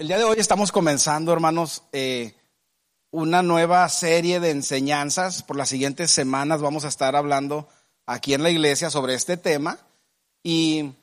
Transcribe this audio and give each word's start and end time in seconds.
El 0.00 0.08
día 0.08 0.16
de 0.16 0.24
hoy 0.24 0.36
estamos 0.38 0.72
comenzando, 0.72 1.30
hermanos, 1.30 1.82
eh, 1.92 2.34
una 3.10 3.42
nueva 3.42 3.86
serie 3.90 4.40
de 4.40 4.48
enseñanzas. 4.48 5.42
Por 5.42 5.58
las 5.58 5.68
siguientes 5.68 6.10
semanas 6.10 6.62
vamos 6.62 6.86
a 6.86 6.88
estar 6.88 7.14
hablando 7.16 7.68
aquí 8.06 8.32
en 8.32 8.42
la 8.42 8.48
iglesia 8.48 8.88
sobre 8.88 9.12
este 9.12 9.36
tema. 9.36 9.76
Y 10.42 10.94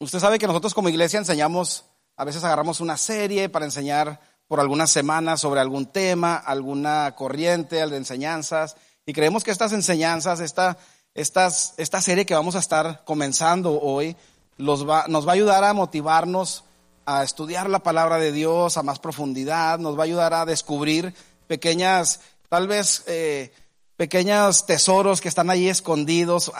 usted 0.00 0.18
sabe 0.18 0.38
que 0.38 0.46
nosotros 0.46 0.74
como 0.74 0.90
iglesia 0.90 1.18
enseñamos, 1.18 1.86
a 2.18 2.26
veces 2.26 2.44
agarramos 2.44 2.80
una 2.80 2.98
serie 2.98 3.48
para 3.48 3.64
enseñar 3.64 4.20
por 4.48 4.60
algunas 4.60 4.90
semanas 4.90 5.40
sobre 5.40 5.62
algún 5.62 5.86
tema, 5.86 6.36
alguna 6.36 7.14
corriente 7.16 7.76
de 7.76 7.96
enseñanzas. 7.96 8.76
Y 9.06 9.14
creemos 9.14 9.44
que 9.44 9.50
estas 9.50 9.72
enseñanzas, 9.72 10.40
esta, 10.40 10.76
esta 11.14 12.00
serie 12.02 12.26
que 12.26 12.34
vamos 12.34 12.54
a 12.54 12.58
estar 12.58 13.02
comenzando 13.06 13.80
hoy, 13.80 14.14
nos 14.58 14.86
va 14.86 15.06
a 15.06 15.32
ayudar 15.32 15.64
a 15.64 15.72
motivarnos 15.72 16.64
a 17.06 17.22
estudiar 17.22 17.68
la 17.68 17.80
palabra 17.80 18.18
de 18.18 18.32
Dios 18.32 18.76
a 18.76 18.82
más 18.82 18.98
profundidad, 18.98 19.78
nos 19.78 19.96
va 19.96 20.02
a 20.02 20.04
ayudar 20.04 20.34
a 20.34 20.44
descubrir 20.44 21.14
pequeñas, 21.46 22.20
tal 22.48 22.68
vez 22.68 23.04
eh, 23.06 23.52
pequeños 23.96 24.66
tesoros 24.66 25.20
que 25.20 25.28
están 25.28 25.50
ahí 25.50 25.68
escondidos, 25.68 26.52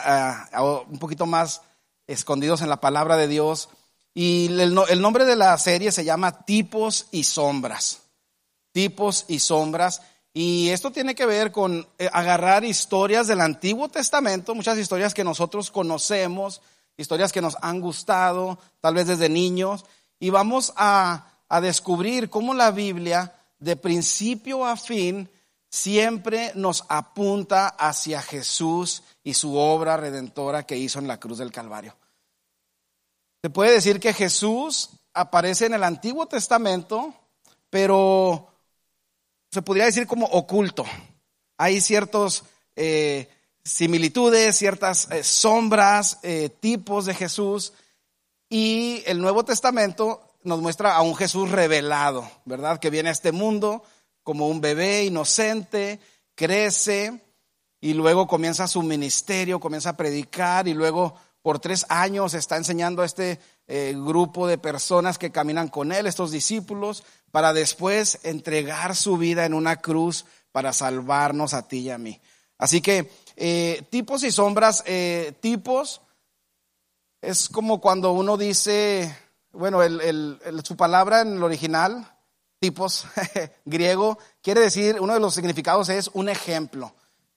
un 0.89 0.99
poquito 0.99 1.27
más 1.27 1.63
escondidos 2.07 2.63
en 2.63 2.69
la 2.69 2.81
palabra 2.81 3.17
de 3.17 3.29
Dios. 3.29 3.69
Y 4.15 4.47
el, 4.47 4.79
el 4.89 5.01
nombre 5.01 5.25
de 5.25 5.37
la 5.37 5.57
serie 5.59 5.91
se 5.91 6.05
llama 6.05 6.45
Tipos 6.45 7.07
y 7.11 7.25
Sombras. 7.25 8.03
Tipos 8.73 9.25
y 9.29 9.41
Sombras. 9.41 10.03
Y 10.33 10.71
esto 10.71 10.91
tiene 10.91 11.15
que 11.15 11.27
ver 11.27 11.53
con 11.53 11.87
eh, 11.99 12.09
agarrar 12.13 12.65
historias 12.65 13.29
del 13.29 13.41
Antiguo 13.41 13.89
Testamento, 13.89 14.55
muchas 14.55 14.77
historias 14.79 15.15
que 15.15 15.23
nosotros 15.23 15.71
conocemos, 15.71 16.61
historias 16.97 17.33
que 17.33 17.41
nos 17.41 17.57
han 17.63 17.81
gustado, 17.81 18.59
tal 18.81 18.95
vez 18.95 19.07
desde 19.07 19.29
niños, 19.29 19.85
y 20.19 20.31
vamos 20.31 20.73
a, 20.77 21.31
descubrir 21.61 22.31
cómo 22.31 22.53
la 22.53 22.73
Biblia, 22.73 23.33
de 23.61 23.77
principio 23.77 24.67
a 24.67 24.77
fin, 24.77 25.31
siempre 25.71 26.51
nos 26.57 26.85
apunta 26.89 27.69
hacia 27.69 28.21
Jesús 28.23 29.05
y 29.23 29.35
su 29.35 29.57
obra 29.57 29.97
redentora 29.97 30.65
que 30.65 30.77
hizo 30.77 30.99
en 30.99 31.07
la 31.07 31.21
cruz 31.21 31.39
del 31.39 31.53
Calvario. 31.53 31.97
Se 33.41 33.51
puede 33.51 33.71
decir 33.71 34.01
que 34.01 34.13
Jesús 34.13 34.91
aparece 35.13 35.67
en 35.67 35.75
el 35.75 35.85
Antiguo 35.85 36.27
Testamento, 36.27 37.15
pero 37.71 38.49
se 39.53 39.63
podría 39.63 39.85
decir 39.85 40.09
como 40.09 40.27
oculto. 40.27 40.85
Hay 41.57 41.81
ciertas 41.81 42.43
eh, 42.75 43.29
similitudes, 43.63 44.57
ciertas 44.57 45.09
eh, 45.13 45.23
sombras, 45.23 46.19
eh, 46.25 46.49
tipos 46.49 47.07
de 47.07 47.15
Jesús 47.15 47.73
y 48.55 49.03
el 49.07 49.21
Nuevo 49.21 49.45
Testamento 49.45 50.21
nos 50.45 50.61
muestra 50.61 50.95
a 50.95 51.03
un 51.03 51.17
Jesús 51.17 51.51
revelado, 51.51 52.31
¿verdad? 52.45 52.79
Que 52.79 52.89
viene 52.89 53.09
a 53.09 53.13
este 53.13 53.33
mundo 53.33 53.83
como 54.23 54.47
un 54.47 54.61
bebé 54.61 55.03
inocente, 55.03 55.99
crece 56.37 57.21
y 57.81 57.95
luego 57.95 58.29
comienza 58.29 58.69
su 58.69 58.85
ministerio, 58.85 59.59
comienza 59.59 59.91
a 59.91 59.97
predicar 59.97 60.69
y 60.69 60.73
luego 60.73 61.17
por 61.43 61.59
tres 61.59 61.85
años 61.89 62.33
está 62.35 62.57
enseñando 62.57 63.03
a 63.03 63.07
este 63.07 63.41
eh, 63.67 63.93
grupo 63.97 64.47
de 64.47 64.57
personas 64.57 65.19
que 65.19 65.33
caminan 65.33 65.67
con 65.67 65.91
él, 65.91 66.07
estos 66.07 66.31
discípulos, 66.31 67.03
para 67.33 67.53
después 67.53 68.21
entregar 68.23 68.95
su 68.95 69.17
vida 69.17 69.47
en 69.47 69.55
una 69.55 69.81
cruz 69.81 70.27
para 70.53 70.73
salvarnos 70.73 71.55
a 71.55 71.67
ti 71.67 71.79
y 71.79 71.91
a 71.91 71.99
mí. 71.99 72.21
Así 72.57 72.81
que 72.81 73.11
eh, 73.35 73.83
tipos 73.91 74.23
y 74.23 74.31
sombras, 74.31 74.85
eh, 74.87 75.33
tipos 75.41 76.03
es 77.27 77.49
como 77.49 77.81
cuando 77.81 78.13
uno 78.13 78.37
dice, 78.37 79.17
bueno, 79.53 79.81
su 80.63 80.77
palabra 80.77 81.23
en 81.23 81.35
el 81.35 81.43
original, 81.43 82.07
tipos 82.59 83.07
griego, 83.65 84.19
quiere 84.43 84.61
decir, 84.61 85.01
uno 85.01 85.15
de 85.15 85.21
los 85.21 85.35
significados 85.35 85.89
es 85.89 86.11
un 86.13 86.29
ejemplo. 86.29 86.95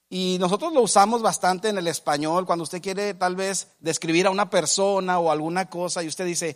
Y 0.09 0.38
nosotros 0.39 0.73
lo 0.73 0.81
usamos 0.81 1.21
bastante 1.21 1.69
en 1.69 1.77
el 1.77 1.87
español, 1.87 2.45
cuando 2.45 2.64
usted 2.64 2.81
quiere 2.81 3.14
tal 3.14 3.36
vez 3.36 3.67
describir 3.80 4.27
a 4.27 4.31
una 4.31 4.49
persona 4.49 5.20
o 5.20 5.31
alguna 5.31 5.70
cosa 5.70 6.02
y 6.04 6.08
usted 6.08 6.25
dice, 6.25 6.55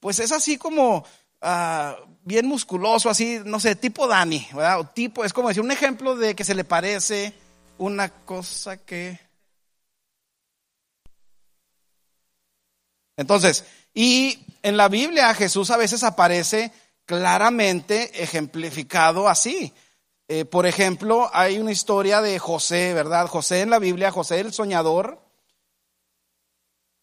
pues 0.00 0.18
es 0.18 0.32
así 0.32 0.58
como 0.58 1.04
ah, 1.40 1.96
bien 2.24 2.46
musculoso, 2.46 3.08
así, 3.08 3.40
no 3.44 3.58
sé, 3.58 3.74
tipo 3.74 4.06
Dani, 4.06 4.46
¿verdad? 4.52 4.80
O 4.80 4.84
tipo, 4.84 5.24
es 5.24 5.32
como 5.32 5.48
decir 5.48 5.62
un 5.62 5.70
ejemplo 5.70 6.14
de 6.14 6.34
que 6.34 6.44
se 6.44 6.54
le 6.54 6.64
parece 6.64 7.32
una 7.78 8.10
cosa 8.10 8.76
que 8.76 9.18
Entonces, 13.20 13.66
y 13.92 14.46
en 14.62 14.78
la 14.78 14.88
Biblia 14.88 15.34
Jesús 15.34 15.70
a 15.70 15.76
veces 15.76 16.04
aparece 16.04 16.72
claramente 17.04 18.22
ejemplificado 18.22 19.28
así. 19.28 19.74
Eh, 20.26 20.46
por 20.46 20.64
ejemplo, 20.64 21.28
hay 21.34 21.58
una 21.58 21.70
historia 21.70 22.22
de 22.22 22.38
José, 22.38 22.94
¿verdad? 22.94 23.26
José 23.26 23.60
en 23.60 23.68
la 23.68 23.78
Biblia, 23.78 24.10
José 24.10 24.40
el 24.40 24.54
soñador, 24.54 25.20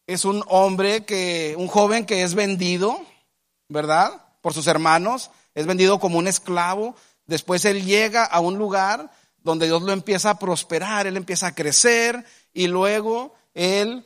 es 0.08 0.26
un 0.26 0.44
hombre 0.48 1.06
que, 1.06 1.54
un 1.56 1.68
joven 1.68 2.04
que 2.04 2.24
es 2.24 2.34
vendido, 2.34 3.00
¿verdad? 3.68 4.24
Por 4.42 4.56
sus 4.56 4.66
hermanos, 4.66 5.30
es 5.54 5.68
vendido 5.68 6.00
como 6.00 6.18
un 6.18 6.28
esclavo. 6.28 6.96
Después 7.28 7.64
él 7.66 7.86
llega 7.86 8.24
a 8.24 8.40
un 8.40 8.58
lugar 8.58 9.12
donde 9.44 9.68
Dios 9.68 9.84
lo 9.84 9.94
empieza 9.94 10.32
a 10.32 10.40
prosperar, 10.40 11.06
él 11.06 11.16
empieza 11.16 11.46
a 11.46 11.54
crecer 11.54 12.26
y 12.54 12.66
luego 12.66 13.36
él 13.54 14.04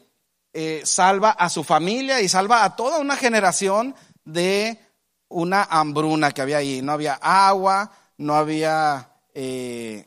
eh, 0.53 0.81
salva 0.83 1.31
a 1.31 1.49
su 1.49 1.63
familia 1.63 2.21
y 2.21 2.29
salva 2.29 2.63
a 2.63 2.75
toda 2.75 2.99
una 2.99 3.15
generación 3.15 3.95
de 4.25 4.77
una 5.29 5.63
hambruna 5.63 6.31
que 6.31 6.41
había 6.41 6.57
ahí. 6.57 6.81
No 6.81 6.91
había 6.91 7.13
agua, 7.15 7.91
no 8.17 8.35
había... 8.35 9.09
Eh, 9.33 10.05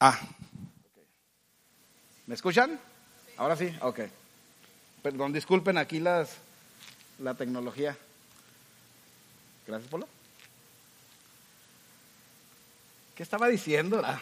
ah, 0.00 0.18
¿me 2.26 2.34
escuchan? 2.34 2.80
Ahora 3.36 3.56
sí, 3.56 3.76
ok. 3.80 4.00
Perdón, 5.02 5.32
disculpen 5.32 5.78
aquí 5.78 6.00
las, 6.00 6.30
la 7.18 7.34
tecnología. 7.34 7.96
Gracias, 9.66 9.90
Polo. 9.90 10.08
¿Qué 13.14 13.22
estaba 13.22 13.48
diciendo? 13.48 14.00
La, 14.00 14.20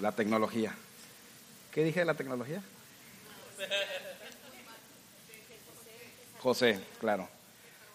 la 0.00 0.12
tecnología. 0.12 0.74
¿Qué 1.72 1.82
dije 1.82 2.00
de 2.00 2.06
la 2.06 2.14
tecnología? 2.14 2.62
José, 6.38 6.80
claro. 7.00 7.28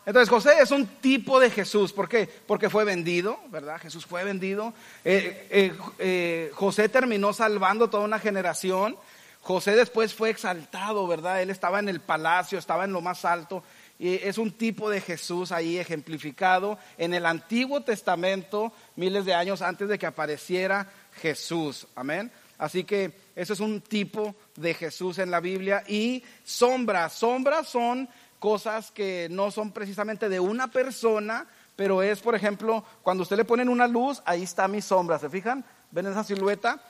Entonces 0.06 0.29
José 0.29 0.51
es 0.62 0.72
un 0.72 0.85
tipo 0.85 1.40
de 1.40 1.50
Jesús. 1.50 1.94
¿Por 1.94 2.09
qué? 2.09 2.28
Porque 2.46 2.69
fue 2.69 2.84
vendido, 2.84 3.40
¿verdad? 3.50 3.79
Jesús 3.79 4.06
fue 4.06 4.25
vendido. 4.25 4.74
Eh, 5.06 5.47
eh, 5.50 5.74
eh, 6.00 6.51
José 6.53 6.90
terminó 6.90 7.31
salvando 7.31 7.90
toda 7.90 8.03
una 8.03 8.19
generación. 8.19 8.97
José 9.41 9.75
después 9.75 10.13
fue 10.13 10.29
exaltado, 10.29 11.07
¿verdad? 11.07 11.41
Él 11.41 11.50
estaba 11.50 11.80
en 11.80 11.88
el 11.88 12.01
palacio, 12.01 12.59
estaba 12.59 12.84
en 12.84 12.91
lo 12.91 13.01
más 13.01 13.24
alto. 13.24 13.63
Y 13.97 14.16
es 14.16 14.38
un 14.38 14.51
tipo 14.51 14.90
de 14.90 15.00
Jesús 15.00 15.53
ahí 15.53 15.78
ejemplificado 15.78 16.78
en 16.97 17.13
el 17.13 17.25
Antiguo 17.25 17.81
Testamento, 17.81 18.74
miles 18.97 19.24
de 19.24 19.34
años 19.34 19.62
antes 19.62 19.88
de 19.88 19.97
que 19.97 20.06
apareciera 20.06 20.91
Jesús. 21.22 21.88
Amén. 21.95 22.30
Así 22.57 22.84
que 22.84 23.12
eso 23.35 23.53
es 23.53 23.59
un 23.59 23.81
tipo 23.81 24.35
de 24.55 24.73
Jesús 24.73 25.17
en 25.19 25.31
la 25.31 25.39
Biblia. 25.39 25.83
Y 25.87 26.23
sombras, 26.43 27.13
sombras 27.13 27.67
son 27.67 28.09
cosas 28.39 28.91
que 28.91 29.27
no 29.31 29.51
son 29.51 29.71
precisamente 29.71 30.29
de 30.29 30.39
una 30.39 30.69
persona, 30.69 31.47
pero 31.75 32.03
es, 32.03 32.19
por 32.19 32.35
ejemplo, 32.35 32.83
cuando 33.01 33.23
usted 33.23 33.37
le 33.37 33.45
ponen 33.45 33.69
una 33.69 33.87
luz, 33.87 34.21
ahí 34.25 34.43
está 34.43 34.67
mi 34.67 34.81
sombra, 34.81 35.17
¿se 35.17 35.29
fijan? 35.29 35.63
¿Ven 35.91 36.07
esa 36.07 36.23
silueta? 36.23 36.81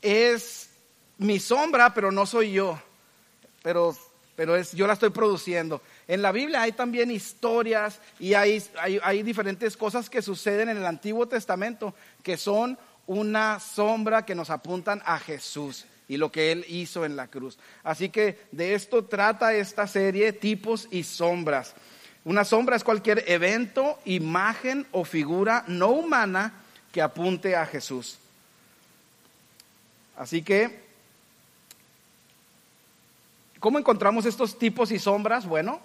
Es 0.00 0.70
mi 1.18 1.38
sombra, 1.38 1.92
pero 1.92 2.10
no 2.10 2.24
soy 2.26 2.52
yo, 2.52 2.80
pero, 3.62 3.96
pero 4.36 4.56
es, 4.56 4.72
yo 4.72 4.86
la 4.86 4.92
estoy 4.94 5.10
produciendo. 5.10 5.82
En 6.08 6.22
la 6.22 6.32
Biblia 6.32 6.62
hay 6.62 6.72
también 6.72 7.10
historias 7.10 7.98
y 8.18 8.34
hay, 8.34 8.62
hay 9.02 9.22
diferentes 9.22 9.76
cosas 9.76 10.08
que 10.08 10.22
suceden 10.22 10.68
en 10.68 10.76
el 10.76 10.86
Antiguo 10.86 11.26
Testamento 11.26 11.94
que 12.22 12.36
son 12.36 12.78
una 13.06 13.58
sombra 13.60 14.24
que 14.24 14.34
nos 14.34 14.50
apuntan 14.50 15.02
a 15.04 15.18
Jesús 15.18 15.86
y 16.12 16.18
lo 16.18 16.30
que 16.30 16.52
Él 16.52 16.66
hizo 16.68 17.06
en 17.06 17.16
la 17.16 17.28
cruz. 17.28 17.56
Así 17.82 18.10
que 18.10 18.38
de 18.52 18.74
esto 18.74 19.06
trata 19.06 19.54
esta 19.54 19.86
serie, 19.86 20.34
tipos 20.34 20.86
y 20.90 21.04
sombras. 21.04 21.72
Una 22.26 22.44
sombra 22.44 22.76
es 22.76 22.84
cualquier 22.84 23.24
evento, 23.26 23.98
imagen 24.04 24.86
o 24.92 25.06
figura 25.06 25.64
no 25.68 25.88
humana 25.88 26.52
que 26.92 27.00
apunte 27.00 27.56
a 27.56 27.64
Jesús. 27.64 28.18
Así 30.14 30.42
que, 30.42 30.82
¿cómo 33.58 33.78
encontramos 33.78 34.26
estos 34.26 34.58
tipos 34.58 34.92
y 34.92 34.98
sombras? 34.98 35.46
Bueno, 35.46 35.80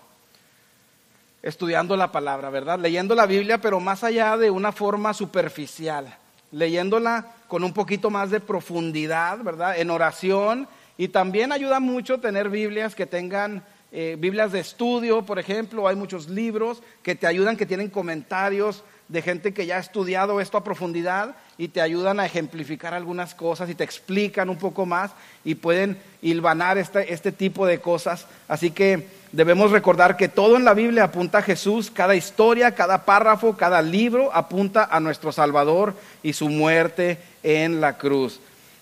estudiando 1.41 1.95
la 1.95 2.11
palabra, 2.11 2.49
¿verdad? 2.49 2.77
Leyendo 2.79 3.15
la 3.15 3.27
Biblia, 3.27 3.61
pero 3.61 3.79
más 3.79 4.03
allá 4.03 4.35
de 4.35 4.51
una 4.51 4.73
forma 4.73 5.13
superficial 5.13 6.17
leyéndola 6.51 7.36
con 7.47 7.63
un 7.63 7.73
poquito 7.73 8.09
más 8.09 8.29
de 8.29 8.39
profundidad, 8.39 9.39
¿verdad? 9.39 9.77
En 9.79 9.89
oración. 9.89 10.67
Y 10.97 11.09
también 11.09 11.51
ayuda 11.51 11.79
mucho 11.79 12.19
tener 12.19 12.49
Biblias 12.49 12.95
que 12.95 13.05
tengan 13.05 13.63
eh, 13.91 14.17
Biblias 14.19 14.51
de 14.51 14.59
estudio, 14.59 15.25
por 15.25 15.39
ejemplo, 15.39 15.87
hay 15.87 15.95
muchos 15.95 16.27
libros 16.27 16.83
que 17.03 17.15
te 17.15 17.25
ayudan, 17.25 17.55
que 17.55 17.65
tienen 17.65 17.89
comentarios 17.89 18.83
de 19.07 19.21
gente 19.21 19.53
que 19.53 19.65
ya 19.65 19.77
ha 19.77 19.79
estudiado 19.79 20.41
esto 20.41 20.57
a 20.57 20.63
profundidad 20.63 21.37
y 21.57 21.69
te 21.69 21.79
ayudan 21.79 22.19
a 22.19 22.25
ejemplificar 22.25 22.93
algunas 22.93 23.33
cosas 23.33 23.69
y 23.69 23.75
te 23.75 23.85
explican 23.85 24.49
un 24.49 24.57
poco 24.57 24.85
más 24.85 25.11
y 25.45 25.55
pueden 25.55 25.97
hilvanar 26.21 26.77
este, 26.77 27.13
este 27.13 27.31
tipo 27.31 27.65
de 27.65 27.79
cosas. 27.79 28.27
Así 28.49 28.71
que 28.71 29.07
debemos 29.31 29.71
recordar 29.71 30.17
que 30.17 30.27
todo 30.27 30.55
en 30.55 30.65
la 30.65 30.73
Biblia 30.73 31.05
apunta 31.05 31.39
a 31.39 31.41
Jesús, 31.43 31.91
cada 31.91 32.15
historia, 32.15 32.75
cada 32.75 33.05
párrafo, 33.05 33.57
cada 33.57 33.81
libro 33.81 34.33
apunta 34.33 34.87
a 34.89 34.99
nuestro 34.99 35.31
Salvador 35.31 35.93
y 36.23 36.33
su 36.33 36.49
muerte 36.49 37.19
en 37.43 37.81
la 37.81 37.97
cruz. 37.97 38.39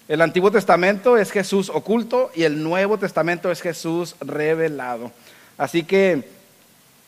El 0.07 0.21
Antiguo 0.21 0.51
Testamento 0.51 1.18
es 1.18 1.31
Jesús 1.31 1.69
oculto 1.69 2.31
y 2.36 2.44
el 2.44 2.62
Nuevo 2.62 2.97
Testamento 2.97 3.51
es 3.51 3.62
Jesús 3.62 4.15
revelado. 4.21 5.12
Así 5.57 5.83
que 5.83 6.30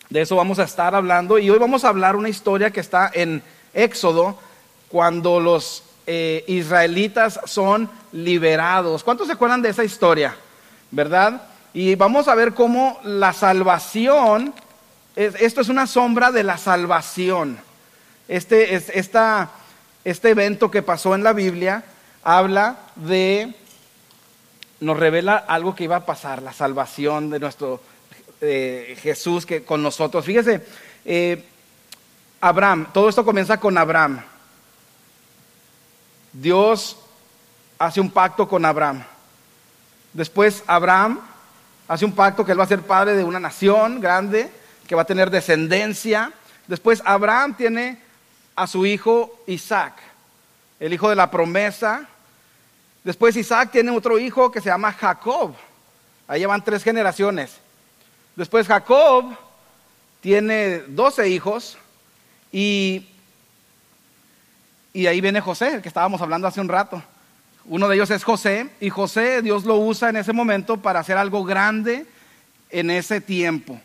de 0.10 0.22
eso 0.22 0.36
vamos 0.36 0.58
a 0.58 0.64
estar 0.64 0.96
hablando 0.96 1.38
y 1.38 1.50
hoy 1.50 1.60
vamos 1.60 1.84
a 1.84 1.90
hablar 1.90 2.16
una 2.16 2.30
historia 2.30 2.72
que 2.72 2.80
está 2.80 3.12
en 3.14 3.44
Éxodo 3.74 4.40
cuando 4.88 5.40
los 5.40 5.84
eh, 6.08 6.44
israelitas 6.48 7.40
son 7.46 7.90
liberados. 8.14 9.04
¿Cuántos 9.04 9.28
se 9.28 9.34
acuerdan 9.34 9.62
de 9.62 9.70
esa 9.70 9.84
historia? 9.84 10.36
¿Verdad? 10.90 11.42
Y 11.80 11.94
vamos 11.94 12.28
a 12.28 12.34
ver 12.34 12.56
cómo 12.56 13.00
la 13.04 13.34
salvación, 13.34 14.52
esto 15.16 15.62
es 15.62 15.70
una 15.70 15.86
sombra 15.86 16.32
de 16.32 16.42
la 16.42 16.58
salvación. 16.58 17.60
Este, 18.28 18.74
es, 18.74 18.90
este 20.04 20.30
evento 20.32 20.72
que 20.72 20.82
pasó 20.82 21.14
en 21.14 21.24
la 21.24 21.34
Biblia 21.34 21.84
habla 22.24 22.78
de, 22.96 23.54
nos 24.80 24.98
revela 24.98 25.38
algo 25.38 25.76
que 25.76 25.84
iba 25.84 25.98
a 25.98 26.06
pasar, 26.08 26.42
la 26.42 26.52
salvación 26.52 27.30
de 27.30 27.40
nuestro 27.40 27.80
eh, 28.42 28.98
Jesús 29.00 29.46
que, 29.46 29.64
con 29.64 29.84
nosotros. 29.84 30.26
Fíjese, 30.26 30.66
eh, 31.06 31.46
Abraham, 32.42 32.88
todo 32.92 33.08
esto 33.08 33.24
comienza 33.24 33.60
con 33.60 33.78
Abraham. 33.78 34.24
Dios 36.34 36.98
hace 37.78 38.02
un 38.02 38.10
pacto 38.10 38.48
con 38.48 38.66
Abraham. 38.66 39.04
Después 40.14 40.64
Abraham 40.66 41.20
hace 41.88 42.06
un 42.06 42.14
pacto 42.14 42.46
que 42.46 42.52
él 42.52 42.60
va 42.60 42.66
a 42.66 42.68
ser 42.68 42.82
padre 42.82 43.16
de 43.16 43.24
una 43.24 43.40
nación 43.40 44.02
grande, 44.02 44.52
que 44.88 44.96
va 44.96 45.04
a 45.04 45.06
tener 45.06 45.30
descendencia. 45.30 46.32
Después 46.68 47.02
Abraham 47.06 47.56
tiene 47.56 48.00
a 48.56 48.68
su 48.68 48.86
hijo 48.86 49.44
Isaac, 49.48 49.94
el 50.80 50.94
hijo 50.94 51.10
de 51.10 51.16
la 51.16 51.32
promesa. 51.32 52.08
Después 53.04 53.36
Isaac 53.36 53.72
tiene 53.72 53.92
otro 53.92 54.20
hijo 54.20 54.52
que 54.52 54.62
se 54.62 54.70
llama 54.70 54.92
Jacob. 54.92 55.54
Ahí 56.28 56.46
van 56.46 56.64
tres 56.64 56.84
generaciones. 56.84 57.58
Después 58.36 58.68
Jacob 58.68 59.36
tiene 60.20 60.80
doce 60.88 61.30
hijos 61.30 61.78
y, 62.52 63.08
y 64.94 65.08
ahí 65.08 65.22
viene 65.22 65.40
José, 65.40 65.76
el 65.76 65.82
que 65.82 65.88
estábamos 65.88 66.22
hablando 66.22 66.48
hace 66.48 66.60
un 66.60 66.68
rato. 66.68 67.02
Uno 67.68 67.90
de 67.90 67.96
ellos 67.96 68.10
es 68.12 68.24
José 68.24 68.70
y 68.80 68.90
José 68.90 69.42
Dios 69.42 69.66
lo 69.66 69.76
usa 69.76 70.10
en 70.10 70.16
ese 70.16 70.32
momento 70.32 70.78
para 70.78 71.02
hacer 71.02 71.18
algo 71.18 71.44
grande 71.44 72.06
en 72.70 72.90
ese 72.90 73.20
tiempo. 73.20 73.80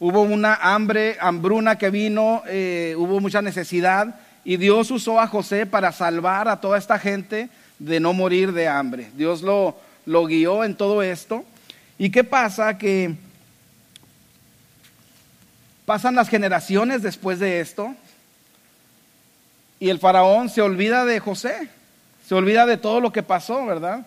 Hubo 0.00 0.22
una 0.22 0.56
hambre, 0.56 1.16
hambruna 1.20 1.78
que 1.78 1.90
vino, 1.90 2.42
eh, 2.46 2.96
hubo 2.98 3.20
mucha 3.20 3.40
necesidad 3.40 4.16
y 4.44 4.56
Dios 4.56 4.90
usó 4.90 5.20
a 5.20 5.28
José 5.28 5.64
para 5.64 5.92
salvar 5.92 6.48
a 6.48 6.60
toda 6.60 6.76
esta 6.76 6.98
gente 6.98 7.50
de 7.78 8.00
no 8.00 8.12
morir 8.12 8.52
de 8.52 8.66
hambre. 8.66 9.10
Dios 9.14 9.42
lo, 9.42 9.76
lo 10.04 10.26
guió 10.26 10.64
en 10.64 10.74
todo 10.74 11.04
esto. 11.04 11.44
¿Y 11.98 12.10
qué 12.10 12.24
pasa? 12.24 12.78
Que 12.78 13.14
pasan 15.86 16.16
las 16.16 16.28
generaciones 16.28 17.02
después 17.02 17.38
de 17.38 17.60
esto 17.60 17.94
y 19.78 19.88
el 19.88 20.00
faraón 20.00 20.48
se 20.48 20.62
olvida 20.62 21.04
de 21.04 21.20
José. 21.20 21.68
Se 22.26 22.34
olvida 22.34 22.66
de 22.66 22.76
todo 22.76 23.00
lo 23.00 23.12
que 23.12 23.22
pasó, 23.22 23.66
¿verdad? 23.66 24.06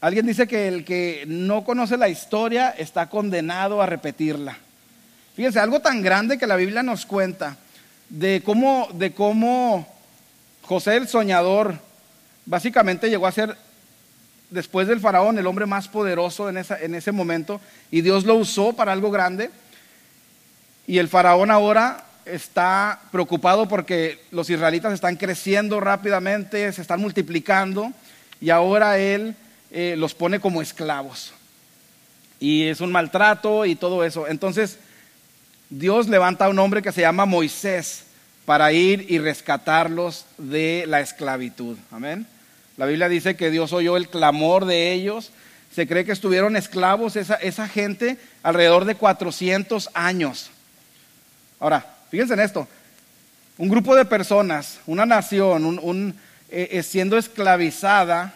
Alguien 0.00 0.26
dice 0.26 0.46
que 0.46 0.68
el 0.68 0.84
que 0.84 1.24
no 1.26 1.62
conoce 1.62 1.96
la 1.96 2.08
historia 2.08 2.70
está 2.70 3.08
condenado 3.08 3.82
a 3.82 3.86
repetirla. 3.86 4.56
Fíjense, 5.36 5.60
algo 5.60 5.80
tan 5.80 6.02
grande 6.02 6.38
que 6.38 6.46
la 6.46 6.56
Biblia 6.56 6.82
nos 6.82 7.04
cuenta 7.04 7.56
de 8.08 8.42
cómo, 8.44 8.88
de 8.94 9.12
cómo 9.12 9.86
José 10.62 10.96
el 10.96 11.08
soñador 11.08 11.74
básicamente 12.46 13.10
llegó 13.10 13.26
a 13.26 13.32
ser, 13.32 13.56
después 14.50 14.88
del 14.88 15.00
faraón, 15.00 15.38
el 15.38 15.46
hombre 15.46 15.66
más 15.66 15.88
poderoso 15.88 16.48
en, 16.48 16.56
en 16.58 16.94
ese 16.94 17.12
momento, 17.12 17.60
y 17.90 18.00
Dios 18.00 18.24
lo 18.24 18.36
usó 18.36 18.72
para 18.72 18.92
algo 18.92 19.10
grande. 19.10 19.50
Y 20.86 20.98
el 20.98 21.08
faraón 21.08 21.50
ahora 21.50 22.04
está 22.34 23.00
preocupado 23.10 23.68
porque 23.68 24.20
los 24.30 24.48
israelitas 24.50 24.92
están 24.92 25.16
creciendo 25.16 25.80
rápidamente, 25.80 26.72
se 26.72 26.82
están 26.82 27.00
multiplicando 27.00 27.92
y 28.40 28.50
ahora 28.50 28.98
él 28.98 29.34
eh, 29.70 29.94
los 29.98 30.14
pone 30.14 30.40
como 30.40 30.62
esclavos. 30.62 31.32
Y 32.38 32.64
es 32.64 32.80
un 32.80 32.90
maltrato 32.90 33.66
y 33.66 33.76
todo 33.76 34.04
eso. 34.04 34.26
Entonces 34.26 34.78
Dios 35.68 36.08
levanta 36.08 36.46
a 36.46 36.48
un 36.48 36.58
hombre 36.58 36.82
que 36.82 36.92
se 36.92 37.02
llama 37.02 37.26
Moisés 37.26 38.04
para 38.44 38.72
ir 38.72 39.06
y 39.08 39.18
rescatarlos 39.18 40.24
de 40.38 40.84
la 40.88 41.00
esclavitud. 41.00 41.76
Amén. 41.92 42.26
La 42.76 42.86
Biblia 42.86 43.08
dice 43.08 43.36
que 43.36 43.50
Dios 43.50 43.72
oyó 43.72 43.96
el 43.96 44.08
clamor 44.08 44.64
de 44.64 44.92
ellos. 44.92 45.30
Se 45.72 45.86
cree 45.86 46.04
que 46.04 46.12
estuvieron 46.12 46.56
esclavos 46.56 47.14
esa, 47.14 47.34
esa 47.34 47.68
gente 47.68 48.16
alrededor 48.42 48.86
de 48.86 48.96
400 48.96 49.90
años. 49.94 50.50
Ahora, 51.60 51.86
Fíjense 52.10 52.34
en 52.34 52.40
esto. 52.40 52.66
Un 53.56 53.68
grupo 53.68 53.94
de 53.94 54.04
personas, 54.04 54.80
una 54.86 55.06
nación, 55.06 55.64
un, 55.64 56.18
eh, 56.48 56.68
eh, 56.72 56.82
siendo 56.82 57.16
esclavizada 57.16 58.34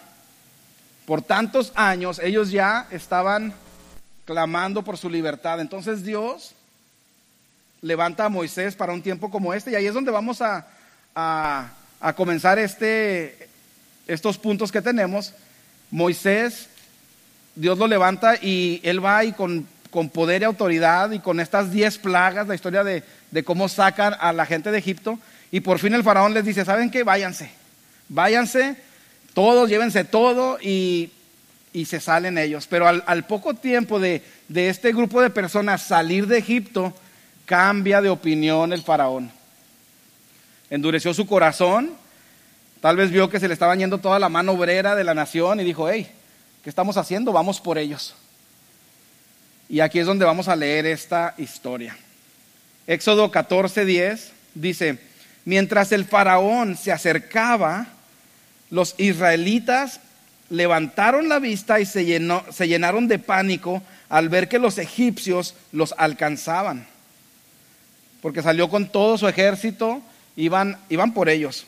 por 1.06 1.22
tantos 1.22 1.72
años, 1.74 2.20
ellos 2.22 2.50
ya 2.50 2.86
estaban 2.90 3.52
clamando 4.24 4.82
por 4.82 4.96
su 4.96 5.10
libertad. 5.10 5.60
Entonces 5.60 6.04
Dios 6.04 6.54
levanta 7.82 8.26
a 8.26 8.28
Moisés 8.28 8.74
para 8.74 8.92
un 8.92 9.02
tiempo 9.02 9.30
como 9.30 9.52
este 9.52 9.72
y 9.72 9.74
ahí 9.74 9.86
es 9.86 9.94
donde 9.94 10.10
vamos 10.10 10.40
a, 10.40 10.66
a 11.14 12.12
comenzar 12.14 12.58
este, 12.58 13.48
estos 14.06 14.38
puntos 14.38 14.70
que 14.70 14.82
tenemos. 14.82 15.32
Moisés, 15.90 16.68
Dios 17.54 17.78
lo 17.78 17.86
levanta 17.86 18.36
y 18.36 18.80
él 18.84 19.04
va 19.04 19.24
y 19.24 19.32
con 19.32 19.66
con 19.94 20.10
poder 20.10 20.42
y 20.42 20.44
autoridad 20.44 21.12
y 21.12 21.20
con 21.20 21.38
estas 21.38 21.70
diez 21.70 21.98
plagas, 21.98 22.48
la 22.48 22.56
historia 22.56 22.82
de, 22.82 23.04
cómo 23.44 23.68
sacan 23.68 24.16
a 24.18 24.32
la 24.32 24.44
gente 24.44 24.72
de 24.72 24.78
Egipto. 24.78 25.20
Y 25.52 25.60
por 25.60 25.78
fin 25.78 25.94
el 25.94 26.02
faraón 26.02 26.34
les 26.34 26.44
dice, 26.44 26.64
¿saben 26.64 26.90
qué? 26.90 27.04
Váyanse, 27.04 27.48
váyanse, 28.08 28.74
todos, 29.34 29.68
llévense 29.68 30.02
todo 30.02 30.58
y, 30.60 31.12
se 31.86 32.00
salen 32.00 32.38
ellos. 32.38 32.66
Pero 32.66 32.88
al, 32.88 33.24
poco 33.26 33.54
tiempo 33.54 34.00
de, 34.00 34.20
de 34.48 34.68
este 34.68 34.92
grupo 34.92 35.22
de 35.22 35.30
personas 35.30 35.82
salir 35.82 36.26
de 36.26 36.38
Egipto, 36.38 36.92
cambia 37.46 38.02
de 38.02 38.08
opinión 38.08 38.72
el 38.72 38.82
faraón. 38.82 39.30
Endureció 40.70 41.14
su 41.14 41.24
corazón, 41.24 41.92
tal 42.80 42.96
vez 42.96 43.12
vio 43.12 43.30
que 43.30 43.38
se 43.38 43.46
le 43.46 43.54
estaba 43.54 43.76
yendo 43.76 43.98
toda 43.98 44.18
la 44.18 44.28
mano 44.28 44.54
obrera 44.54 44.96
de 44.96 45.04
la 45.04 45.14
nación 45.14 45.60
y 45.60 45.64
dijo, 45.64 45.88
hey, 45.88 46.10
¿qué 46.64 46.68
estamos 46.68 46.96
haciendo? 46.96 47.30
Vamos 47.30 47.60
por 47.60 47.78
ellos. 47.78 48.16
Y 49.74 49.80
aquí 49.80 49.98
es 49.98 50.06
donde 50.06 50.24
vamos 50.24 50.46
a 50.46 50.54
leer 50.54 50.86
esta 50.86 51.34
historia. 51.36 51.96
Éxodo 52.86 53.32
14:10 53.32 54.28
dice, 54.54 55.00
mientras 55.44 55.90
el 55.90 56.04
faraón 56.04 56.76
se 56.76 56.92
acercaba, 56.92 57.88
los 58.70 58.94
israelitas 58.98 59.98
levantaron 60.48 61.28
la 61.28 61.40
vista 61.40 61.80
y 61.80 61.86
se, 61.86 62.04
se 62.52 62.68
llenaron 62.68 63.08
de 63.08 63.18
pánico 63.18 63.82
al 64.08 64.28
ver 64.28 64.46
que 64.48 64.60
los 64.60 64.78
egipcios 64.78 65.56
los 65.72 65.92
alcanzaban. 65.98 66.86
Porque 68.22 68.42
salió 68.42 68.68
con 68.68 68.88
todo 68.88 69.18
su 69.18 69.26
ejército, 69.26 70.00
iban, 70.36 70.78
iban 70.88 71.12
por 71.12 71.28
ellos. 71.28 71.66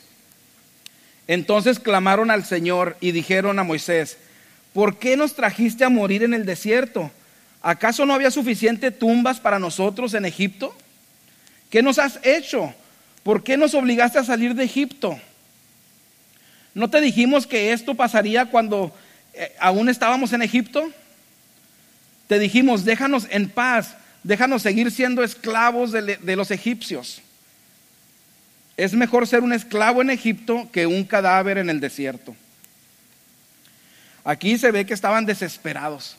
Entonces 1.27 1.77
clamaron 1.77 2.31
al 2.31 2.45
Señor 2.45 2.95
y 3.01 3.11
dijeron 3.11 3.59
a 3.59 3.65
Moisés, 3.65 4.15
¿por 4.71 4.97
qué 4.97 5.17
nos 5.17 5.33
trajiste 5.33 5.83
a 5.83 5.89
morir 5.89 6.23
en 6.23 6.33
el 6.33 6.45
desierto? 6.45 7.11
¿Acaso 7.67 8.05
no 8.05 8.13
había 8.13 8.31
suficiente 8.31 8.91
tumbas 8.91 9.41
para 9.41 9.59
nosotros 9.59 10.13
en 10.13 10.23
Egipto? 10.23 10.73
¿Qué 11.69 11.81
nos 11.81 11.99
has 11.99 12.17
hecho? 12.23 12.73
¿Por 13.23 13.43
qué 13.43 13.57
nos 13.57 13.73
obligaste 13.73 14.17
a 14.17 14.23
salir 14.23 14.55
de 14.55 14.63
Egipto? 14.63 15.19
¿No 16.73 16.89
te 16.89 17.01
dijimos 17.01 17.45
que 17.45 17.73
esto 17.73 17.93
pasaría 17.93 18.45
cuando 18.45 18.95
eh, 19.33 19.53
aún 19.59 19.89
estábamos 19.89 20.31
en 20.31 20.43
Egipto? 20.43 20.89
Te 22.29 22.39
dijimos, 22.39 22.85
déjanos 22.85 23.27
en 23.31 23.49
paz, 23.49 23.97
déjanos 24.23 24.61
seguir 24.61 24.89
siendo 24.89 25.21
esclavos 25.21 25.91
de 25.91 26.35
los 26.37 26.51
egipcios. 26.51 27.21
Es 28.77 28.93
mejor 28.93 29.27
ser 29.27 29.41
un 29.41 29.51
esclavo 29.51 30.01
en 30.01 30.09
Egipto 30.09 30.69
que 30.71 30.87
un 30.87 31.03
cadáver 31.03 31.57
en 31.57 31.69
el 31.69 31.81
desierto. 31.81 32.33
Aquí 34.23 34.57
se 34.57 34.71
ve 34.71 34.85
que 34.85 34.93
estaban 34.93 35.25
desesperados. 35.25 36.15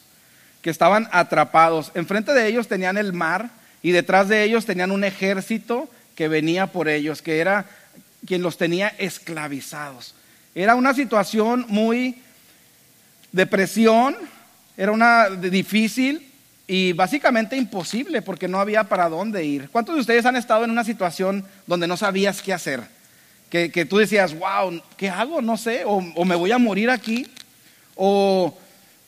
Que 0.63 0.71
estaban 0.71 1.09
atrapados. 1.13 1.93
Enfrente 1.95 2.33
de 2.33 2.47
ellos 2.47 2.69
tenían 2.69 2.99
el 2.99 3.13
mar 3.13 3.51
y 3.83 3.93
detrás 3.93 4.29
de 4.29 4.43
ellos 4.43 4.67
tenían 4.67 4.91
un 4.91 5.05
ejército 5.05 5.89
que 6.15 6.29
venía 6.29 6.67
por 6.67 6.89
ellos, 6.89 7.23
que 7.23 7.39
era 7.39 7.67
quien 8.27 8.43
los 8.43 8.59
tenía 8.59 8.89
esclavizados. 8.99 10.15
Era 10.55 10.75
una 10.75 10.95
situación 10.95 11.65
muy 11.69 12.21
de 13.31 13.47
presión, 13.47 14.17
era 14.77 14.91
una 14.91 15.29
difícil 15.31 16.29
y 16.67 16.93
básicamente 16.93 17.57
imposible 17.57 18.23
porque 18.23 18.49
no 18.49 18.59
había 18.59 18.85
para 18.85 19.09
dónde 19.09 19.45
ir. 19.45 19.71
¿Cuántos 19.71 19.95
de 19.95 20.01
ustedes 20.01 20.27
han 20.27 20.37
estado 20.37 20.65
en 20.65 20.71
una 20.71 20.85
situación 20.85 21.45
donde 21.67 21.87
no 21.87 21.97
sabías 21.97 22.43
qué 22.43 22.53
hacer? 22.53 22.83
Que, 23.49 23.87
tú 23.89 23.97
decías, 23.97 24.39
wow, 24.39 24.83
¿qué 24.99 25.09
hago? 25.09 25.41
No 25.41 25.57
sé, 25.57 25.85
o, 25.87 25.97
o 26.15 26.25
me 26.27 26.35
voy 26.35 26.53
a 26.53 26.59
morir 26.59 26.91
aquí, 26.91 27.27
o 27.95 28.55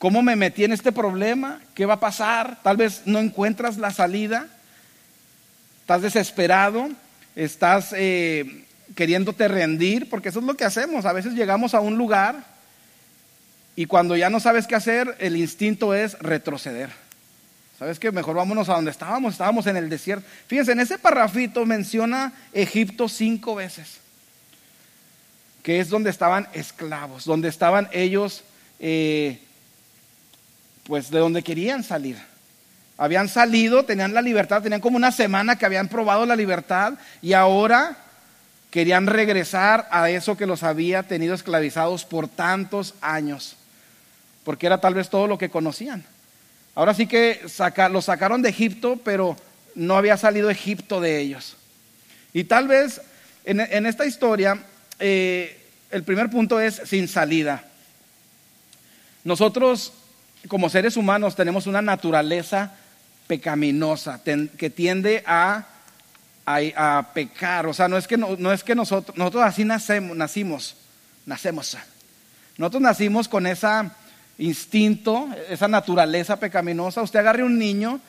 cómo 0.00 0.22
me 0.22 0.34
metí 0.34 0.64
en 0.64 0.72
este 0.72 0.92
problema, 0.92 1.60
qué 1.74 1.84
va 1.84 1.94
a 1.94 2.00
pasar, 2.00 2.58
tal 2.62 2.78
vez 2.78 3.02
no 3.04 3.18
encuentras 3.18 3.76
la 3.76 3.90
salida, 3.90 4.46
estás 5.82 6.00
desesperado, 6.00 6.88
estás 7.36 7.92
eh, 7.94 8.64
queriéndote 8.94 9.46
rendir, 9.46 10.08
porque 10.08 10.30
eso 10.30 10.38
es 10.38 10.46
lo 10.46 10.56
que 10.56 10.64
hacemos, 10.64 11.04
a 11.04 11.12
veces 11.12 11.34
llegamos 11.34 11.74
a 11.74 11.80
un 11.80 11.98
lugar 11.98 12.36
y 13.76 13.84
cuando 13.84 14.16
ya 14.16 14.30
no 14.30 14.40
sabes 14.40 14.66
qué 14.66 14.74
hacer, 14.74 15.16
el 15.18 15.36
instinto 15.36 15.94
es 15.94 16.18
retroceder. 16.18 16.88
¿Sabes 17.78 17.98
qué? 17.98 18.10
Mejor 18.10 18.36
vámonos 18.36 18.70
a 18.70 18.76
donde 18.76 18.90
estábamos, 18.90 19.34
estábamos 19.34 19.66
en 19.66 19.76
el 19.76 19.90
desierto. 19.90 20.26
Fíjense, 20.46 20.72
en 20.72 20.80
ese 20.80 20.96
parrafito 20.96 21.66
menciona 21.66 22.32
Egipto 22.54 23.06
cinco 23.06 23.54
veces, 23.54 23.98
que 25.62 25.78
es 25.78 25.90
donde 25.90 26.08
estaban 26.08 26.48
esclavos, 26.54 27.26
donde 27.26 27.48
estaban 27.48 27.86
ellos, 27.92 28.44
eh, 28.78 29.42
pues 30.90 31.08
de 31.08 31.20
donde 31.20 31.44
querían 31.44 31.84
salir. 31.84 32.16
Habían 32.98 33.28
salido, 33.28 33.84
tenían 33.84 34.12
la 34.12 34.20
libertad, 34.20 34.60
tenían 34.60 34.80
como 34.80 34.96
una 34.96 35.12
semana 35.12 35.56
que 35.56 35.64
habían 35.64 35.86
probado 35.86 36.26
la 36.26 36.34
libertad 36.34 36.94
y 37.22 37.32
ahora 37.32 37.96
querían 38.72 39.06
regresar 39.06 39.86
a 39.92 40.10
eso 40.10 40.36
que 40.36 40.46
los 40.46 40.64
había 40.64 41.04
tenido 41.04 41.32
esclavizados 41.32 42.04
por 42.04 42.26
tantos 42.26 42.94
años, 43.00 43.54
porque 44.42 44.66
era 44.66 44.80
tal 44.80 44.94
vez 44.94 45.08
todo 45.08 45.28
lo 45.28 45.38
que 45.38 45.48
conocían. 45.48 46.04
Ahora 46.74 46.92
sí 46.92 47.06
que 47.06 47.40
los 47.92 48.04
sacaron 48.06 48.42
de 48.42 48.48
Egipto, 48.48 48.98
pero 49.04 49.36
no 49.76 49.96
había 49.96 50.16
salido 50.16 50.50
Egipto 50.50 51.00
de 51.00 51.20
ellos. 51.20 51.56
Y 52.32 52.42
tal 52.42 52.66
vez 52.66 53.00
en, 53.44 53.86
esta 53.86 54.06
historia, 54.06 54.58
eh, 54.98 55.56
el 55.92 56.02
primer 56.02 56.30
punto 56.30 56.58
es 56.58 56.82
sin 56.84 57.06
salida. 57.06 57.62
Nosotros 59.22 59.92
como 60.48 60.70
seres 60.70 60.96
humanos 60.96 61.36
tenemos 61.36 61.66
una 61.66 61.82
naturaleza 61.82 62.72
pecaminosa 63.26 64.20
que 64.24 64.70
tiende 64.70 65.22
a, 65.26 65.66
a, 66.46 67.10
pecar. 67.14 67.66
O 67.66 67.74
sea, 67.74 67.88
no 67.88 67.96
es 67.96 68.06
que, 68.06 68.16
no, 68.16 68.52
es 68.52 68.64
que 68.64 68.74
nosotros, 68.74 69.16
nosotros 69.16 69.44
así 69.44 69.64
nacemos, 69.64 70.16
nacimos, 70.16 70.76
nacemos. 71.26 71.76
Nosotros 72.56 72.82
nacimos 72.82 73.28
con 73.28 73.46
esa 73.46 73.94
instinto, 74.38 75.28
esa 75.48 75.68
naturaleza 75.68 76.38
pecaminosa. 76.38 77.02
Usted 77.02 77.20
agarre 77.20 77.44
un 77.44 77.58
niño 77.58 78.00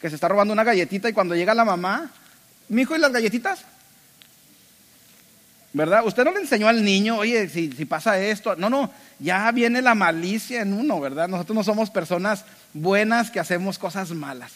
que 0.00 0.08
se 0.08 0.14
está 0.14 0.28
robando 0.28 0.52
una 0.52 0.64
galletita 0.64 1.08
y 1.08 1.12
cuando 1.12 1.34
llega 1.34 1.54
la 1.54 1.64
mamá, 1.64 2.10
mi 2.68 2.82
hijo, 2.82 2.94
¿y 2.94 2.98
las 2.98 3.12
galletitas? 3.12 3.64
¿Verdad? 5.72 6.04
Usted 6.04 6.24
no 6.24 6.32
le 6.32 6.40
enseñó 6.40 6.66
al 6.66 6.84
niño, 6.84 7.18
oye, 7.18 7.48
si, 7.48 7.68
pasa 7.84 8.18
esto. 8.18 8.56
No, 8.56 8.68
no, 8.68 8.90
ya 9.18 9.50
viene 9.52 9.82
la 9.82 9.94
malicia 9.94 10.62
en 10.62 10.72
uno, 10.72 11.00
¿verdad? 11.00 11.28
Nosotros 11.28 11.54
no 11.54 11.62
somos 11.62 11.90
personas 11.90 12.44
buenas 12.74 13.30
que 13.30 13.38
hacemos 13.38 13.78
cosas 13.78 14.10
malas. 14.10 14.52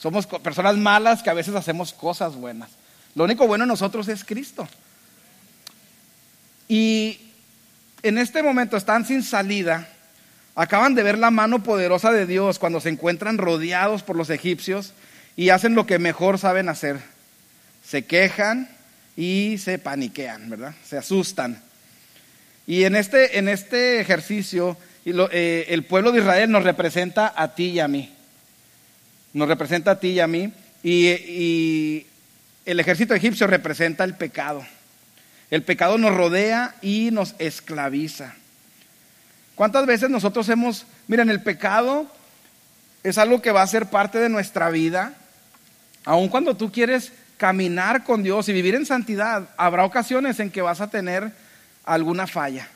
Somos 0.00 0.26
personas 0.26 0.76
malas 0.76 1.22
que 1.22 1.30
a 1.30 1.34
veces 1.34 1.54
hacemos 1.54 1.92
cosas 1.92 2.34
buenas. 2.34 2.70
Lo 3.14 3.24
único 3.24 3.46
bueno 3.46 3.64
en 3.64 3.68
nosotros 3.68 4.08
es 4.08 4.24
Cristo. 4.24 4.68
Y 6.68 7.20
en 8.02 8.18
este 8.18 8.42
momento 8.42 8.76
están 8.76 9.06
sin 9.06 9.22
salida 9.22 9.88
Acaban 10.58 10.96
de 10.96 11.04
ver 11.04 11.18
la 11.18 11.30
mano 11.30 11.62
poderosa 11.62 12.10
de 12.10 12.26
Dios 12.26 12.58
cuando 12.58 12.80
se 12.80 12.88
encuentran 12.88 13.38
rodeados 13.38 14.02
por 14.02 14.16
los 14.16 14.28
egipcios 14.28 14.92
y 15.36 15.50
hacen 15.50 15.76
lo 15.76 15.86
que 15.86 16.00
mejor 16.00 16.36
saben 16.36 16.68
hacer. 16.68 16.98
Se 17.84 18.04
quejan 18.06 18.68
y 19.18 19.58
se 19.58 19.80
paniquean, 19.80 20.48
¿verdad? 20.48 20.76
Se 20.84 20.96
asustan. 20.96 21.60
Y 22.68 22.84
en 22.84 22.94
este, 22.94 23.36
en 23.38 23.48
este 23.48 24.00
ejercicio, 24.00 24.76
eh, 25.04 25.66
el 25.70 25.82
pueblo 25.82 26.12
de 26.12 26.20
Israel 26.20 26.52
nos 26.52 26.62
representa 26.62 27.34
a 27.34 27.52
ti 27.52 27.70
y 27.70 27.80
a 27.80 27.88
mí. 27.88 28.14
Nos 29.32 29.48
representa 29.48 29.90
a 29.90 29.98
ti 29.98 30.10
y 30.10 30.20
a 30.20 30.28
mí. 30.28 30.52
y 30.84 32.06
el 32.64 32.78
ejército 32.78 33.12
egipcio 33.12 33.48
representa 33.48 34.04
el 34.04 34.14
pecado. 34.14 34.64
El 35.50 35.64
pecado 35.64 35.98
nos 35.98 36.14
rodea 36.14 36.76
y 36.80 37.10
nos 37.10 37.34
esclaviza. 37.40 38.36
¿Cuántas 39.56 39.84
veces 39.84 40.10
nosotros 40.10 40.48
hemos, 40.48 40.86
miren, 41.08 41.28
el 41.28 41.42
pecado 41.42 42.06
es 43.02 43.18
algo 43.18 43.42
que 43.42 43.50
va 43.50 43.62
a 43.62 43.66
ser 43.66 43.86
parte 43.86 44.18
de 44.20 44.28
nuestra 44.28 44.70
vida, 44.70 45.14
aun 46.04 46.28
cuando 46.28 46.56
tú 46.56 46.70
quieres 46.70 47.10
caminar 47.38 48.04
con 48.04 48.22
Dios 48.22 48.48
y 48.48 48.52
vivir 48.52 48.74
en 48.74 48.84
santidad, 48.84 49.48
habrá 49.56 49.84
ocasiones 49.84 50.38
en 50.40 50.50
que 50.50 50.60
vas 50.60 50.82
a 50.82 50.90
tener 50.90 51.32
alguna 51.84 52.26
falla. 52.26 52.68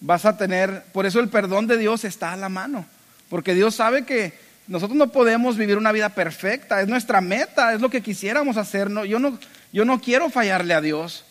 Vas 0.00 0.24
a 0.24 0.36
tener, 0.36 0.84
por 0.92 1.06
eso 1.06 1.18
el 1.18 1.28
perdón 1.28 1.66
de 1.66 1.78
Dios 1.78 2.04
está 2.04 2.32
a 2.32 2.36
la 2.36 2.48
mano, 2.48 2.86
porque 3.28 3.54
Dios 3.54 3.74
sabe 3.74 4.04
que 4.04 4.38
nosotros 4.66 4.96
no 4.96 5.08
podemos 5.08 5.56
vivir 5.56 5.76
una 5.76 5.92
vida 5.92 6.10
perfecta, 6.10 6.80
es 6.80 6.88
nuestra 6.88 7.20
meta, 7.20 7.74
es 7.74 7.80
lo 7.80 7.90
que 7.90 8.02
quisiéramos 8.02 8.56
hacer. 8.56 8.88
No, 8.88 9.04
yo, 9.04 9.18
no, 9.18 9.38
yo 9.72 9.84
no 9.84 10.00
quiero 10.00 10.30
fallarle 10.30 10.74
a 10.74 10.80
Dios, 10.80 11.24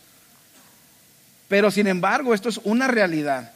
pero 1.48 1.70
sin 1.70 1.86
embargo 1.86 2.34
esto 2.34 2.48
es 2.48 2.60
una 2.64 2.88
realidad. 2.88 3.52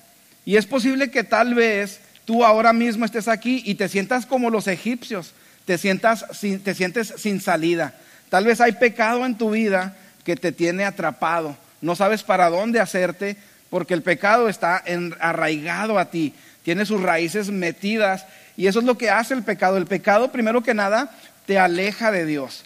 Y 0.47 0.57
es 0.57 0.67
posible 0.67 1.11
que 1.11 1.25
tal 1.25 1.55
vez 1.55 2.01
tú 2.25 2.45
ahora 2.45 2.73
mismo 2.73 3.05
estés 3.05 3.29
aquí 3.29 3.63
y 3.67 3.75
te 3.75 3.89
sientas 3.89 4.25
como 4.25 4.51
los 4.51 4.69
egipcios, 4.69 5.35
te, 5.65 5.79
sientas 5.79 6.25
te 6.41 6.75
sientes 6.75 7.15
sin 7.17 7.41
salida. 7.41 7.95
Tal 8.29 8.45
vez 8.45 8.61
hay 8.61 8.73
pecado 8.73 9.25
en 9.25 9.37
tu 9.37 9.51
vida 9.51 9.97
que 10.25 10.37
te 10.37 10.53
tiene 10.53 10.85
atrapado. 10.85 11.57
No 11.81 11.95
sabes 11.95 12.23
para 12.23 12.51
dónde 12.51 12.81
hacerte 12.81 13.37
porque 13.71 13.95
el 13.95 14.03
pecado 14.03 14.49
está 14.49 14.83
arraigado 15.21 15.99
a 15.99 16.11
ti, 16.11 16.35
tiene 16.63 16.87
sus 16.87 17.03
raíces 17.03 17.51
metidas 17.51 18.27
y 18.57 18.67
eso 18.67 18.79
es 18.79 18.85
lo 18.85 18.97
que 18.97 19.11
hace 19.11 19.35
el 19.35 19.43
pecado. 19.43 19.77
El 19.77 19.87
pecado, 19.87 20.33
primero 20.33 20.63
que 20.63 20.75
nada, 20.75 21.11
te 21.47 21.59
aleja 21.59 22.11
de 22.11 22.25
Dios. 22.25 22.65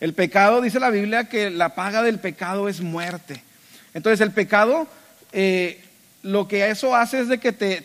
El 0.00 0.14
pecado, 0.14 0.60
dice 0.60 0.80
la 0.80 0.90
Biblia, 0.90 1.28
que 1.28 1.50
la 1.50 1.74
paga 1.74 2.02
del 2.02 2.18
pecado 2.18 2.68
es 2.68 2.80
muerte. 2.80 3.42
Entonces 3.94 4.20
el 4.20 4.32
pecado 4.32 4.88
eh, 5.32 5.82
lo 6.22 6.48
que 6.48 6.68
eso 6.68 6.94
hace 6.94 7.20
es 7.20 7.28
de 7.28 7.38
que 7.38 7.52
te, 7.52 7.80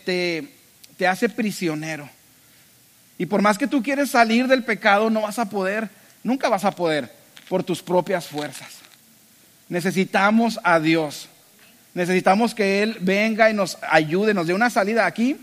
te, 0.97 1.07
hace 1.07 1.29
prisionero. 1.29 2.09
Y 3.17 3.25
por 3.27 3.41
más 3.41 3.57
que 3.57 3.67
tú 3.67 3.81
quieres 3.81 4.11
salir 4.11 4.47
del 4.47 4.63
pecado, 4.63 5.09
no 5.09 5.21
vas 5.21 5.39
a 5.39 5.49
poder, 5.49 5.89
nunca 6.25 6.49
vas 6.49 6.65
a 6.65 6.71
poder 6.71 7.09
por 7.47 7.63
tus 7.63 7.81
propias 7.81 8.27
fuerzas. 8.27 8.67
Necesitamos 9.69 10.59
a 10.63 10.79
Dios. 10.79 11.29
Necesitamos 11.93 12.53
que 12.53 12.83
Él 12.83 12.97
venga 12.99 13.49
y 13.49 13.53
nos 13.53 13.77
ayude, 13.89 14.33
nos 14.33 14.47
dé 14.47 14.53
una 14.53 14.69
salida 14.69 15.05
aquí. 15.05 15.37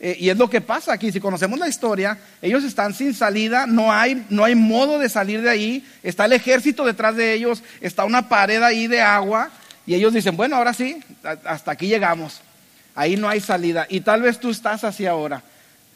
Eh, 0.00 0.16
y 0.20 0.28
es 0.30 0.38
lo 0.38 0.48
que 0.48 0.60
pasa 0.60 0.92
aquí. 0.92 1.10
Si 1.10 1.18
conocemos 1.20 1.58
la 1.58 1.68
historia, 1.68 2.16
ellos 2.40 2.62
están 2.62 2.94
sin 2.94 3.14
salida, 3.14 3.66
no 3.66 3.92
hay, 3.92 4.24
no 4.30 4.44
hay 4.44 4.54
modo 4.54 5.00
de 5.00 5.08
salir 5.08 5.42
de 5.42 5.50
ahí. 5.50 5.86
Está 6.04 6.26
el 6.26 6.32
ejército 6.32 6.84
detrás 6.84 7.16
de 7.16 7.34
ellos, 7.34 7.64
está 7.80 8.04
una 8.04 8.28
pared 8.28 8.62
ahí 8.62 8.86
de 8.86 9.02
agua. 9.02 9.50
Y 9.86 9.94
ellos 9.94 10.14
dicen, 10.14 10.36
bueno, 10.36 10.54
ahora 10.54 10.72
sí, 10.72 11.02
hasta 11.44 11.72
aquí 11.72 11.88
llegamos. 11.88 12.42
Ahí 12.94 13.16
no 13.16 13.28
hay 13.28 13.40
salida. 13.40 13.86
Y 13.88 14.02
tal 14.02 14.22
vez 14.22 14.38
tú 14.38 14.50
estás 14.50 14.84
así 14.84 15.04
ahora. 15.04 15.42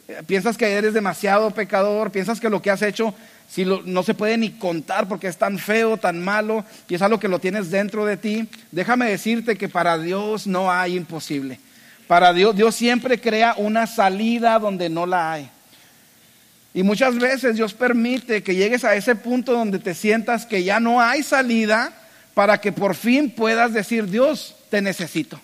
Eh, 0.09 0.23
piensas 0.27 0.57
que 0.57 0.69
eres 0.69 0.95
demasiado 0.95 1.53
pecador, 1.53 2.11
piensas 2.11 2.41
que 2.41 2.51
lo 2.51 2.61
que 2.61 2.71
has 2.71 2.83
hecho 2.83 3.15
si 3.53 3.67
no 3.67 4.03
se 4.03 4.15
puede 4.15 4.39
ni 4.39 4.53
contar 4.53 5.07
porque 5.07 5.27
es 5.27 5.37
tan 5.37 5.59
feo, 5.59 5.99
tan 5.99 6.25
malo, 6.25 6.65
y 6.89 6.95
es 6.95 7.03
algo 7.03 7.21
que 7.21 7.29
lo 7.29 7.39
tienes 7.39 7.71
dentro 7.71 8.07
de 8.07 8.17
ti. 8.17 8.49
Déjame 8.71 9.11
decirte 9.11 9.59
que 9.59 9.69
para 9.69 9.99
Dios 9.99 10.47
no 10.47 10.73
hay 10.73 10.97
imposible. 10.97 11.61
Para 12.07 12.33
Dios, 12.33 12.57
Dios 12.57 12.75
siempre 12.75 13.21
crea 13.21 13.55
una 13.59 13.87
salida 13.87 14.59
donde 14.59 14.89
no 14.89 15.05
la 15.05 15.33
hay. 15.33 15.51
Y 16.73 16.83
muchas 16.83 17.19
veces 17.19 17.57
Dios 17.57 17.75
permite 17.75 18.43
que 18.43 18.55
llegues 18.55 18.85
a 18.85 18.95
ese 18.95 19.17
punto 19.17 19.53
donde 19.53 19.79
te 19.79 19.93
sientas 19.93 20.47
que 20.47 20.65
ya 20.65 20.81
no 20.81 21.03
hay 21.03 21.23
salida 21.23 21.93
para 22.33 22.59
que 22.59 22.73
por 22.73 22.95
fin 22.95 23.29
puedas 23.29 23.75
decir, 23.75 24.07
Dios, 24.07 24.57
te 24.71 24.81
necesito. 24.81 25.39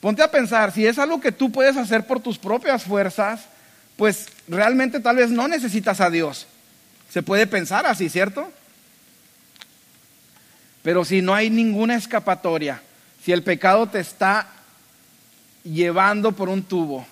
Ponte 0.00 0.22
a 0.22 0.30
pensar, 0.30 0.72
si 0.72 0.86
es 0.86 0.98
algo 0.98 1.20
que 1.20 1.32
tú 1.32 1.52
puedes 1.52 1.76
hacer 1.76 2.06
por 2.06 2.20
tus 2.20 2.38
propias 2.38 2.84
fuerzas, 2.84 3.42
pues 3.98 4.28
realmente 4.48 5.00
tal 5.00 5.16
vez 5.16 5.28
no 5.28 5.48
necesitas 5.48 6.00
a 6.00 6.08
Dios. 6.08 6.46
Se 7.10 7.22
puede 7.22 7.46
pensar 7.46 7.86
así, 7.86 8.08
¿cierto? 8.08 8.52
Pero 10.82 11.04
si 11.04 11.22
no 11.22 11.34
hay 11.34 11.50
ninguna 11.50 11.96
escapatoria, 11.96 12.80
si 13.24 13.32
el 13.32 13.42
pecado 13.42 13.88
te 13.88 14.00
está 14.00 14.48
llevando 15.64 16.32
por 16.32 16.48
un 16.48 16.62
tubo, 16.62 17.06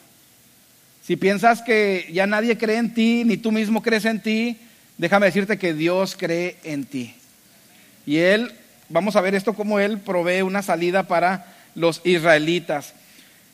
Si 1.06 1.14
piensas 1.14 1.62
que 1.62 2.10
ya 2.12 2.26
nadie 2.26 2.58
cree 2.58 2.78
en 2.78 2.92
ti, 2.92 3.22
ni 3.24 3.36
tú 3.36 3.52
mismo 3.52 3.80
crees 3.80 4.04
en 4.06 4.20
ti, 4.20 4.58
déjame 4.98 5.26
decirte 5.26 5.56
que 5.56 5.72
Dios 5.72 6.16
cree 6.18 6.56
en 6.64 6.84
ti. 6.84 7.14
Y 8.04 8.16
Él, 8.16 8.52
vamos 8.88 9.14
a 9.14 9.20
ver 9.20 9.36
esto 9.36 9.54
como 9.54 9.78
Él 9.78 10.00
provee 10.00 10.42
una 10.42 10.62
salida 10.62 11.04
para 11.04 11.46
los 11.76 12.00
israelitas. 12.02 12.92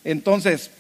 Entonces, 0.02 0.70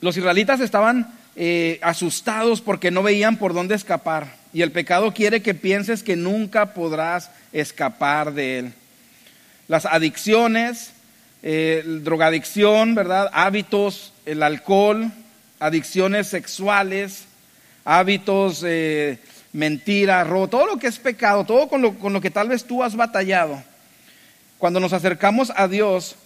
los 0.00 0.16
israelitas 0.18 0.60
estaban 0.60 1.10
eh, 1.36 1.78
asustados 1.82 2.60
porque 2.60 2.90
no 2.90 3.02
veían 3.02 3.38
por 3.38 3.54
dónde 3.54 3.74
escapar. 3.74 4.37
Y 4.52 4.62
el 4.62 4.72
pecado 4.72 5.12
quiere 5.12 5.42
que 5.42 5.54
pienses 5.54 6.02
que 6.02 6.16
nunca 6.16 6.72
podrás 6.72 7.30
escapar 7.52 8.32
de 8.32 8.58
él. 8.58 8.72
Las 9.68 9.84
adicciones, 9.84 10.92
eh, 11.42 11.84
drogadicción, 12.02 12.94
¿verdad? 12.94 13.30
Hábitos, 13.32 14.12
el 14.24 14.42
alcohol, 14.42 15.12
adicciones 15.60 16.28
sexuales, 16.28 17.24
hábitos, 17.84 18.64
eh, 18.66 19.18
mentira, 19.52 20.24
robo, 20.24 20.48
todo 20.48 20.66
lo 20.66 20.78
que 20.78 20.86
es 20.86 20.98
pecado, 20.98 21.44
todo 21.44 21.68
con 21.68 21.82
lo, 21.82 21.98
con 21.98 22.12
lo 22.12 22.20
que 22.20 22.30
tal 22.30 22.48
vez 22.48 22.64
tú 22.64 22.82
has 22.82 22.96
batallado. 22.96 23.62
Cuando 24.56 24.80
nos 24.80 24.92
acercamos 24.92 25.52
a 25.54 25.68
Dios, 25.68 26.16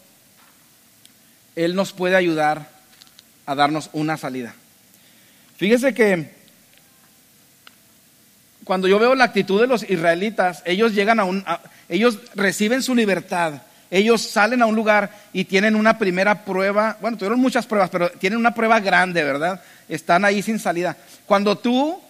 Él 1.56 1.74
nos 1.74 1.92
puede 1.92 2.16
ayudar 2.16 2.68
a 3.46 3.54
darnos 3.54 3.90
una 3.92 4.16
salida. 4.16 4.54
Fíjese 5.56 5.92
que 5.92 6.41
cuando 8.64 8.88
yo 8.88 8.98
veo 8.98 9.14
la 9.14 9.24
actitud 9.24 9.60
de 9.60 9.66
los 9.66 9.88
israelitas, 9.88 10.62
ellos 10.64 10.94
llegan 10.94 11.20
a 11.20 11.24
un, 11.24 11.44
ellos 11.88 12.18
reciben 12.34 12.82
su 12.82 12.94
libertad, 12.94 13.62
ellos 13.90 14.22
salen 14.22 14.62
a 14.62 14.66
un 14.66 14.76
lugar 14.76 15.10
y 15.32 15.44
tienen 15.44 15.76
una 15.76 15.98
primera 15.98 16.44
prueba, 16.44 16.96
bueno, 17.00 17.16
tuvieron 17.16 17.40
muchas 17.40 17.66
pruebas, 17.66 17.90
pero 17.90 18.10
tienen 18.10 18.38
una 18.38 18.54
prueba 18.54 18.80
grande, 18.80 19.22
¿verdad? 19.24 19.62
Están 19.88 20.24
ahí 20.24 20.42
sin 20.42 20.58
salida. 20.58 20.96
Cuando 21.26 21.58
tú 21.58 22.00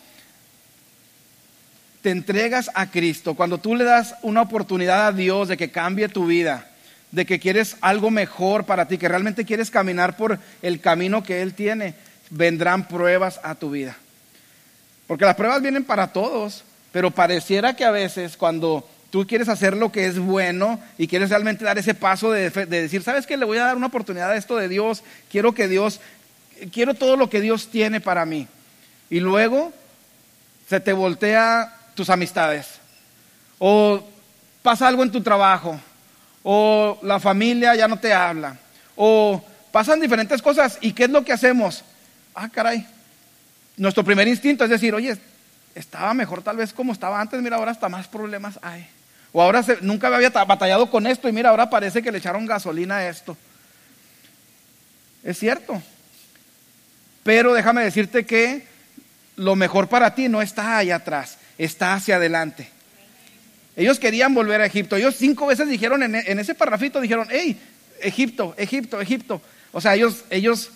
te 2.02 2.10
entregas 2.10 2.70
a 2.74 2.90
Cristo, 2.90 3.34
cuando 3.34 3.58
tú 3.58 3.74
le 3.74 3.84
das 3.84 4.14
una 4.22 4.42
oportunidad 4.42 5.06
a 5.06 5.12
Dios 5.12 5.48
de 5.48 5.56
que 5.56 5.70
cambie 5.70 6.08
tu 6.08 6.26
vida, 6.26 6.68
de 7.10 7.26
que 7.26 7.38
quieres 7.38 7.76
algo 7.80 8.10
mejor 8.10 8.64
para 8.64 8.88
ti, 8.88 8.98
que 8.98 9.08
realmente 9.08 9.44
quieres 9.44 9.70
caminar 9.70 10.16
por 10.16 10.38
el 10.62 10.80
camino 10.80 11.22
que 11.22 11.42
Él 11.42 11.54
tiene, 11.54 11.94
vendrán 12.30 12.88
pruebas 12.88 13.40
a 13.42 13.54
tu 13.54 13.70
vida. 13.70 13.96
Porque 15.06 15.24
las 15.24 15.36
pruebas 15.36 15.62
vienen 15.62 15.84
para 15.84 16.12
todos, 16.12 16.64
pero 16.92 17.10
pareciera 17.10 17.74
que 17.74 17.84
a 17.84 17.90
veces 17.90 18.36
cuando 18.36 18.88
tú 19.12 19.26
quieres 19.26 19.50
hacer 19.50 19.76
lo 19.76 19.92
que 19.92 20.06
es 20.06 20.18
bueno 20.18 20.80
y 20.96 21.06
quieres 21.06 21.28
realmente 21.28 21.66
dar 21.66 21.76
ese 21.76 21.94
paso 21.94 22.30
de, 22.30 22.48
decir, 22.50 23.02
¿sabes 23.02 23.26
qué? 23.26 23.36
Le 23.36 23.44
voy 23.44 23.58
a 23.58 23.66
dar 23.66 23.76
una 23.76 23.88
oportunidad 23.88 24.30
a 24.30 24.36
esto 24.36 24.56
de 24.56 24.68
Dios, 24.68 25.02
quiero 25.30 25.52
que 25.52 25.68
Dios, 25.68 26.00
quiero 26.72 26.94
todo 26.94 27.16
lo 27.16 27.28
que 27.28 27.42
Dios 27.42 27.68
tiene 27.68 28.00
para 28.00 28.24
mí. 28.24 28.48
Y 29.10 29.20
luego 29.20 29.70
se 30.66 30.80
te 30.80 30.94
voltea 30.94 31.76
tus 31.94 32.08
amistades, 32.08 32.66
o 33.58 34.02
pasa 34.62 34.88
algo 34.88 35.02
en 35.02 35.12
tu 35.12 35.22
trabajo, 35.22 35.78
o 36.42 36.98
la 37.02 37.20
familia 37.20 37.74
ya 37.74 37.88
no 37.88 37.98
te 37.98 38.14
habla, 38.14 38.56
o 38.96 39.44
pasan 39.70 40.00
diferentes 40.00 40.40
cosas, 40.40 40.78
¿y 40.80 40.92
qué 40.94 41.04
es 41.04 41.10
lo 41.10 41.22
que 41.22 41.34
hacemos? 41.34 41.84
Ah, 42.34 42.48
caray, 42.48 42.86
nuestro 43.76 44.04
primer 44.04 44.28
instinto 44.28 44.64
es 44.64 44.70
decir, 44.70 44.94
oye, 44.94 45.16
estaba 45.74 46.12
mejor 46.14 46.42
tal 46.42 46.56
vez 46.56 46.72
como 46.72 46.92
estaba 46.92 47.20
antes, 47.20 47.40
mira, 47.40 47.56
ahora 47.56 47.70
hasta 47.70 47.88
más 47.88 48.08
problemas 48.08 48.58
hay. 48.62 48.86
O 49.32 49.40
ahora 49.42 49.64
nunca 49.80 50.14
había 50.14 50.30
batallado 50.30 50.90
con 50.90 51.06
esto 51.06 51.28
y 51.28 51.32
mira, 51.32 51.50
ahora 51.50 51.70
parece 51.70 52.02
que 52.02 52.12
le 52.12 52.18
echaron 52.18 52.46
gasolina 52.46 52.96
a 52.96 53.08
esto. 53.08 53.36
Es 55.24 55.38
cierto. 55.38 55.82
Pero 57.22 57.54
déjame 57.54 57.84
decirte 57.84 58.26
que 58.26 58.66
lo 59.36 59.56
mejor 59.56 59.88
para 59.88 60.14
ti 60.14 60.28
no 60.28 60.42
está 60.42 60.76
allá 60.76 60.96
atrás, 60.96 61.38
está 61.56 61.94
hacia 61.94 62.16
adelante. 62.16 62.68
Ellos 63.74 63.98
querían 63.98 64.34
volver 64.34 64.60
a 64.60 64.66
Egipto. 64.66 64.96
Ellos 64.96 65.14
cinco 65.16 65.46
veces 65.46 65.68
dijeron 65.68 66.02
en, 66.02 66.14
en 66.14 66.38
ese 66.38 66.54
parrafito, 66.54 67.00
dijeron, 67.00 67.28
hey, 67.30 67.58
Egipto, 68.02 68.54
Egipto, 68.58 69.00
Egipto. 69.00 69.40
O 69.72 69.80
sea, 69.80 69.94
ellos, 69.94 70.24
ellos 70.28 70.70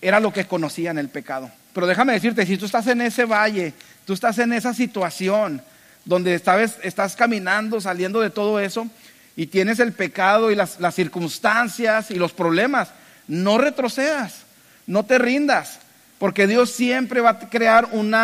era 0.00 0.18
lo 0.18 0.32
que 0.32 0.44
conocían 0.44 0.98
el 0.98 1.08
pecado. 1.08 1.50
Pero 1.72 1.86
déjame 1.86 2.12
decirte, 2.12 2.46
si 2.46 2.56
tú 2.56 2.66
estás 2.66 2.86
en 2.86 3.00
ese 3.02 3.24
valle, 3.24 3.74
tú 4.04 4.12
estás 4.12 4.38
en 4.38 4.52
esa 4.52 4.74
situación 4.74 5.62
donde 6.04 6.34
estás 6.34 7.16
caminando, 7.16 7.80
saliendo 7.80 8.20
de 8.20 8.30
todo 8.30 8.58
eso, 8.60 8.88
y 9.36 9.46
tienes 9.46 9.78
el 9.78 9.92
pecado 9.92 10.50
y 10.50 10.56
las, 10.56 10.78
circunstancias 10.94 12.10
y 12.10 12.14
los 12.14 12.32
problemas, 12.32 12.88
no 13.28 13.58
retrocedas, 13.58 14.42
no 14.86 15.04
te 15.04 15.18
rindas, 15.18 15.78
porque 16.18 16.46
Dios 16.46 16.70
siempre 16.70 17.20
va 17.20 17.30
a 17.30 17.38
crear 17.38 17.90
un, 17.92 18.14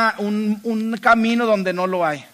un 0.64 0.96
camino 0.96 1.46
donde 1.46 1.72
no 1.72 1.87
lo 1.87 2.04
hay. 2.04 2.24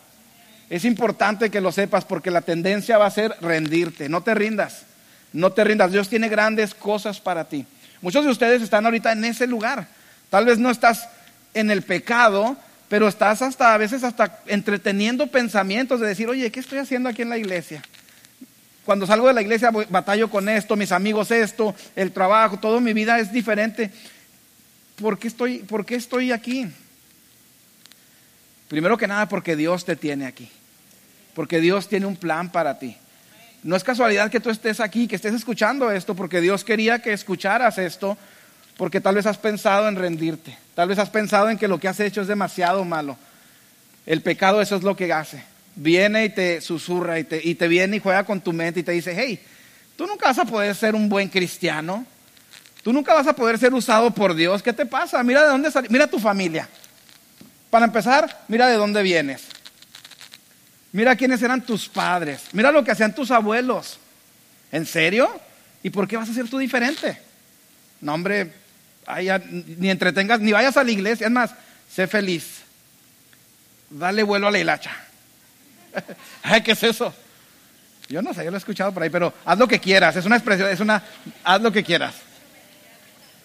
Es 0.71 0.85
importante 0.85 1.51
que 1.51 1.61
lo 1.61 1.73
sepas 1.73 2.05
porque 2.05 2.31
la 2.31 2.43
tendencia 2.43 2.97
va 2.97 3.07
a 3.07 3.11
ser 3.11 3.35
rendirte, 3.41 4.09
no 4.09 4.23
te 4.23 4.35
rindas, 4.35 4.85
no 5.33 5.53
te 5.53 5.65
rindas, 5.65 5.91
Dios 5.91 6.09
tiene 6.09 6.29
grandes 6.29 6.75
cosas 6.75 7.21
para 7.21 7.49
ti. 7.49 7.67
Muchos 8.01 8.25
de 8.25 8.31
ustedes 8.31 8.63
están 8.63 8.87
ahorita 8.87 9.13
en 9.13 9.25
ese 9.25 9.47
lugar. 9.47 9.89
Tal 10.31 10.47
vez 10.47 10.59
no 10.59 10.71
estás 10.71 11.09
en 11.55 11.71
el 11.71 11.83
pecado, 11.83 12.57
pero 12.89 13.09
estás 13.09 13.43
hasta 13.43 13.75
a 13.75 13.79
veces 13.79 14.05
hasta 14.05 14.41
entreteniendo 14.47 15.27
pensamientos 15.27 16.01
de 16.01 16.09
decir, 16.09 16.29
oye, 16.29 16.51
¿qué 16.51 16.61
estoy 16.61 16.79
haciendo 16.79 17.09
aquí 17.09 17.23
en 17.23 17.29
la 17.29 17.39
iglesia? 17.39 17.83
Cuando 18.85 19.07
salgo 19.07 19.29
de 19.29 19.35
la 19.35 19.43
iglesia 19.43 19.71
batallo 19.89 20.31
con 20.31 20.49
esto, 20.49 20.77
mis 20.77 20.91
amigos 20.93 21.31
esto, 21.31 21.75
el 21.95 22.13
trabajo, 22.13 22.59
toda 22.59 22.81
mi 22.81 22.93
vida 22.93 23.19
es 23.19 23.33
diferente. 23.33 23.91
¿Por 25.01 25.19
qué 25.19 25.29
estoy, 25.29 25.59
por 25.59 25.85
qué 25.85 25.97
estoy 25.97 26.33
aquí? 26.33 26.67
Primero 28.69 28.97
que 28.97 29.07
nada 29.07 29.29
porque 29.29 29.57
Dios 29.57 29.85
te 29.85 29.97
tiene 29.97 30.27
aquí. 30.27 30.49
Porque 31.35 31.61
Dios 31.61 31.89
tiene 31.89 32.07
un 32.07 32.17
plan 32.17 32.51
para 32.51 32.79
ti. 32.79 32.97
No 33.63 33.77
es 33.77 33.85
casualidad 33.85 34.31
que 34.31 34.41
tú 34.41 34.51
estés 34.51 34.81
aquí, 34.81 35.07
que 35.07 35.17
estés 35.17 35.35
escuchando 35.35 35.91
esto, 35.91 36.15
porque 36.15 36.41
Dios 36.41 36.65
quería 36.65 37.01
que 37.01 37.13
escucharas 37.13 37.79
esto, 37.79 38.17
porque 38.81 39.03
tal 39.03 39.17
vez 39.17 39.27
has 39.27 39.37
pensado 39.37 39.89
en 39.89 39.97
rendirte, 39.97 40.57
tal 40.75 40.89
vez 40.89 40.99
has 40.99 41.11
pensado 41.11 41.51
en 41.51 41.59
que 41.59 41.69
lo 41.69 41.79
que 41.79 41.87
has 41.87 42.01
hecho 42.01 42.23
es 42.23 42.29
demasiado 42.29 42.83
malo. 42.83 43.19
El 44.07 44.23
pecado 44.23 44.63
eso 44.63 44.75
es 44.75 44.83
lo 44.83 44.97
que 44.97 45.13
hace. 45.13 45.45
Viene 45.75 46.25
y 46.25 46.31
te 46.31 46.63
susurra 46.63 47.19
y 47.19 47.25
te, 47.25 47.47
y 47.47 47.57
te 47.57 47.69
viene 47.69 47.99
y 47.99 48.01
juega 48.01 48.25
con 48.25 48.41
tu 48.41 48.55
mente 48.55 48.81
y 48.81 48.83
te 48.83 48.93
dice, 48.93 49.15
hey, 49.15 49.39
tú 49.97 50.07
nunca 50.07 50.29
vas 50.29 50.39
a 50.39 50.47
poder 50.47 50.75
ser 50.75 50.95
un 50.95 51.11
buen 51.11 51.29
cristiano, 51.29 52.07
tú 52.83 52.91
nunca 52.95 53.13
vas 53.13 53.27
a 53.27 53.35
poder 53.35 53.59
ser 53.59 53.75
usado 53.75 54.13
por 54.13 54.35
Dios, 54.35 54.63
¿qué 54.63 54.73
te 54.73 54.87
pasa? 54.87 55.23
Mira 55.23 55.43
de 55.43 55.49
dónde 55.49 55.71
sal... 55.71 55.87
mira 55.91 56.07
tu 56.07 56.19
familia. 56.19 56.67
Para 57.69 57.85
empezar, 57.85 58.45
mira 58.49 58.67
de 58.67 58.77
dónde 58.77 59.03
vienes. 59.03 59.43
Mira 60.93 61.17
quiénes 61.17 61.43
eran 61.43 61.61
tus 61.67 61.87
padres. 61.87 62.45
Mira 62.53 62.73
lo 62.73 62.83
que 62.83 62.93
hacían 62.93 63.15
tus 63.15 63.31
abuelos. 63.31 63.99
¿En 64.73 64.87
serio? 64.87 65.39
¿Y 65.83 65.91
por 65.91 66.09
qué 66.09 66.17
vas 66.17 66.31
a 66.31 66.33
ser 66.33 66.49
tú 66.49 66.57
diferente? 66.57 67.21
No, 68.01 68.15
hombre, 68.15 68.55
ni 69.43 69.91
entretengas, 69.91 70.41
ni 70.41 70.53
vayas 70.53 70.77
a 70.77 70.85
la 70.85 70.91
iglesia. 70.91 71.27
Es 71.27 71.33
más, 71.33 71.51
sé 71.91 72.07
feliz. 72.07 72.63
Dale 73.89 74.23
vuelo 74.23 74.49
a 74.49 74.51
la 74.51 74.59
hilacha. 74.59 74.93
Ay, 76.43 76.63
¿qué 76.63 76.73
es 76.73 76.83
eso? 76.83 77.15
Yo 78.09 78.23
no 78.23 78.35
sé, 78.35 78.45
yo 78.45 78.51
lo 78.51 78.57
he 78.57 78.59
escuchado 78.59 78.93
por 78.93 79.03
ahí, 79.03 79.11
pero 79.11 79.33
haz 79.45 79.59
lo 79.59 79.69
que 79.69 79.79
quieras. 79.79 80.17
Es 80.17 80.25
una 80.25 80.37
expresión, 80.37 80.69
es 80.69 80.81
una, 80.81 81.03
haz 81.45 81.61
lo 81.61 81.71
que 81.71 81.85
quieras. 81.85 82.15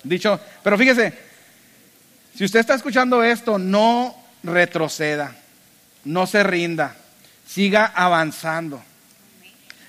Dicho, 0.04 0.40
pero 0.64 0.78
fíjese, 0.78 1.14
si 2.36 2.46
usted 2.46 2.60
está 2.60 2.76
escuchando 2.76 3.24
esto, 3.24 3.58
no 3.58 4.16
retroceda, 4.44 5.36
no 6.04 6.28
se 6.28 6.44
rinda 6.44 6.96
siga 7.48 7.86
avanzando. 7.86 8.82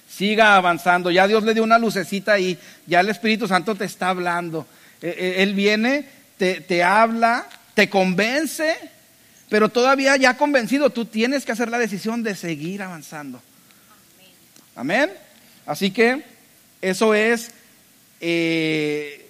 Siga 0.09 0.57
avanzando. 0.57 1.11
Ya 1.11 1.27
Dios 1.27 1.43
le 1.43 1.55
dio 1.55 1.65
una 1.65 1.79
lucecita 1.79 2.35
ahí. 2.35 2.59
Ya 2.87 3.01
el 3.01 3.09
Espíritu 3.09 3.49
Santo 3.49 3.75
te 3.75 3.85
está 3.85 4.11
hablando. 4.11 4.67
Eh, 5.03 5.15
eh, 5.19 5.35
Él 5.43 5.55
viene, 5.55 6.09
te, 6.39 6.61
te 6.61 6.83
habla, 6.83 7.47
te 7.75 7.89
convence, 7.89 8.77
pero 9.49 9.69
todavía 9.69 10.17
ya 10.17 10.37
convencido, 10.37 10.91
tú 10.91 11.05
tienes 11.05 11.45
que 11.45 11.53
hacer 11.53 11.71
la 11.71 11.79
decisión 11.79 12.23
de 12.23 12.35
seguir 12.35 12.83
avanzando. 12.83 13.43
Amén. 14.75 15.11
Así 15.65 15.91
que 15.91 16.23
eso 16.81 17.15
es 17.15 17.51
eh, 18.21 19.27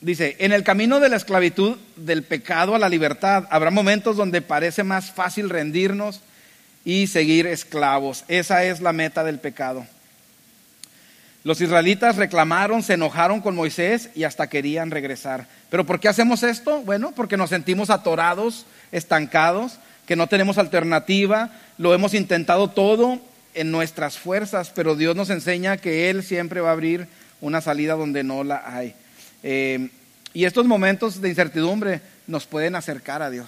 Dice, 0.00 0.36
en 0.38 0.52
el 0.52 0.62
camino 0.62 1.00
de 1.00 1.08
la 1.08 1.16
esclavitud, 1.16 1.78
del 1.96 2.22
pecado 2.22 2.74
a 2.74 2.78
la 2.78 2.88
libertad, 2.88 3.48
habrá 3.50 3.72
momentos 3.72 4.16
donde 4.16 4.42
parece 4.42 4.84
más 4.84 5.10
fácil 5.10 5.50
rendirnos 5.50 6.20
y 6.84 7.06
seguir 7.08 7.46
esclavos. 7.46 8.24
Esa 8.28 8.62
es 8.64 8.80
la 8.80 8.92
meta 8.92 9.24
del 9.24 9.40
pecado. 9.40 9.86
Los 11.46 11.60
israelitas 11.60 12.16
reclamaron, 12.16 12.82
se 12.82 12.94
enojaron 12.94 13.40
con 13.40 13.54
Moisés 13.54 14.10
y 14.16 14.24
hasta 14.24 14.48
querían 14.48 14.90
regresar. 14.90 15.46
¿Pero 15.70 15.86
por 15.86 16.00
qué 16.00 16.08
hacemos 16.08 16.42
esto? 16.42 16.80
Bueno, 16.80 17.12
porque 17.14 17.36
nos 17.36 17.50
sentimos 17.50 17.88
atorados, 17.88 18.66
estancados, 18.90 19.78
que 20.08 20.16
no 20.16 20.26
tenemos 20.26 20.58
alternativa, 20.58 21.50
lo 21.78 21.94
hemos 21.94 22.14
intentado 22.14 22.70
todo 22.70 23.20
en 23.54 23.70
nuestras 23.70 24.18
fuerzas, 24.18 24.72
pero 24.74 24.96
Dios 24.96 25.14
nos 25.14 25.30
enseña 25.30 25.76
que 25.76 26.10
Él 26.10 26.24
siempre 26.24 26.60
va 26.60 26.70
a 26.70 26.72
abrir 26.72 27.06
una 27.40 27.60
salida 27.60 27.94
donde 27.94 28.24
no 28.24 28.42
la 28.42 28.64
hay. 28.66 28.96
Eh, 29.44 29.90
y 30.34 30.46
estos 30.46 30.66
momentos 30.66 31.20
de 31.20 31.28
incertidumbre 31.28 32.00
nos 32.26 32.44
pueden 32.44 32.74
acercar 32.74 33.22
a 33.22 33.30
Dios. 33.30 33.46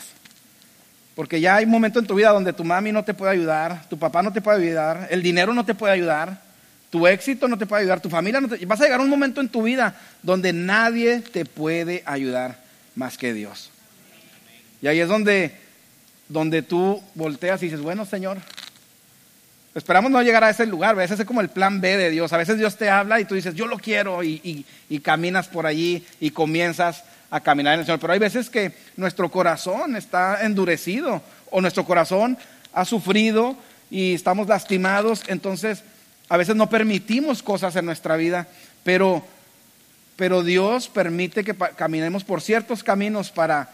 Porque 1.17 1.41
ya 1.41 1.57
hay 1.57 1.65
un 1.65 1.73
momento 1.73 1.99
en 1.99 2.07
tu 2.07 2.15
vida 2.15 2.31
donde 2.31 2.53
tu 2.53 2.63
mami 2.63 2.93
no 2.93 3.03
te 3.03 3.13
puede 3.13 3.33
ayudar, 3.33 3.89
tu 3.91 3.99
papá 3.99 4.23
no 4.23 4.33
te 4.33 4.41
puede 4.41 4.65
ayudar, 4.65 5.09
el 5.11 5.21
dinero 5.21 5.53
no 5.53 5.65
te 5.65 5.75
puede 5.75 5.95
ayudar, 5.95 6.47
tu 6.91 7.07
éxito 7.07 7.49
no 7.49 7.59
te 7.59 7.67
puede 7.67 7.83
ayudar, 7.83 8.01
tu 8.01 8.11
familia 8.11 8.41
no 8.41 8.49
te... 8.49 8.65
Vas 8.65 8.81
a 8.81 8.85
llegar 8.85 9.01
a 9.01 9.03
un 9.03 9.11
momento 9.11 9.41
en 9.41 9.49
tu 9.49 9.63
vida 9.63 9.95
donde 10.23 10.53
nadie 10.53 11.21
te 11.21 11.45
puede 11.45 12.03
ayudar 12.07 12.59
más 12.95 13.19
que 13.19 13.33
Dios. 13.33 13.71
Y 14.81 14.87
ahí 14.87 15.01
es 15.01 15.09
donde, 15.09 15.53
donde 16.29 16.63
tú 16.63 17.03
volteas 17.15 17.63
y 17.63 17.67
dices, 17.67 17.81
bueno 17.81 18.07
Señor, 18.07 18.39
esperamos 19.75 20.11
no 20.11 20.23
llegar 20.23 20.45
a 20.45 20.51
ese 20.51 20.67
lugar, 20.67 20.91
a 20.91 20.99
veces 20.99 21.21
es 21.21 21.27
como 21.27 21.41
el 21.41 21.51
plan 21.51 21.81
B 21.81 21.97
de 21.97 22.11
Dios, 22.11 22.33
a 22.33 22.39
veces 22.39 22.59
Dios 22.59 22.77
te 22.77 22.89
habla 22.89 23.21
y 23.21 23.25
tú 23.25 23.35
dices, 23.35 23.55
yo 23.55 23.67
lo 23.67 23.79
quiero 23.79 24.23
y, 24.23 24.65
y 24.89 25.01
caminas 25.01 25.49
por 25.49 25.67
allí 25.67 26.07
y 26.21 26.31
comienzas 26.31 27.05
a 27.31 27.41
caminar 27.41 27.75
en 27.75 27.81
el 27.81 27.87
Señor. 27.87 28.01
Pero 28.01 28.13
hay 28.15 28.19
veces 28.19 28.49
que 28.49 28.73
nuestro 28.97 29.31
corazón 29.31 29.97
está 29.97 30.45
endurecido 30.45 31.23
o 31.51 31.61
nuestro 31.61 31.85
corazón 31.85 32.39
ha 32.73 32.85
sufrido 32.85 33.57
y 33.91 34.15
estamos 34.15 34.49
lastimados, 34.49 35.23
entonces 35.29 35.83
a 36.29 36.37
veces 36.37 36.57
no 36.57 36.69
permitimos 36.69 37.43
cosas 37.43 37.75
en 37.77 37.87
nuestra 37.87 38.17
vida, 38.17 38.47
pero, 38.85 39.25
pero 40.17 40.43
Dios 40.43 40.89
permite 40.89 41.45
que 41.45 41.55
caminemos 41.77 42.25
por 42.25 42.41
ciertos 42.41 42.83
caminos 42.83 43.31
para 43.31 43.71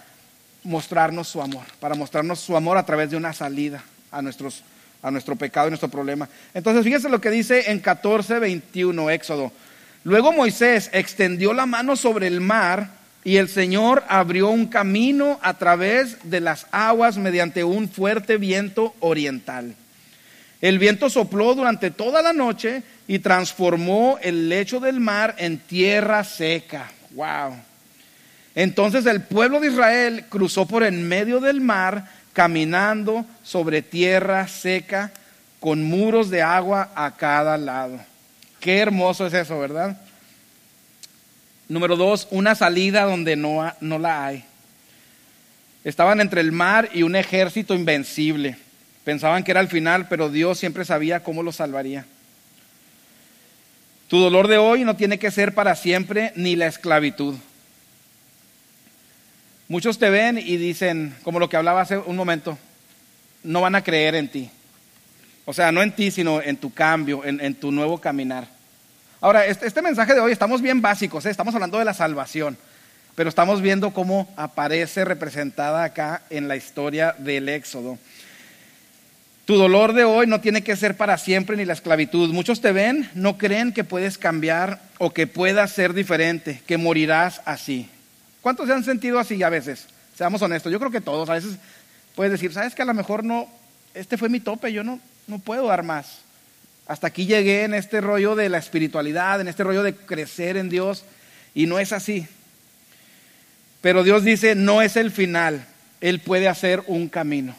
mostrarnos 0.63 1.29
su 1.29 1.43
amor, 1.43 1.65
para 1.81 1.95
mostrarnos 1.95 2.41
su 2.41 2.57
amor 2.57 2.79
a 2.79 2.87
través 2.87 3.11
de 3.11 3.17
una 3.17 3.33
salida 3.33 3.83
a, 4.11 4.23
nuestros, 4.23 4.63
a 5.03 5.11
nuestro 5.11 5.37
pecado 5.37 5.67
y 5.67 5.71
nuestro 5.71 5.89
problema. 5.89 6.29
Entonces, 6.55 6.85
fíjense 6.85 7.09
lo 7.09 7.21
que 7.21 7.31
dice 7.31 7.71
en 7.71 7.81
14, 7.81 8.39
21, 8.39 9.11
Éxodo. 9.11 9.53
Luego 10.05 10.33
Moisés 10.33 10.91
extendió 10.93 11.53
la 11.55 11.67
mano 11.67 11.97
sobre 11.97 12.27
el 12.27 12.41
mar 12.41 12.91
y 13.25 13.39
el 13.39 13.49
Señor 13.49 14.05
abrió 14.09 14.49
un 14.49 14.67
camino 14.67 15.41
a 15.43 15.55
través 15.55 16.19
de 16.25 16.41
las 16.41 16.67
aguas 16.71 17.17
mediante 17.17 17.65
un 17.65 17.89
fuerte 17.89 18.37
viento 18.37 18.95
oriental. 19.01 19.75
El 20.65 20.79
viento 20.79 21.11
sopló 21.11 21.55
durante 21.55 21.91
toda 21.91 22.23
la 22.23 22.33
noche 22.33 22.83
y 23.07 23.19
transformó 23.19 24.19
el 24.23 24.49
lecho 24.49 24.81
del 24.81 24.99
mar 24.99 25.35
en 25.37 25.59
tierra 25.59 26.25
seca. 26.25 26.91
Wow. 27.11 27.57
Entonces 28.55 29.05
el 29.05 29.25
pueblo 29.25 29.61
de 29.61 29.69
Israel 29.69 30.25
cruzó 30.31 30.65
por 30.65 30.83
en 30.83 31.07
medio 31.07 31.39
del 31.39 31.61
mar 31.61 32.09
caminando 32.33 33.27
sobre 33.43 33.83
tierra 33.83 34.49
seca 34.49 35.13
con 35.61 35.85
muros 35.85 36.31
de 36.31 36.41
agua 36.41 36.93
a 36.95 37.15
cada 37.15 37.59
lado. 37.59 38.01
Qué 38.59 38.79
hermoso 38.79 39.27
es 39.27 39.35
eso, 39.35 39.59
¿verdad? 39.59 40.01
Número 41.69 41.95
dos, 41.95 42.27
una 42.31 42.55
salida 42.55 43.03
donde 43.03 43.37
no, 43.37 43.71
no 43.83 43.99
la 43.99 44.25
hay. 44.25 44.45
Estaban 45.85 46.23
entre 46.23 46.41
el 46.41 46.53
mar 46.53 46.89
y 46.95 47.03
un 47.03 47.17
ejército 47.17 47.75
invencible. 47.75 48.64
Pensaban 49.05 49.45
que 49.45 49.51
era 49.51 49.61
el 49.61 49.69
final, 49.69 50.09
pero 50.09 50.31
Dios 50.31 50.59
siempre 50.59 50.85
sabía 50.85 51.23
cómo 51.23 51.43
los 51.43 51.57
salvaría. 51.57 52.07
Tu 54.09 54.19
dolor 54.19 54.49
de 54.49 54.59
hoy 54.59 54.85
no 54.85 54.97
tiene 54.97 55.19
que 55.19 55.31
ser 55.31 55.55
para 55.55 55.77
siempre 55.77 56.33
ni 56.37 56.57
la 56.57 56.67
esclavitud. 56.67 57.35
Muchos 59.69 59.99
te 59.99 60.11
ven 60.11 60.39
y 60.39 60.57
dicen, 60.57 61.15
como 61.23 61.39
lo 61.39 61.49
que 61.49 61.57
hablaba 61.57 61.81
hace 61.81 61.99
un 61.99 62.17
momento, 62.17 62.59
no 63.43 63.61
van 63.61 63.75
a 63.75 63.83
creer 63.83 64.15
en 64.15 64.29
ti. 64.29 64.51
O 65.45 65.53
sea, 65.53 65.73
no 65.73 65.83
en 65.83 65.93
ti, 65.93 66.11
sino 66.11 66.41
en 66.41 66.57
tu 66.57 66.73
cambio, 66.73 67.25
en 67.25 67.55
tu 67.55 67.71
nuevo 67.71 67.99
caminar. 67.99 68.49
Ahora, 69.25 69.47
este, 69.47 69.67
este, 69.67 69.81
mensaje 69.81 70.13
de 70.13 70.21
hoy 70.21 70.33
estamos 70.33 70.61
bien 70.61 70.83
básicos, 70.83 71.25
¿eh? 71.25 71.31
estamos 71.31 71.55
hablando 71.55 71.79
de 71.79 71.87
la 71.87 71.95
salvación, 71.95 72.59
pero 73.15 73.31
estamos 73.31 73.63
viendo 73.63 73.95
cómo 73.95 74.31
aparece 74.37 75.03
representada 75.03 75.83
acá 75.83 76.21
en 76.29 76.47
la 76.47 76.57
historia 76.57 77.15
del 77.17 77.49
Éxodo. 77.49 77.99
Tu 79.45 79.57
dolor 79.57 79.93
de 79.93 80.05
hoy 80.05 80.27
no 80.27 80.41
tiene 80.41 80.63
que 80.63 80.75
ser 80.75 80.97
para 80.97 81.19
siempre 81.19 81.57
ni 81.57 81.67
la 81.67 81.75
esclavitud. 81.75 82.33
Muchos 82.33 82.63
te 82.63 82.73
ven, 82.73 83.11
no 83.15 83.37
creen 83.37 83.75
que 83.75 83.85
puedes 83.85 84.17
cambiar 84.17 84.81
o 84.99 85.13
que 85.13 85.27
puedas 85.27 85.71
ser 85.71 85.93
diferente, 85.93 86.63
que 86.67 86.79
morirás 86.79 87.43
así. 87.45 87.91
¿Cuántos 88.41 88.69
se 88.69 88.73
han 88.73 88.85
sentido 88.85 89.19
así 89.19 89.43
a 89.43 89.51
veces? 89.51 89.87
Seamos 90.17 90.41
honestos, 90.41 90.73
yo 90.73 90.79
creo 90.79 90.91
que 90.91 91.03
todos. 91.03 91.29
A 91.29 91.35
veces 91.35 91.59
puedes 92.15 92.33
decir, 92.33 92.55
sabes 92.55 92.75
que 92.75 92.81
a 92.81 92.87
lo 92.87 92.95
mejor 92.95 93.23
no, 93.23 93.47
este 93.93 94.17
fue 94.17 94.31
mi 94.31 94.41
tope, 94.41 94.73
yo 94.73 94.83
no, 94.83 94.99
no 95.27 95.39
puedo 95.39 95.67
dar 95.67 95.83
más. 95.83 96.21
Hasta 96.87 97.09
aquí 97.09 97.27
llegué 97.27 97.65
en 97.65 97.75
este 97.75 98.01
rollo 98.01 98.37
de 98.37 98.49
la 98.49 98.59
espiritualidad, 98.59 99.43
en 99.43 99.49
este 99.49 99.65
rollo 99.65 99.83
de 99.83 99.95
crecer 99.95 100.57
en 100.57 100.71
Dios, 100.71 101.05
y 101.55 101.67
no 101.67 101.79
es 101.79 101.93
así. 101.93 102.27
Pero 103.83 104.05
Dios 104.05 104.25
dice, 104.25 104.55
no 104.55 104.81
es 104.81 104.97
el 104.97 105.11
final, 105.11 105.67
Él 106.01 106.21
puede 106.21 106.49
hacer 106.49 106.83
un 106.87 107.11
camino. 107.11 107.55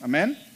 Amén. 0.00 0.47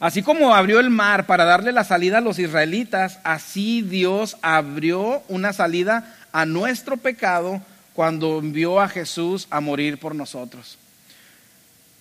Así 0.00 0.22
como 0.22 0.54
abrió 0.54 0.80
el 0.80 0.88
mar 0.88 1.26
para 1.26 1.44
darle 1.44 1.72
la 1.72 1.84
salida 1.84 2.18
a 2.18 2.22
los 2.22 2.38
israelitas, 2.38 3.18
así 3.22 3.82
Dios 3.82 4.38
abrió 4.40 5.22
una 5.28 5.52
salida 5.52 6.16
a 6.32 6.46
nuestro 6.46 6.96
pecado 6.96 7.60
cuando 7.92 8.38
envió 8.38 8.80
a 8.80 8.88
Jesús 8.88 9.46
a 9.50 9.60
morir 9.60 10.00
por 10.00 10.14
nosotros. 10.14 10.78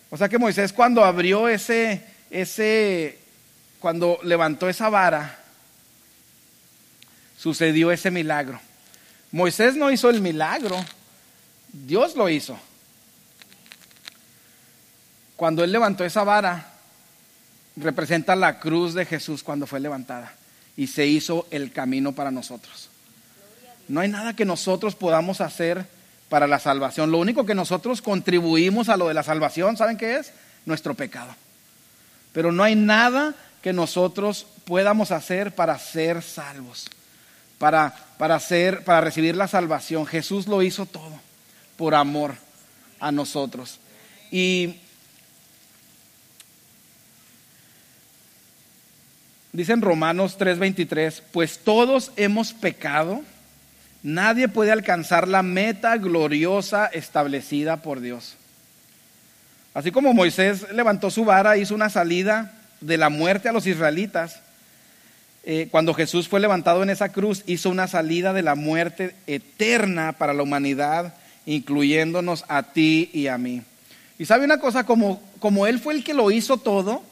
O 0.10 0.18
sea 0.18 0.30
que 0.30 0.38
Moisés 0.38 0.72
cuando 0.72 1.04
abrió 1.04 1.50
ese, 1.50 2.02
ese, 2.32 3.20
cuando 3.82 4.18
levantó 4.24 4.70
esa 4.70 4.88
vara, 4.88 5.38
sucedió 7.38 7.92
ese 7.92 8.12
milagro. 8.12 8.62
Moisés 9.30 9.76
no 9.76 9.92
hizo 9.92 10.10
el 10.10 10.22
milagro, 10.22 10.78
Dios 11.74 12.16
lo 12.16 12.30
hizo. 12.30 12.58
Cuando 15.36 15.66
él 15.66 15.72
levantó 15.74 16.06
esa 16.06 16.24
vara, 16.24 16.79
representa 17.80 18.36
la 18.36 18.60
cruz 18.60 18.94
de 18.94 19.06
Jesús 19.06 19.44
cuando 19.44 19.68
fue 19.68 19.80
levantada 19.80 20.34
y 20.76 20.88
se 20.88 21.08
hizo 21.08 21.48
el 21.52 21.72
camino 21.72 22.14
para 22.14 22.32
nosotros. 22.32 22.90
No 23.88 24.02
hay 24.02 24.10
nada 24.10 24.36
que 24.36 24.46
nosotros 24.46 24.96
podamos 24.96 25.42
hacer 25.42 25.86
para 26.30 26.48
la 26.48 26.60
salvación. 26.60 27.12
Lo 27.12 27.18
único 27.18 27.46
que 27.46 27.56
nosotros 27.56 28.02
contribuimos 28.02 28.88
a 28.90 28.98
lo 28.98 29.08
de 29.08 29.14
la 29.14 29.24
salvación, 29.24 29.78
¿saben 29.78 29.98
qué 29.98 30.18
es? 30.18 30.32
Nuestro 30.66 30.94
pecado. 30.94 31.34
Pero 32.34 32.52
no 32.52 32.64
hay 32.64 32.76
nada 32.76 33.34
que 33.62 33.74
nosotros 33.74 34.46
podamos 34.66 35.12
hacer 35.12 35.56
para 35.56 35.78
ser 35.80 36.22
salvos, 36.22 36.88
para, 37.58 37.96
para, 38.18 38.40
para 38.86 39.02
recibir 39.02 39.36
la 39.36 39.48
salvación. 39.48 40.06
Jesús 40.06 40.48
lo 40.48 40.62
hizo 40.62 40.86
todo 40.86 41.20
por 41.76 41.96
amor 41.96 42.36
a 43.00 43.12
nosotros. 43.12 43.80
Y 44.32 44.76
dicen 49.54 49.82
Romanos 49.82 50.38
3:23, 50.38 51.22
pues 51.32 51.60
todos 51.60 52.12
hemos 52.16 52.54
pecado, 52.54 53.22
nadie 54.04 54.48
puede 54.48 54.72
alcanzar 54.72 55.28
la 55.28 55.44
meta 55.44 55.98
gloriosa 55.98 56.88
establecida 56.88 57.78
por 57.78 58.00
Dios. 58.02 58.36
Así 59.74 59.92
como 59.92 60.14
Moisés 60.14 60.72
levantó 60.72 61.12
su 61.12 61.26
vara, 61.26 61.58
hizo 61.58 61.76
una 61.76 61.90
salida 61.90 62.54
de 62.82 62.98
la 62.98 63.10
muerte 63.10 63.50
a 63.50 63.52
los 63.54 63.68
israelitas, 63.68 64.42
eh, 65.44 65.68
cuando 65.72 65.94
Jesús 65.94 66.28
fue 66.28 66.40
levantado 66.40 66.84
en 66.84 66.90
esa 66.90 67.10
cruz, 67.10 67.44
hizo 67.48 67.70
una 67.70 67.88
salida 67.88 68.34
de 68.34 68.42
la 68.42 68.56
muerte 68.56 69.16
eterna 69.26 70.14
para 70.14 70.34
la 70.34 70.44
humanidad, 70.44 71.14
incluyéndonos 71.46 72.46
a 72.48 72.64
ti 72.64 73.10
y 73.14 73.28
a 73.28 73.38
mí. 73.38 73.64
Y 74.18 74.26
sabe 74.26 74.44
una 74.44 74.60
cosa, 74.60 74.86
como, 74.86 75.22
como 75.40 75.66
Él 75.66 75.80
fue 75.80 75.94
el 75.94 76.04
que 76.04 76.14
lo 76.14 76.30
hizo 76.30 76.58
todo, 76.58 77.04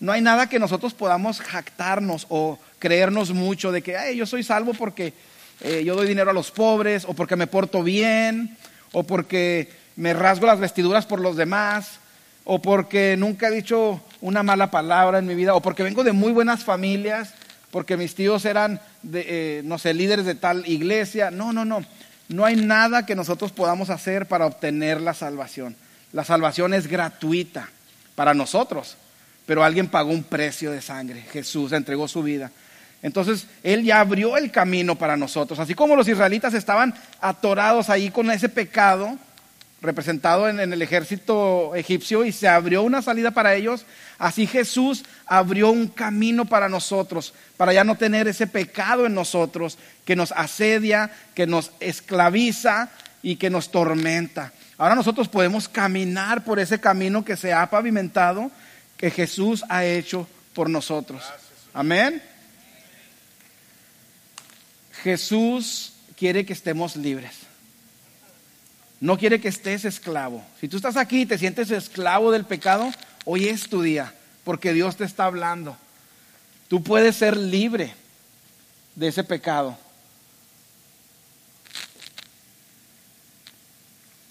no 0.00 0.12
hay 0.12 0.20
nada 0.20 0.48
que 0.48 0.58
nosotros 0.58 0.94
podamos 0.94 1.40
jactarnos 1.40 2.26
o 2.28 2.58
creernos 2.78 3.32
mucho 3.32 3.72
de 3.72 3.82
que 3.82 4.14
yo 4.16 4.26
soy 4.26 4.42
salvo 4.42 4.74
porque 4.74 5.14
eh, 5.60 5.82
yo 5.84 5.94
doy 5.94 6.06
dinero 6.06 6.30
a 6.30 6.34
los 6.34 6.50
pobres, 6.50 7.04
o 7.06 7.14
porque 7.14 7.36
me 7.36 7.46
porto 7.46 7.82
bien, 7.82 8.56
o 8.92 9.04
porque 9.04 9.70
me 9.96 10.12
rasgo 10.12 10.46
las 10.46 10.60
vestiduras 10.60 11.06
por 11.06 11.20
los 11.20 11.36
demás 11.36 12.00
o 12.46 12.62
porque 12.62 13.16
nunca 13.18 13.48
he 13.48 13.50
dicho 13.50 14.00
una 14.20 14.44
mala 14.44 14.70
palabra 14.70 15.18
en 15.18 15.26
mi 15.26 15.34
vida, 15.34 15.54
o 15.54 15.60
porque 15.60 15.82
vengo 15.82 16.04
de 16.04 16.12
muy 16.12 16.32
buenas 16.32 16.62
familias, 16.62 17.34
porque 17.72 17.96
mis 17.96 18.14
tíos 18.14 18.44
eran, 18.44 18.80
de, 19.02 19.24
eh, 19.28 19.62
no 19.64 19.78
sé, 19.78 19.92
líderes 19.92 20.24
de 20.24 20.36
tal 20.36 20.66
iglesia. 20.66 21.32
No, 21.32 21.52
no, 21.52 21.64
no. 21.64 21.84
No 22.28 22.44
hay 22.44 22.54
nada 22.54 23.04
que 23.04 23.16
nosotros 23.16 23.50
podamos 23.50 23.90
hacer 23.90 24.26
para 24.26 24.46
obtener 24.46 25.00
la 25.00 25.12
salvación. 25.12 25.76
La 26.12 26.24
salvación 26.24 26.72
es 26.72 26.86
gratuita 26.86 27.68
para 28.14 28.32
nosotros, 28.32 28.96
pero 29.46 29.64
alguien 29.64 29.88
pagó 29.88 30.10
un 30.10 30.24
precio 30.24 30.72
de 30.72 30.82
sangre. 30.82 31.22
Jesús 31.32 31.72
entregó 31.72 32.08
su 32.08 32.22
vida. 32.22 32.50
Entonces, 33.02 33.46
Él 33.62 33.84
ya 33.84 34.00
abrió 34.00 34.36
el 34.36 34.50
camino 34.50 34.96
para 34.96 35.16
nosotros. 35.16 35.58
Así 35.58 35.74
como 35.74 35.96
los 35.96 36.08
israelitas 36.08 36.54
estaban 36.54 36.92
atorados 37.20 37.88
ahí 37.88 38.10
con 38.10 38.30
ese 38.30 38.48
pecado, 38.48 39.16
representado 39.80 40.48
en, 40.48 40.58
el 40.58 40.82
ejército 40.82 41.74
egipcio 41.76 42.24
y 42.24 42.32
se 42.32 42.48
abrió 42.48 42.82
una 42.82 43.02
salida 43.02 43.30
para 43.30 43.54
ellos. 43.54 43.86
Así 44.18 44.46
Jesús 44.46 45.04
abrió 45.26 45.70
un 45.70 45.86
camino 45.86 46.46
para 46.46 46.68
nosotros, 46.68 47.32
para 47.56 47.72
ya 47.72 47.84
no 47.84 47.94
tener 47.94 48.26
ese 48.26 48.46
pecado 48.48 49.06
en 49.06 49.14
nosotros 49.14 49.78
que 50.04 50.16
nos 50.16 50.32
asedia, 50.32 51.10
que 51.34 51.46
nos 51.46 51.70
esclaviza 51.78 52.88
y 53.22 53.36
que 53.36 53.50
nos 53.50 53.70
tormenta. 53.70 54.52
Ahora 54.78 54.94
nosotros 54.94 55.28
podemos 55.28 55.68
caminar 55.68 56.44
por 56.44 56.58
ese 56.58 56.80
camino 56.80 57.24
que 57.24 57.36
se 57.36 57.52
ha 57.52 57.68
pavimentado, 57.70 58.50
que 58.96 59.10
Jesús 59.10 59.64
ha 59.68 59.84
hecho 59.84 60.26
por 60.54 60.70
nosotros. 60.70 61.22
Amén. 61.74 62.22
Jesús 65.02 65.92
quiere 66.16 66.46
que 66.46 66.52
estemos 66.52 66.96
libres. 66.96 67.34
No 69.00 69.18
quiere 69.18 69.40
que 69.40 69.48
estés 69.48 69.84
esclavo. 69.84 70.42
Si 70.60 70.68
tú 70.68 70.76
estás 70.76 70.96
aquí 70.96 71.22
y 71.22 71.26
te 71.26 71.38
sientes 71.38 71.70
esclavo 71.70 72.32
del 72.32 72.46
pecado, 72.46 72.90
hoy 73.24 73.48
es 73.48 73.68
tu 73.68 73.82
día, 73.82 74.14
porque 74.44 74.72
Dios 74.72 74.96
te 74.96 75.04
está 75.04 75.26
hablando. 75.26 75.76
Tú 76.68 76.82
puedes 76.82 77.16
ser 77.16 77.36
libre 77.36 77.94
de 78.94 79.08
ese 79.08 79.22
pecado. 79.22 79.78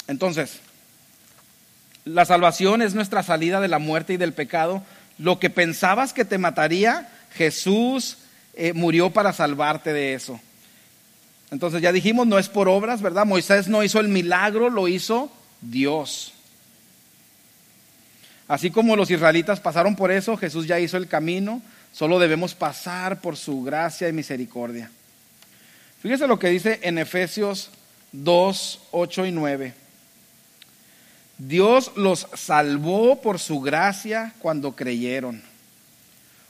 Entonces, 0.07 0.59
la 2.05 2.23
salvación 2.23 2.83
es 2.83 2.93
nuestra 2.93 3.23
salida 3.23 3.59
de 3.59 3.67
la 3.67 3.79
muerte 3.79 4.13
y 4.13 4.17
del 4.17 4.31
pecado. 4.31 4.83
Lo 5.17 5.39
que 5.39 5.49
pensabas 5.49 6.13
que 6.13 6.23
te 6.23 6.37
mataría, 6.37 7.09
Jesús 7.33 8.19
eh, 8.53 8.73
murió 8.73 9.09
para 9.09 9.33
salvarte 9.33 9.91
de 9.91 10.13
eso. 10.13 10.39
Entonces 11.49 11.81
ya 11.81 11.91
dijimos, 11.91 12.27
no 12.27 12.37
es 12.37 12.47
por 12.47 12.69
obras, 12.69 13.01
¿verdad? 13.01 13.25
Moisés 13.25 13.67
no 13.67 13.83
hizo 13.83 13.99
el 13.99 14.07
milagro, 14.07 14.69
lo 14.69 14.87
hizo 14.87 15.31
Dios. 15.61 16.33
Así 18.47 18.69
como 18.69 18.95
los 18.95 19.09
israelitas 19.09 19.59
pasaron 19.59 19.95
por 19.95 20.11
eso, 20.11 20.37
Jesús 20.37 20.67
ya 20.67 20.79
hizo 20.79 20.97
el 20.97 21.07
camino, 21.07 21.61
solo 21.91 22.19
debemos 22.19 22.53
pasar 22.53 23.19
por 23.19 23.35
su 23.35 23.63
gracia 23.63 24.07
y 24.07 24.13
misericordia. 24.13 24.91
Fíjese 26.01 26.27
lo 26.27 26.37
que 26.37 26.49
dice 26.49 26.79
en 26.83 26.99
Efesios 26.99 27.71
2, 28.11 28.81
8 28.91 29.25
y 29.25 29.31
9. 29.31 29.84
Dios 31.37 31.91
los 31.95 32.27
salvó 32.33 33.21
por 33.21 33.39
su 33.39 33.59
gracia 33.59 34.33
cuando 34.39 34.75
creyeron. 34.75 35.43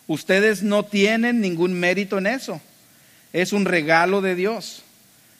Ustedes 0.08 0.62
no 0.62 0.86
tienen 0.86 1.41
ningún 1.41 1.74
mérito 1.74 2.17
en 2.19 2.28
eso. 2.28 2.62
Es 3.34 3.52
un 3.52 3.65
regalo 3.65 4.21
de 4.21 4.36
Dios. 4.36 4.84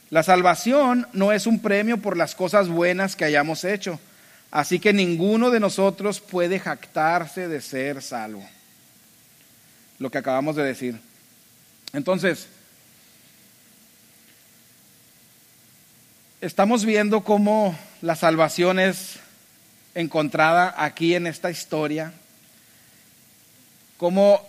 La 0.10 0.24
salvación 0.24 1.08
no 1.14 1.32
es 1.32 1.46
un 1.46 1.60
premio 1.60 1.98
por 1.98 2.18
las 2.18 2.36
cosas 2.36 2.68
buenas 2.68 3.16
que 3.16 3.26
hayamos 3.26 3.64
hecho, 3.64 4.00
así 4.52 4.80
que 4.80 4.94
ninguno 4.94 5.52
de 5.52 5.60
nosotros 5.60 6.20
puede 6.20 6.60
jactarse 6.60 7.48
de 7.48 7.62
ser 7.62 8.02
salvo. 8.02 8.46
Lo 10.00 10.10
que 10.10 10.18
acabamos 10.18 10.56
de 10.56 10.64
decir. 10.64 11.00
Entonces, 11.94 12.48
estamos 16.42 16.86
viendo 16.86 17.22
cómo 17.22 17.78
la 18.02 18.16
salvación 18.16 18.80
es 18.80 19.20
encontrada 19.96 20.76
aquí 20.78 21.16
en 21.16 21.26
esta 21.26 21.50
historia, 21.50 22.14
cómo 23.98 24.42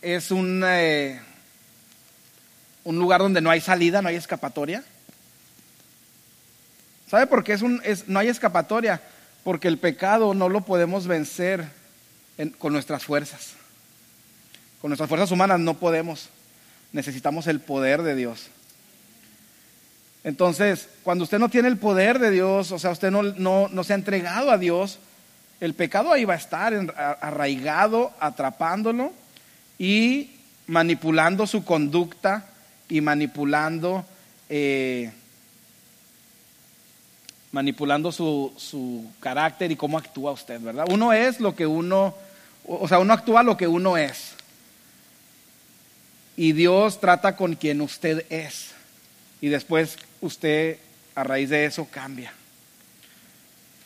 es 0.00 0.30
un... 0.30 0.62
Eh, 0.64 1.20
un 2.86 3.00
lugar 3.00 3.20
donde 3.20 3.40
no 3.40 3.50
hay 3.50 3.60
salida, 3.60 4.00
no 4.00 4.08
hay 4.08 4.14
escapatoria. 4.14 4.84
¿Sabe 7.10 7.26
por 7.26 7.42
qué 7.42 7.52
es 7.52 7.62
un, 7.62 7.82
no 8.06 8.20
hay 8.20 8.28
escapatoria? 8.28 9.02
Porque 9.42 9.66
el 9.66 9.78
pecado 9.78 10.34
no 10.34 10.48
lo 10.48 10.60
podemos 10.60 11.08
vencer 11.08 11.66
con 12.58 12.72
nuestras 12.72 13.04
fuerzas. 13.04 13.54
Con 14.80 14.90
nuestras 14.90 15.08
fuerzas 15.08 15.32
humanas 15.32 15.58
no 15.58 15.74
podemos. 15.74 16.28
Necesitamos 16.92 17.48
el 17.48 17.58
poder 17.58 18.02
de 18.02 18.14
Dios. 18.14 18.50
Entonces, 20.26 20.88
cuando 21.04 21.22
usted 21.22 21.38
no 21.38 21.48
tiene 21.48 21.68
el 21.68 21.76
poder 21.76 22.18
de 22.18 22.32
Dios, 22.32 22.72
o 22.72 22.80
sea, 22.80 22.90
usted 22.90 23.12
no, 23.12 23.22
no, 23.22 23.68
no 23.68 23.84
se 23.84 23.92
ha 23.92 23.96
entregado 23.96 24.50
a 24.50 24.58
Dios, 24.58 24.98
el 25.60 25.72
pecado 25.72 26.12
ahí 26.12 26.24
va 26.24 26.34
a 26.34 26.38
estar 26.38 26.74
arraigado, 27.20 28.12
atrapándolo 28.18 29.12
y 29.78 30.32
manipulando 30.66 31.46
su 31.46 31.64
conducta 31.64 32.44
y 32.88 33.00
manipulando, 33.00 34.04
eh, 34.48 35.12
manipulando 37.52 38.10
su, 38.10 38.52
su 38.56 39.08
carácter 39.20 39.70
y 39.70 39.76
cómo 39.76 39.96
actúa 39.96 40.32
usted, 40.32 40.60
¿verdad? 40.60 40.86
Uno 40.90 41.12
es 41.12 41.38
lo 41.38 41.54
que 41.54 41.68
uno, 41.68 42.16
o 42.66 42.88
sea, 42.88 42.98
uno 42.98 43.12
actúa 43.12 43.44
lo 43.44 43.56
que 43.56 43.68
uno 43.68 43.96
es. 43.96 44.32
Y 46.36 46.50
Dios 46.50 46.98
trata 46.98 47.36
con 47.36 47.54
quien 47.54 47.80
usted 47.80 48.26
es. 48.28 48.72
Y 49.40 49.50
después 49.50 49.96
usted, 50.20 50.78
a 51.14 51.24
raíz 51.24 51.50
de 51.50 51.64
eso, 51.64 51.86
cambia 51.90 52.32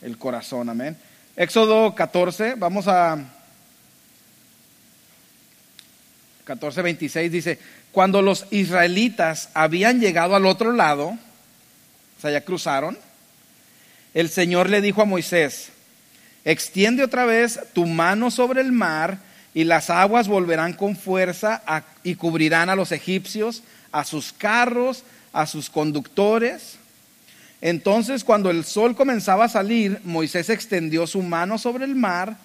el 0.01 0.17
corazón, 0.17 0.69
amén. 0.69 0.97
Éxodo 1.35 1.95
14, 1.95 2.55
vamos 2.55 2.87
a 2.87 3.17
14, 6.43 6.81
26 6.81 7.31
dice, 7.31 7.59
cuando 7.91 8.21
los 8.21 8.45
israelitas 8.51 9.49
habían 9.53 9.99
llegado 9.99 10.35
al 10.35 10.45
otro 10.45 10.71
lado, 10.71 11.07
o 11.07 12.21
sea, 12.21 12.31
ya 12.31 12.41
cruzaron, 12.41 12.97
el 14.13 14.29
Señor 14.29 14.69
le 14.69 14.81
dijo 14.81 15.01
a 15.01 15.05
Moisés, 15.05 15.69
extiende 16.43 17.03
otra 17.03 17.25
vez 17.25 17.59
tu 17.73 17.85
mano 17.85 18.31
sobre 18.31 18.61
el 18.61 18.71
mar 18.71 19.19
y 19.53 19.63
las 19.63 19.89
aguas 19.89 20.27
volverán 20.27 20.73
con 20.73 20.95
fuerza 20.95 21.61
y 22.03 22.15
cubrirán 22.15 22.69
a 22.69 22.75
los 22.75 22.91
egipcios, 22.91 23.63
a 23.91 24.03
sus 24.03 24.33
carros, 24.33 25.03
a 25.33 25.45
sus 25.45 25.69
conductores. 25.69 26.77
Entonces, 27.61 28.23
cuando 28.23 28.49
el 28.49 28.65
sol 28.65 28.95
comenzaba 28.95 29.45
a 29.45 29.49
salir, 29.49 29.99
Moisés 30.03 30.49
extendió 30.49 31.05
su 31.07 31.21
mano 31.21 31.57
sobre 31.57 31.85
el 31.85 31.95
mar 31.95 32.37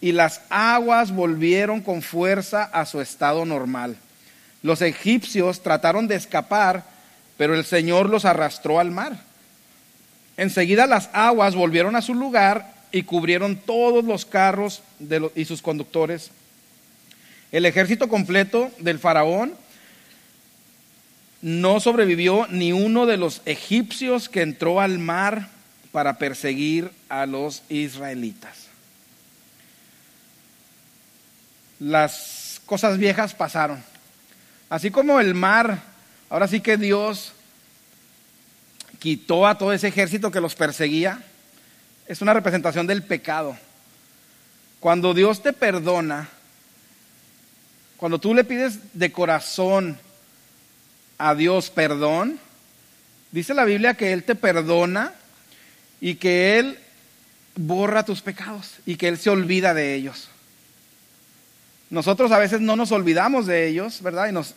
y 0.00 0.12
las 0.12 0.40
aguas 0.50 1.12
volvieron 1.12 1.80
con 1.80 2.02
fuerza 2.02 2.64
a 2.64 2.84
su 2.84 3.00
estado 3.00 3.44
normal. 3.44 3.96
Los 4.62 4.82
egipcios 4.82 5.62
trataron 5.62 6.08
de 6.08 6.16
escapar, 6.16 6.84
pero 7.36 7.54
el 7.54 7.64
Señor 7.64 8.08
los 8.08 8.24
arrastró 8.24 8.80
al 8.80 8.90
mar. 8.90 9.16
Enseguida 10.36 10.86
las 10.86 11.08
aguas 11.12 11.54
volvieron 11.54 11.96
a 11.96 12.02
su 12.02 12.14
lugar 12.14 12.74
y 12.92 13.04
cubrieron 13.04 13.56
todos 13.56 14.04
los 14.04 14.26
carros 14.26 14.82
y 15.34 15.44
sus 15.44 15.62
conductores. 15.62 16.30
El 17.52 17.64
ejército 17.64 18.08
completo 18.08 18.70
del 18.78 18.98
faraón 18.98 19.54
no 21.46 21.78
sobrevivió 21.78 22.48
ni 22.50 22.72
uno 22.72 23.06
de 23.06 23.16
los 23.16 23.40
egipcios 23.44 24.28
que 24.28 24.42
entró 24.42 24.80
al 24.80 24.98
mar 24.98 25.48
para 25.92 26.18
perseguir 26.18 26.90
a 27.08 27.24
los 27.24 27.62
israelitas. 27.68 28.66
Las 31.78 32.60
cosas 32.66 32.98
viejas 32.98 33.32
pasaron. 33.32 33.80
Así 34.68 34.90
como 34.90 35.20
el 35.20 35.34
mar, 35.34 35.84
ahora 36.30 36.48
sí 36.48 36.60
que 36.60 36.76
Dios 36.76 37.30
quitó 38.98 39.46
a 39.46 39.56
todo 39.56 39.72
ese 39.72 39.86
ejército 39.86 40.32
que 40.32 40.40
los 40.40 40.56
perseguía, 40.56 41.22
es 42.08 42.20
una 42.20 42.34
representación 42.34 42.88
del 42.88 43.04
pecado. 43.04 43.56
Cuando 44.80 45.14
Dios 45.14 45.44
te 45.44 45.52
perdona, 45.52 46.28
cuando 47.98 48.18
tú 48.18 48.34
le 48.34 48.42
pides 48.42 48.80
de 48.94 49.12
corazón 49.12 50.00
a 51.18 51.34
Dios 51.34 51.70
perdón, 51.70 52.38
dice 53.32 53.54
la 53.54 53.64
Biblia 53.64 53.94
que 53.94 54.12
Él 54.12 54.24
te 54.24 54.34
perdona 54.34 55.12
y 56.00 56.16
que 56.16 56.58
Él 56.58 56.78
borra 57.56 58.04
tus 58.04 58.20
pecados 58.22 58.74
y 58.84 58.96
que 58.96 59.08
Él 59.08 59.18
se 59.18 59.30
olvida 59.30 59.74
de 59.74 59.94
ellos. 59.94 60.28
Nosotros 61.88 62.32
a 62.32 62.38
veces 62.38 62.60
no 62.60 62.76
nos 62.76 62.92
olvidamos 62.92 63.46
de 63.46 63.68
ellos, 63.68 64.02
¿verdad? 64.02 64.28
Y 64.28 64.32
nos, 64.32 64.54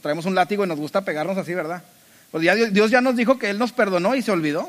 traemos 0.00 0.24
un 0.24 0.34
látigo 0.34 0.64
y 0.64 0.68
nos 0.68 0.78
gusta 0.78 1.04
pegarnos 1.04 1.36
así, 1.36 1.54
¿verdad? 1.54 1.82
Pues 2.30 2.42
ya 2.42 2.54
Dios, 2.54 2.90
ya 2.90 3.00
nos 3.00 3.16
dijo 3.16 3.38
que 3.38 3.50
Él 3.50 3.58
nos 3.58 3.72
perdonó 3.72 4.14
y 4.14 4.22
se 4.22 4.32
olvidó. 4.32 4.68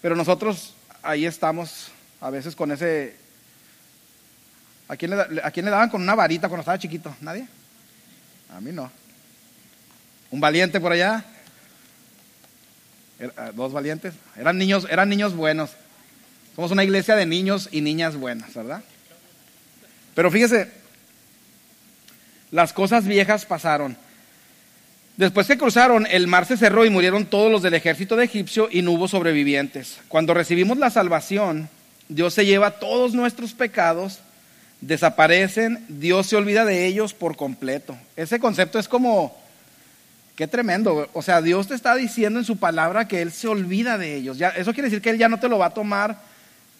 Pero 0.00 0.14
nosotros 0.14 0.74
ahí 1.02 1.26
estamos 1.26 1.90
a 2.20 2.30
veces 2.30 2.54
con 2.54 2.70
ese... 2.72 3.16
¿A 4.88 4.96
quién, 4.96 5.12
¿A 5.14 5.50
quién 5.50 5.64
le 5.64 5.70
daban 5.70 5.88
con 5.88 6.02
una 6.02 6.14
varita 6.14 6.48
cuando 6.48 6.60
estaba 6.60 6.78
chiquito? 6.78 7.16
¿Nadie? 7.22 7.46
A 8.54 8.60
mí 8.60 8.72
no. 8.72 8.90
¿Un 10.32 10.40
valiente 10.40 10.80
por 10.80 10.92
allá? 10.92 11.24
¿Dos 13.54 13.72
valientes? 13.72 14.14
Eran 14.34 14.56
niños, 14.58 14.88
eran 14.90 15.08
niños 15.10 15.36
buenos. 15.36 15.70
Somos 16.56 16.70
una 16.70 16.82
iglesia 16.82 17.14
de 17.14 17.26
niños 17.26 17.68
y 17.70 17.82
niñas 17.82 18.16
buenas, 18.16 18.54
¿verdad? 18.54 18.82
Pero 20.14 20.30
fíjese, 20.30 20.70
las 22.50 22.72
cosas 22.72 23.04
viejas 23.04 23.44
pasaron. 23.44 23.94
Después 25.18 25.46
que 25.46 25.58
cruzaron, 25.58 26.06
el 26.10 26.26
mar 26.26 26.46
se 26.46 26.56
cerró 26.56 26.86
y 26.86 26.90
murieron 26.90 27.26
todos 27.26 27.52
los 27.52 27.60
del 27.60 27.74
ejército 27.74 28.16
de 28.16 28.24
egipcio 28.24 28.68
y 28.72 28.80
no 28.80 28.92
hubo 28.92 29.08
sobrevivientes. 29.08 29.98
Cuando 30.08 30.32
recibimos 30.32 30.78
la 30.78 30.88
salvación, 30.88 31.68
Dios 32.08 32.32
se 32.32 32.46
lleva 32.46 32.78
todos 32.78 33.12
nuestros 33.12 33.52
pecados, 33.52 34.20
desaparecen, 34.80 35.84
Dios 35.88 36.26
se 36.28 36.36
olvida 36.36 36.64
de 36.64 36.86
ellos 36.86 37.12
por 37.12 37.36
completo. 37.36 37.98
Ese 38.16 38.40
concepto 38.40 38.78
es 38.78 38.88
como, 38.88 39.41
qué 40.36 40.46
tremendo. 40.46 41.08
O 41.12 41.22
sea, 41.22 41.42
Dios 41.42 41.68
te 41.68 41.74
está 41.74 41.94
diciendo 41.94 42.38
en 42.38 42.44
su 42.44 42.58
palabra 42.58 43.08
que 43.08 43.22
Él 43.22 43.32
se 43.32 43.48
olvida 43.48 43.98
de 43.98 44.14
ellos. 44.14 44.38
Eso 44.56 44.72
quiere 44.72 44.88
decir 44.88 45.02
que 45.02 45.10
Él 45.10 45.18
ya 45.18 45.28
no 45.28 45.40
te 45.40 45.48
lo 45.48 45.58
va 45.58 45.66
a 45.66 45.74
tomar 45.74 46.18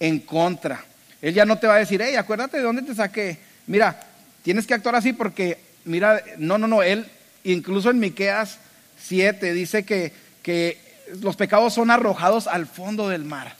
en 0.01 0.21
contra. 0.21 0.85
Él 1.21 1.35
ya 1.35 1.45
no 1.45 1.59
te 1.59 1.67
va 1.67 1.77
a 1.77 1.79
decir, 1.79 2.03
hey, 2.03 2.17
acuérdate 2.17 2.57
de 2.57 2.62
dónde 2.62 2.83
te 2.83 2.95
saqué. 2.95 3.38
Mira, 3.67 4.01
tienes 4.43 4.67
que 4.67 4.75
actuar 4.75 4.97
así 4.97 5.12
porque, 5.12 5.59
mira, 5.85 6.21
no, 6.38 6.59
no, 6.59 6.67
no, 6.67 6.83
Él 6.83 7.07
Incluso 7.45 7.91
en 7.91 7.99
Miqueas 7.99 8.59
7 9.05 9.53
dice 9.53 9.85
que, 9.85 10.12
que 10.43 10.79
los 11.21 11.37
pecados 11.37 11.75
son 11.75 11.91
arrojados 11.91 12.47
al 12.47 12.67
fondo 12.67 13.09
del 13.09 13.25
mar. 13.25 13.57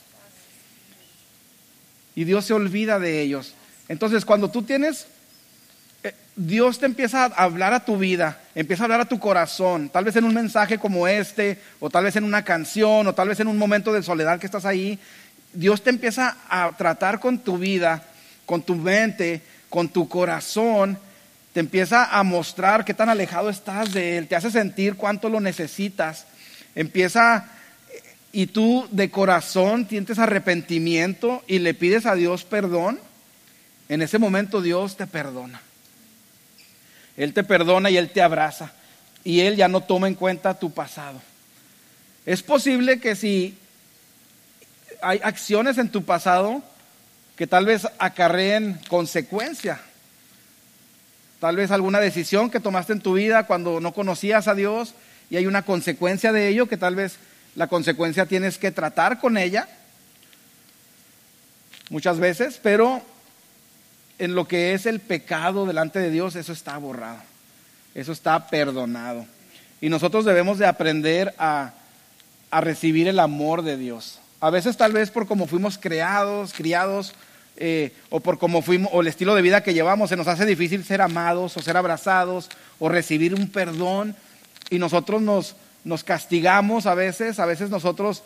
Y 2.15 2.23
Dios 2.23 2.45
se 2.45 2.53
olvida 2.53 2.99
de 2.99 3.21
ellos. 3.21 3.53
Entonces, 3.89 4.23
cuando 4.23 4.49
tú 4.49 4.63
tienes, 4.63 5.07
Dios 6.35 6.79
te 6.79 6.87
empieza 6.87 7.25
a 7.25 7.27
hablar 7.27 7.73
a 7.73 7.85
tu 7.85 7.97
vida, 7.97 8.39
empieza 8.55 8.83
a 8.83 8.85
hablar 8.85 9.01
a 9.01 9.09
tu 9.09 9.19
corazón, 9.19 9.89
tal 9.89 10.05
vez 10.05 10.15
en 10.15 10.23
un 10.23 10.33
mensaje 10.33 10.79
como 10.79 11.07
este, 11.07 11.59
o 11.79 11.89
tal 11.89 12.05
vez 12.05 12.15
en 12.15 12.23
una 12.23 12.43
canción, 12.43 13.05
o 13.05 13.13
tal 13.13 13.29
vez 13.29 13.39
en 13.39 13.47
un 13.47 13.57
momento 13.57 13.93
de 13.93 14.01
soledad 14.01 14.39
que 14.39 14.47
estás 14.47 14.65
ahí. 14.65 14.97
Dios 15.53 15.83
te 15.83 15.91
empieza 15.91 16.37
a 16.49 16.71
tratar 16.75 17.19
con 17.19 17.37
tu 17.37 17.59
vida, 17.59 18.03
con 18.47 18.63
tu 18.63 18.75
mente, 18.75 19.41
con 19.69 19.89
tu 19.89 20.09
corazón, 20.09 20.97
te 21.53 21.59
empieza 21.59 22.05
a 22.05 22.23
mostrar 22.23 22.83
qué 22.83 22.95
tan 22.95 23.09
alejado 23.09 23.51
estás 23.51 23.93
de 23.93 24.17
Él, 24.17 24.27
te 24.27 24.35
hace 24.35 24.49
sentir 24.49 24.95
cuánto 24.95 25.29
lo 25.29 25.39
necesitas, 25.39 26.25
empieza 26.73 27.45
y 28.31 28.47
tú 28.47 28.87
de 28.89 29.11
corazón 29.11 29.85
sientes 29.87 30.17
arrepentimiento 30.17 31.43
y 31.45 31.59
le 31.59 31.75
pides 31.75 32.07
a 32.07 32.15
Dios 32.15 32.43
perdón, 32.43 32.99
en 33.87 34.01
ese 34.01 34.17
momento 34.17 34.61
Dios 34.61 34.97
te 34.97 35.05
perdona. 35.05 35.61
Él 37.17 37.33
te 37.33 37.43
perdona 37.43 37.89
y 37.89 37.97
Él 37.97 38.09
te 38.09 38.21
abraza 38.21 38.71
y 39.23 39.41
Él 39.41 39.55
ya 39.55 39.67
no 39.67 39.81
toma 39.81 40.07
en 40.07 40.15
cuenta 40.15 40.59
tu 40.59 40.71
pasado. 40.71 41.21
Es 42.25 42.41
posible 42.41 42.99
que 42.99 43.15
si 43.15 43.57
hay 45.01 45.19
acciones 45.23 45.77
en 45.77 45.89
tu 45.89 46.03
pasado 46.03 46.63
que 47.35 47.47
tal 47.47 47.65
vez 47.65 47.87
acarreen 47.97 48.79
consecuencia, 48.87 49.79
Tal 51.43 51.57
vez 51.57 51.71
alguna 51.71 51.99
decisión 51.99 52.49
que 52.49 52.61
tomaste 52.61 52.93
en 52.93 53.01
tu 53.01 53.15
vida 53.15 53.45
cuando 53.45 53.81
no 53.81 53.93
conocías 53.93 54.47
a 54.47 54.55
Dios 54.55 54.93
y 55.29 55.35
hay 55.35 55.45
una 55.45 55.63
consecuencia 55.63 56.31
de 56.31 56.47
ello 56.47 56.69
que 56.69 56.77
tal 56.77 56.95
vez 56.95 57.17
la 57.55 57.67
consecuencia 57.67 58.25
tienes 58.25 58.57
que 58.57 58.71
tratar 58.71 59.19
con 59.19 59.37
ella 59.37 59.67
muchas 61.89 62.17
veces, 62.17 62.61
pero 62.63 63.01
en 64.23 64.35
lo 64.35 64.47
que 64.47 64.73
es 64.73 64.85
el 64.85 64.99
pecado 64.99 65.65
delante 65.65 65.99
de 65.99 66.09
Dios, 66.09 66.35
eso 66.35 66.53
está 66.53 66.77
borrado, 66.77 67.21
eso 67.95 68.11
está 68.11 68.47
perdonado. 68.47 69.25
Y 69.81 69.89
nosotros 69.89 70.25
debemos 70.25 70.57
de 70.59 70.65
aprender 70.65 71.33
a, 71.37 71.73
a 72.51 72.61
recibir 72.61 73.07
el 73.07 73.19
amor 73.19 73.63
de 73.63 73.77
Dios. 73.77 74.19
A 74.39 74.49
veces 74.49 74.77
tal 74.77 74.93
vez 74.93 75.09
por 75.09 75.27
como 75.27 75.47
fuimos 75.47 75.77
creados, 75.77 76.53
criados, 76.53 77.13
eh, 77.55 77.91
o 78.09 78.19
por 78.19 78.39
cómo 78.39 78.63
fuimos, 78.63 78.89
o 78.93 79.01
el 79.01 79.07
estilo 79.07 79.35
de 79.35 79.43
vida 79.43 79.61
que 79.61 79.75
llevamos, 79.75 80.09
se 80.09 80.15
nos 80.15 80.27
hace 80.27 80.45
difícil 80.45 80.83
ser 80.83 81.01
amados 81.01 81.55
o 81.55 81.61
ser 81.61 81.77
abrazados 81.77 82.49
o 82.79 82.89
recibir 82.89 83.35
un 83.35 83.47
perdón 83.47 84.15
y 84.71 84.79
nosotros 84.79 85.21
nos, 85.21 85.55
nos 85.83 86.03
castigamos 86.03 86.87
a 86.87 86.95
veces, 86.95 87.39
a 87.39 87.45
veces 87.45 87.69
nosotros, 87.69 88.23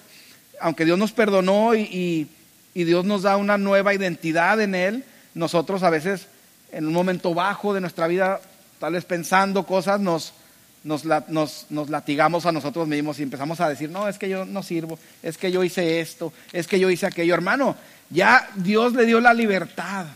aunque 0.62 0.86
Dios 0.86 0.98
nos 0.98 1.12
perdonó 1.12 1.76
y, 1.76 2.30
y, 2.74 2.84
Dios 2.86 3.04
nos 3.04 3.24
da 3.24 3.36
una 3.36 3.58
nueva 3.58 3.94
identidad 3.94 4.62
en 4.62 4.76
Él, 4.76 5.04
nosotros 5.38 5.84
a 5.84 5.90
veces 5.90 6.28
en 6.72 6.88
un 6.88 6.94
momento 6.94 7.34
bajo 7.34 7.74
de 7.74 7.82
nuestra 7.82 8.08
vida, 8.08 8.42
tal 8.80 8.94
vez 8.94 9.06
pensando 9.06 9.66
cosas, 9.66 10.00
nos, 10.00 10.34
nos, 10.84 11.06
nos, 11.06 11.66
nos, 11.70 11.90
latigamos 11.90 12.46
a 12.46 12.52
nosotros 12.52 12.88
mismos 12.88 13.20
y 13.20 13.24
empezamos 13.24 13.60
a 13.62 13.70
decir, 13.70 13.90
no, 13.90 14.08
es 14.08 14.18
que 14.18 14.30
yo 14.30 14.46
no 14.46 14.64
sirvo, 14.64 15.00
es 15.24 15.38
que 15.38 15.52
yo 15.52 15.64
hice 15.64 16.00
esto, 16.02 16.34
es 16.52 16.68
que 16.68 16.80
yo 16.80 16.90
hice 16.90 17.06
aquello. 17.06 17.34
Hermano, 17.34 17.76
ya 18.10 18.50
Dios 18.56 18.94
le 18.94 19.06
dio 19.06 19.20
la 19.20 19.34
libertad, 19.34 20.08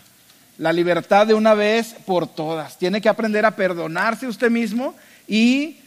la 0.57 0.73
libertad 0.73 1.27
de 1.27 1.33
una 1.33 1.53
vez 1.53 1.95
por 2.05 2.27
todas. 2.27 2.77
Tiene 2.77 3.01
que 3.01 3.09
aprender 3.09 3.45
a 3.45 3.55
perdonarse 3.55 4.27
usted 4.27 4.49
mismo 4.49 4.95
y 5.27 5.79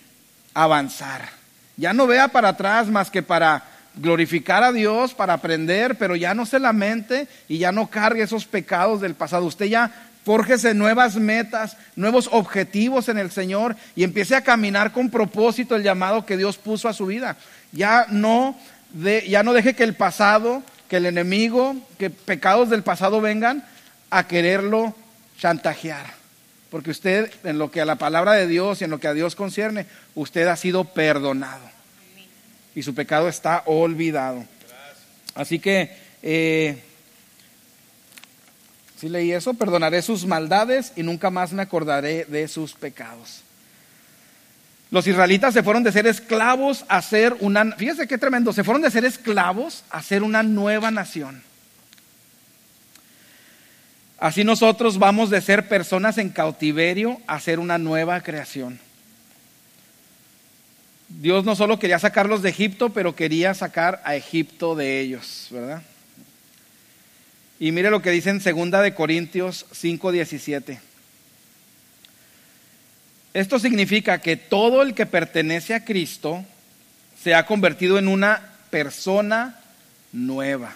avanzar. 0.54 1.28
Ya 1.76 1.92
no 1.92 2.06
vea 2.06 2.28
para 2.28 2.50
atrás 2.50 2.86
más 2.86 3.10
que 3.10 3.22
para 3.22 3.64
glorificar 3.96 4.64
a 4.64 4.72
Dios, 4.72 5.14
para 5.14 5.34
aprender, 5.34 5.96
pero 5.96 6.16
ya 6.16 6.34
no 6.34 6.46
se 6.46 6.58
lamente 6.58 7.28
y 7.48 7.58
ya 7.58 7.72
no 7.72 7.88
cargue 7.88 8.22
esos 8.22 8.44
pecados 8.44 9.00
del 9.00 9.14
pasado. 9.14 9.46
Usted 9.46 9.66
ya 9.66 9.90
fórjese 10.24 10.74
nuevas 10.74 11.16
metas, 11.16 11.76
nuevos 11.96 12.28
objetivos 12.32 13.08
en 13.08 13.18
el 13.18 13.30
Señor 13.30 13.76
y 13.94 14.04
empiece 14.04 14.34
a 14.34 14.42
caminar 14.42 14.92
con 14.92 15.10
propósito 15.10 15.76
el 15.76 15.82
llamado 15.82 16.26
que 16.26 16.36
Dios 16.36 16.56
puso 16.56 16.88
a 16.88 16.94
su 16.94 17.06
vida. 17.06 17.36
Ya 17.72 18.06
no, 18.10 18.56
ya 19.26 19.42
no 19.42 19.52
deje 19.52 19.74
que 19.74 19.84
el 19.84 19.94
pasado 19.94 20.62
que 20.88 20.98
el 20.98 21.06
enemigo, 21.06 21.76
que 21.98 22.10
pecados 22.10 22.70
del 22.70 22.82
pasado 22.82 23.20
vengan 23.20 23.64
a 24.10 24.26
quererlo 24.26 24.94
chantajear. 25.38 26.06
Porque 26.70 26.90
usted, 26.90 27.32
en 27.44 27.58
lo 27.58 27.70
que 27.70 27.80
a 27.80 27.84
la 27.84 27.96
palabra 27.96 28.32
de 28.32 28.46
Dios 28.46 28.80
y 28.80 28.84
en 28.84 28.90
lo 28.90 29.00
que 29.00 29.08
a 29.08 29.14
Dios 29.14 29.34
concierne, 29.34 29.86
usted 30.14 30.46
ha 30.46 30.56
sido 30.56 30.84
perdonado. 30.84 31.73
Y 32.74 32.82
su 32.82 32.94
pecado 32.94 33.28
está 33.28 33.62
olvidado. 33.66 34.44
Así 35.34 35.58
que, 35.58 35.96
eh, 36.22 36.82
si 39.00 39.08
leí 39.08 39.32
eso, 39.32 39.54
perdonaré 39.54 40.02
sus 40.02 40.24
maldades 40.26 40.92
y 40.96 41.02
nunca 41.02 41.30
más 41.30 41.52
me 41.52 41.62
acordaré 41.62 42.24
de 42.24 42.48
sus 42.48 42.72
pecados. 42.72 43.42
Los 44.90 45.06
israelitas 45.06 45.52
se 45.52 45.62
fueron 45.62 45.82
de 45.82 45.90
ser 45.90 46.06
esclavos 46.06 46.84
a 46.88 47.02
ser 47.02 47.36
una, 47.40 47.72
fíjese 47.72 48.06
qué 48.06 48.16
tremendo, 48.16 48.52
se 48.52 48.62
fueron 48.62 48.80
de 48.82 48.90
ser 48.90 49.04
esclavos 49.04 49.82
a 49.90 50.02
ser 50.02 50.22
una 50.22 50.42
nueva 50.42 50.90
nación. 50.90 51.42
Así 54.18 54.44
nosotros 54.44 54.98
vamos 54.98 55.30
de 55.30 55.40
ser 55.40 55.68
personas 55.68 56.16
en 56.18 56.30
cautiverio 56.30 57.20
a 57.26 57.40
ser 57.40 57.58
una 57.58 57.76
nueva 57.76 58.20
creación. 58.20 58.78
Dios 61.20 61.44
no 61.44 61.54
solo 61.54 61.78
quería 61.78 61.98
sacarlos 61.98 62.42
de 62.42 62.50
Egipto, 62.50 62.90
pero 62.90 63.14
quería 63.14 63.54
sacar 63.54 64.02
a 64.04 64.16
Egipto 64.16 64.74
de 64.74 65.00
ellos, 65.00 65.48
¿verdad? 65.50 65.82
Y 67.60 67.70
mire 67.70 67.90
lo 67.90 68.02
que 68.02 68.10
dice 68.10 68.30
en 68.30 68.40
2 68.40 68.82
de 68.82 68.94
Corintios 68.94 69.66
5:17. 69.72 70.80
Esto 73.32 73.58
significa 73.58 74.20
que 74.20 74.36
todo 74.36 74.82
el 74.82 74.94
que 74.94 75.06
pertenece 75.06 75.74
a 75.74 75.84
Cristo 75.84 76.44
se 77.22 77.34
ha 77.34 77.46
convertido 77.46 77.98
en 77.98 78.08
una 78.08 78.50
persona 78.70 79.60
nueva. 80.12 80.74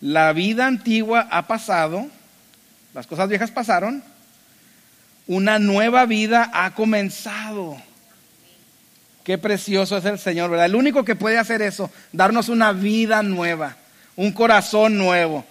La 0.00 0.32
vida 0.32 0.66
antigua 0.66 1.28
ha 1.30 1.46
pasado, 1.46 2.08
las 2.94 3.06
cosas 3.06 3.28
viejas 3.28 3.50
pasaron, 3.50 4.02
una 5.26 5.58
nueva 5.58 6.06
vida 6.06 6.50
ha 6.52 6.74
comenzado. 6.74 7.80
Qué 9.26 9.36
precioso 9.36 9.98
es 9.98 10.06
el 10.06 10.18
Señor, 10.18 10.48
¿verdad? 10.48 10.64
El 10.64 10.76
único 10.76 11.04
que 11.04 11.16
puede 11.16 11.36
hacer 11.36 11.60
eso, 11.60 11.90
darnos 12.12 12.48
una 12.48 12.72
vida 12.72 13.22
nueva, 13.22 13.76
un 14.16 14.32
corazón 14.32 14.96
nuevo 14.96 15.44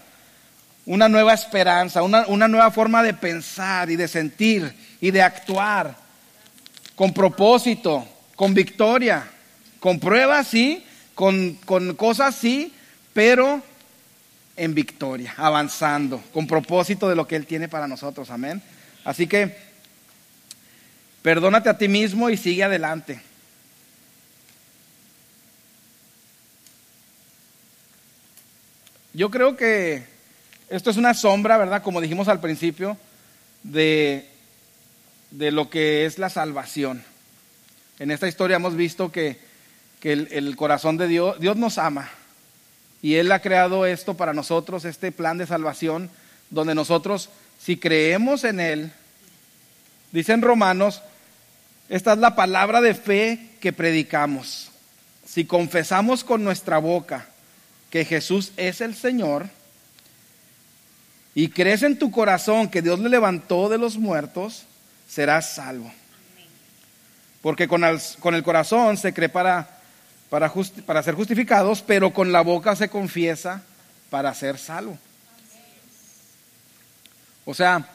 una 0.86 1.10
nueva 1.10 1.34
esperanza, 1.34 2.04
una, 2.04 2.48
nueva 2.48 2.70
forma 2.72 3.02
de 3.02 3.14
pensar 3.14 3.90
y 3.90 3.96
de 3.96 4.08
sentir 4.08 4.72
y 5.02 5.12
de 5.12 5.22
actuar 5.22 5.96
con 6.96 7.14
propósito, 7.14 8.08
con 8.36 8.54
victoria, 8.54 9.28
con 9.80 10.00
pruebas, 10.00 10.48
sí, 10.48 10.86
con, 11.16 11.56
con 11.66 11.96
cosas, 11.96 12.36
sí, 12.36 12.74
pero 13.14 13.62
en 14.56 14.76
victoria, 14.76 15.34
avanzando, 15.38 16.22
con 16.32 16.48
propósito 16.48 17.10
de 17.10 17.16
lo 17.16 17.28
que 17.28 17.36
Él 17.36 17.48
tiene 17.48 17.68
para 17.68 17.88
nosotros, 17.88 18.30
amén. 18.30 18.62
Así 19.04 19.28
que 19.28 19.58
perdónate 21.22 21.70
a 21.70 21.78
ti 21.78 21.88
mismo 21.88 22.30
y 22.30 22.38
sigue 22.38 22.64
adelante. 22.64 23.20
Yo 29.16 29.32
creo 29.32 29.56
que 29.56 30.04
esto 30.70 30.90
es 30.90 30.98
una 30.98 31.14
sombra, 31.14 31.58
¿verdad? 31.58 31.82
Como 31.82 32.02
dijimos 32.02 32.28
al 32.28 32.42
principio, 32.42 32.98
de, 33.64 34.28
de 35.32 35.52
lo 35.52 35.70
que 35.70 36.06
es 36.06 36.20
la 36.20 36.30
salvación. 36.30 37.02
En 37.98 38.12
esta 38.12 38.28
historia 38.28 38.58
hemos 38.58 38.76
visto 38.76 39.14
que, 39.14 39.40
que 40.02 40.12
el, 40.12 40.28
el, 40.32 40.58
corazón 40.58 40.98
de 40.98 41.08
Dios, 41.08 41.40
Dios 41.40 41.56
nos 41.56 41.78
ama 41.78 42.10
y 43.02 43.16
Él 43.16 43.32
ha 43.32 43.40
creado 43.40 43.86
esto 43.86 44.16
para 44.16 44.34
nosotros, 44.34 44.84
este 44.84 45.14
plan 45.14 45.38
de 45.38 45.48
salvación, 45.48 46.10
donde 46.50 46.76
nosotros, 46.76 47.30
si 47.58 47.78
creemos 47.78 48.44
en 48.44 48.60
Él, 48.60 48.92
dicen 50.12 50.42
Romanos, 50.42 51.02
Esta 51.88 52.12
es 52.12 52.20
la 52.20 52.36
palabra 52.36 52.82
de 52.82 52.94
fe 52.94 53.52
que 53.62 53.72
predicamos. 53.72 54.72
Si 55.26 55.46
confesamos 55.46 56.26
con 56.26 56.44
nuestra 56.44 56.80
boca 56.80 57.30
que 57.96 58.04
Jesús 58.04 58.52
es 58.58 58.82
el 58.82 58.94
Señor 58.94 59.48
y 61.34 61.48
crees 61.48 61.82
en 61.82 61.98
tu 61.98 62.12
corazón 62.12 62.68
que 62.68 62.82
Dios 62.82 63.00
le 63.00 63.08
levantó 63.08 63.70
de 63.70 63.78
los 63.78 63.98
muertos, 63.98 64.66
serás 65.08 65.56
salvo. 65.56 65.90
Porque 67.42 67.70
con 67.70 67.86
el, 67.86 68.44
corazón 68.44 68.98
se 68.98 69.14
cree 69.14 69.30
para 69.30 69.70
ser 71.06 71.16
justificados, 71.16 71.82
pero 71.84 72.12
con 72.12 72.34
la 72.34 72.42
boca 72.42 72.76
se 72.76 72.90
confiesa 72.90 73.64
para 74.10 74.34
ser 74.34 74.58
salvo. 74.58 75.00
O 77.46 77.54
sea, 77.54 77.88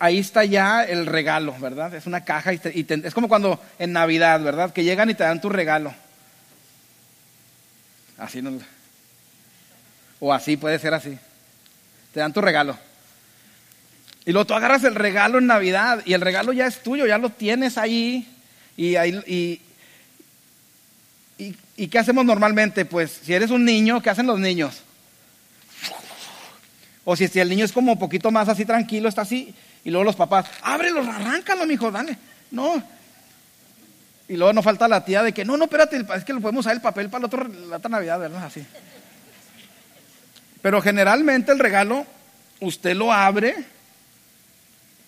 ahí, 0.00 0.18
está 0.18 0.44
ya 0.44 0.82
el 0.82 1.06
regalo, 1.06 1.54
¿verdad? 1.60 1.94
Es 1.94 2.06
una 2.06 2.24
caja 2.24 2.54
y, 2.54 2.60
es 2.88 3.14
como 3.14 3.28
cuando 3.28 3.60
en 3.78 3.92
Navidad, 3.92 4.42
¿verdad? 4.42 4.72
Que 4.72 4.82
llegan 4.82 5.10
y 5.10 5.14
te 5.14 5.22
dan 5.22 5.40
tu 5.40 5.48
regalo. 5.48 5.94
Así 8.18 8.42
no. 8.42 8.79
O 10.20 10.32
así, 10.32 10.56
puede 10.56 10.78
ser 10.78 10.94
así. 10.94 11.18
Te 12.14 12.20
dan 12.20 12.32
tu 12.32 12.40
regalo. 12.40 12.78
Y 14.24 14.32
luego 14.32 14.46
tú 14.46 14.54
agarras 14.54 14.84
el 14.84 14.94
regalo 14.94 15.38
en 15.38 15.46
Navidad 15.46 16.02
y 16.04 16.12
el 16.12 16.20
regalo 16.20 16.52
ya 16.52 16.66
es 16.66 16.82
tuyo, 16.82 17.06
ya 17.06 17.18
lo 17.18 17.30
tienes 17.30 17.78
ahí. 17.78 18.28
Y, 18.76 18.96
ahí, 18.96 19.20
y, 19.26 19.60
y 21.76 21.88
¿qué 21.88 21.98
hacemos 21.98 22.24
normalmente? 22.24 22.84
Pues 22.84 23.20
si 23.24 23.32
eres 23.32 23.50
un 23.50 23.64
niño, 23.64 24.02
¿qué 24.02 24.10
hacen 24.10 24.26
los 24.26 24.38
niños? 24.38 24.82
O 27.04 27.16
si, 27.16 27.24
el 27.40 27.48
niño 27.48 27.64
es 27.64 27.72
como 27.72 27.92
un 27.92 27.98
poquito 27.98 28.30
más 28.30 28.48
así 28.48 28.64
tranquilo, 28.64 29.08
está 29.08 29.22
así, 29.22 29.54
y 29.84 29.90
luego 29.90 30.04
los 30.04 30.16
papás, 30.16 30.46
ábrelo, 30.62 31.00
arráncalo, 31.00 31.66
mijo, 31.66 31.90
dale. 31.90 32.16
No. 32.50 32.82
Y 34.28 34.36
luego 34.36 34.52
nos 34.52 34.64
falta 34.64 34.86
la 34.86 35.04
tía 35.04 35.22
de 35.22 35.32
que, 35.32 35.44
no, 35.44 35.56
no, 35.56 35.64
espérate, 35.64 36.04
es 36.14 36.24
que 36.24 36.32
lo 36.32 36.40
podemos 36.40 36.60
usar 36.60 36.74
el 36.74 36.82
papel 36.82 37.08
para 37.08 37.22
la 37.22 37.76
otra 37.76 37.88
Navidad, 37.90 38.20
¿verdad? 38.20 38.44
Así. 38.44 38.64
Pero 40.62 40.82
generalmente 40.82 41.52
el 41.52 41.58
regalo, 41.58 42.06
usted 42.60 42.94
lo 42.94 43.12
abre 43.12 43.56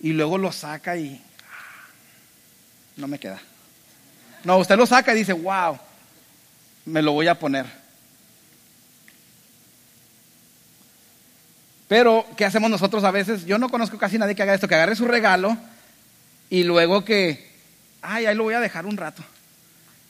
y 0.00 0.12
luego 0.12 0.38
lo 0.38 0.50
saca 0.50 0.96
y 0.96 1.22
ah, 1.44 1.86
no 2.96 3.06
me 3.06 3.18
queda. 3.18 3.40
No, 4.44 4.58
usted 4.58 4.76
lo 4.76 4.86
saca 4.86 5.12
y 5.12 5.18
dice, 5.18 5.32
wow, 5.32 5.78
me 6.86 7.02
lo 7.02 7.12
voy 7.12 7.28
a 7.28 7.38
poner. 7.38 7.66
Pero, 11.86 12.26
¿qué 12.36 12.46
hacemos 12.46 12.70
nosotros 12.70 13.04
a 13.04 13.10
veces? 13.10 13.44
Yo 13.44 13.58
no 13.58 13.68
conozco 13.68 13.98
casi 13.98 14.16
nadie 14.16 14.34
que 14.34 14.42
haga 14.42 14.54
esto, 14.54 14.66
que 14.66 14.74
agarre 14.74 14.96
su 14.96 15.04
regalo 15.04 15.58
y 16.48 16.64
luego 16.64 17.04
que, 17.04 17.52
ay, 18.00 18.24
ahí 18.24 18.34
lo 18.34 18.44
voy 18.44 18.54
a 18.54 18.60
dejar 18.60 18.86
un 18.86 18.96
rato. 18.96 19.22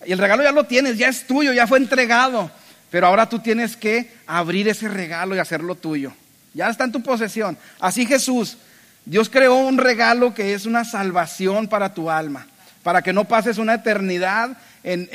Y 0.07 0.13
el 0.13 0.19
regalo 0.19 0.45
ya 0.45 0.53
lo 0.53 0.65
tienes, 0.65 0.97
ya 0.97 1.09
es 1.09 1.27
tuyo, 1.27 1.53
ya 1.53 1.67
fue 1.67 1.79
entregado. 1.79 2.51
Pero 2.93 3.07
ahora 3.07 3.27
tú 3.27 3.39
tienes 3.39 3.75
que 3.75 4.13
abrir 4.27 4.69
ese 4.69 4.87
regalo 4.87 5.35
y 5.35 5.39
hacerlo 5.39 5.75
tuyo. 5.75 6.13
Ya 6.53 6.69
está 6.69 6.85
en 6.85 6.93
tu 6.93 7.03
posesión. 7.03 7.57
Así 7.81 8.05
Jesús, 8.05 8.59
Dios 9.07 9.31
creó 9.31 9.57
un 9.57 9.79
regalo 9.79 10.35
que 10.35 10.53
es 10.53 10.67
una 10.67 10.85
salvación 10.85 11.69
para 11.69 11.95
tu 11.95 12.11
alma, 12.11 12.47
para 12.83 13.01
que 13.01 13.15
no 13.15 13.25
pases 13.25 13.57
una 13.57 13.75
eternidad 13.75 14.59
en, 14.85 15.09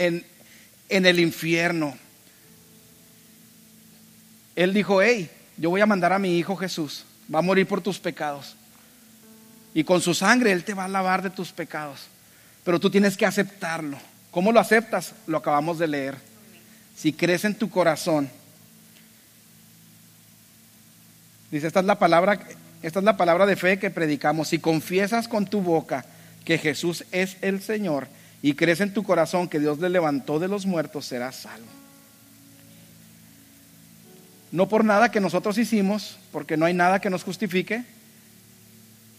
en 0.90 1.06
el 1.06 1.20
infierno. 1.20 1.96
Él 4.56 4.74
dijo, 4.74 5.04
hey, 5.04 5.30
yo 5.56 5.70
voy 5.70 5.82
a 5.82 5.86
mandar 5.86 6.14
a 6.14 6.18
mi 6.18 6.36
hijo 6.36 6.56
Jesús, 6.56 7.06
va 7.32 7.40
a 7.40 7.44
morir 7.44 7.68
por 7.68 7.82
tus 7.82 8.00
pecados. 8.00 8.56
Y 9.76 9.84
con 9.84 10.02
su 10.02 10.16
sangre 10.16 10.52
Él 10.52 10.64
te 10.64 10.74
va 10.74 10.86
a 10.86 10.90
lavar 10.90 11.22
de 11.22 11.30
tus 11.30 11.52
pecados. 11.52 12.08
Pero 12.64 12.80
tú 12.80 12.90
tienes 12.90 13.16
que 13.16 13.28
aceptarlo. 13.28 14.00
¿Cómo 14.32 14.52
lo 14.52 14.60
aceptas? 14.60 15.14
Lo 15.28 15.38
acabamos 15.38 15.78
de 15.78 15.88
leer. 15.88 16.27
Si 16.98 17.14
crees 17.14 17.46
en 17.46 17.54
tu 17.54 17.70
corazón. 17.70 18.30
Dice, 21.52 21.68
esta 21.68 21.80
es 21.80 21.86
la 21.86 22.00
palabra, 22.00 22.40
esta 22.82 23.00
es 23.00 23.06
la 23.06 23.16
palabra 23.16 23.46
de 23.46 23.56
fe 23.56 23.78
que 23.78 23.92
predicamos. 23.92 24.48
Si 24.48 24.60
confiesas 24.60 25.28
con 25.28 25.46
tu 25.46 25.62
boca 25.62 26.06
que 26.44 26.58
Jesús 26.58 27.06
es 27.12 27.38
el 27.42 27.62
Señor 27.62 28.08
y 28.42 28.56
crees 28.56 28.82
en 28.82 28.94
tu 28.94 29.04
corazón 29.04 29.48
que 29.48 29.60
Dios 29.60 29.80
le 29.80 29.90
levantó 29.90 30.40
de 30.40 30.48
los 30.48 30.66
muertos, 30.66 31.06
serás 31.06 31.36
salvo. 31.36 31.68
No 34.52 34.68
por 34.68 34.84
nada 34.84 35.12
que 35.12 35.20
nosotros 35.20 35.58
hicimos, 35.58 36.18
porque 36.32 36.58
no 36.58 36.66
hay 36.66 36.74
nada 36.74 37.00
que 37.00 37.10
nos 37.10 37.24
justifique, 37.24 37.84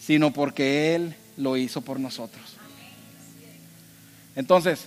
sino 0.00 0.32
porque 0.32 0.94
Él 0.96 1.14
lo 1.36 1.56
hizo 1.56 1.82
por 1.82 2.00
nosotros. 2.00 2.56
Entonces, 4.34 4.86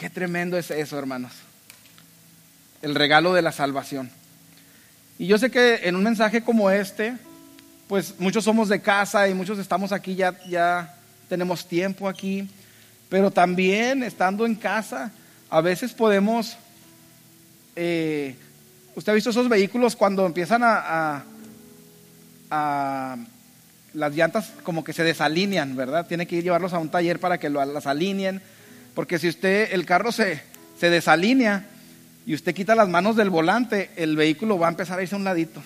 qué 0.00 0.08
tremendo 0.08 0.56
es 0.56 0.70
eso, 0.70 0.98
hermanos. 0.98 1.32
El 2.80 2.94
regalo 2.94 3.34
de 3.34 3.42
la 3.42 3.52
salvación. 3.52 4.10
Y 5.18 5.26
yo 5.26 5.36
sé 5.36 5.50
que 5.50 5.80
en 5.84 5.94
un 5.94 6.02
mensaje 6.02 6.42
como 6.42 6.70
este, 6.70 7.14
pues 7.86 8.14
muchos 8.18 8.44
somos 8.44 8.70
de 8.70 8.80
casa 8.80 9.28
y 9.28 9.34
muchos 9.34 9.58
estamos 9.58 9.92
aquí, 9.92 10.14
ya, 10.14 10.34
ya 10.48 10.96
tenemos 11.28 11.68
tiempo 11.68 12.08
aquí, 12.08 12.48
pero 13.10 13.30
también 13.30 14.02
estando 14.02 14.46
en 14.46 14.54
casa, 14.54 15.12
a 15.50 15.60
veces 15.60 15.92
podemos 15.92 16.56
eh, 17.76 18.34
¿Usted 18.94 19.12
ha 19.12 19.14
visto 19.14 19.30
esos 19.30 19.48
vehículos 19.48 19.96
cuando 19.96 20.26
empiezan 20.26 20.62
a, 20.64 21.24
las 23.94 24.14
llantas 24.14 24.52
como 24.62 24.82
que 24.82 24.92
se 24.92 25.04
desalinean, 25.04 25.76
¿verdad? 25.76 26.06
Tiene 26.06 26.26
que 26.26 26.42
llevarlos 26.42 26.72
a 26.72 26.78
un 26.78 26.88
taller 26.88 27.20
para 27.20 27.38
que 27.38 27.50
las 27.50 27.86
alineen, 27.86 28.42
porque 28.94 29.18
si 29.18 29.28
usted, 29.28 29.72
el 29.72 29.86
carro 29.86 30.12
se, 30.12 30.42
se 30.78 30.90
desalinea 30.90 31.66
y 32.26 32.34
usted 32.34 32.54
quita 32.54 32.74
las 32.74 32.88
manos 32.88 33.16
del 33.16 33.30
volante, 33.30 33.90
el 33.96 34.16
vehículo 34.16 34.58
va 34.58 34.66
a 34.66 34.70
empezar 34.70 34.98
a 34.98 35.02
irse 35.02 35.14
a 35.14 35.18
un 35.18 35.24
ladito, 35.24 35.62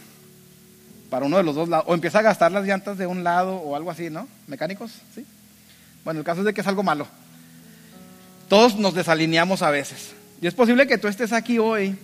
para 1.11 1.27
uno 1.27 1.37
de 1.37 1.43
los 1.43 1.55
dos 1.55 1.68
lados, 1.68 1.87
o 1.89 1.95
empieza 1.95 2.20
a 2.20 2.22
gastar 2.22 2.53
las 2.53 2.64
llantas 2.64 2.99
de 2.99 3.07
un 3.07 3.25
lado 3.25 3.57
o 3.57 3.77
algo 3.77 3.91
así, 3.91 4.11
¿no? 4.11 4.29
Mecánicos, 4.47 4.93
¿sí? 5.14 5.25
Bueno, 6.05 6.20
el 6.20 6.27
caso 6.27 6.41
es 6.41 6.47
de 6.47 6.55
que 6.55 6.61
es 6.61 6.66
algo 6.66 6.83
malo. 6.83 7.07
Todos 8.49 8.77
nos 8.77 8.95
desalineamos 8.95 9.62
a 9.62 9.70
veces. 9.70 10.12
Y 10.41 10.47
es 10.47 10.55
posible 10.55 10.87
que 10.87 10.99
tú 10.99 11.09
estés 11.09 11.33
aquí 11.33 11.59
hoy 11.59 11.97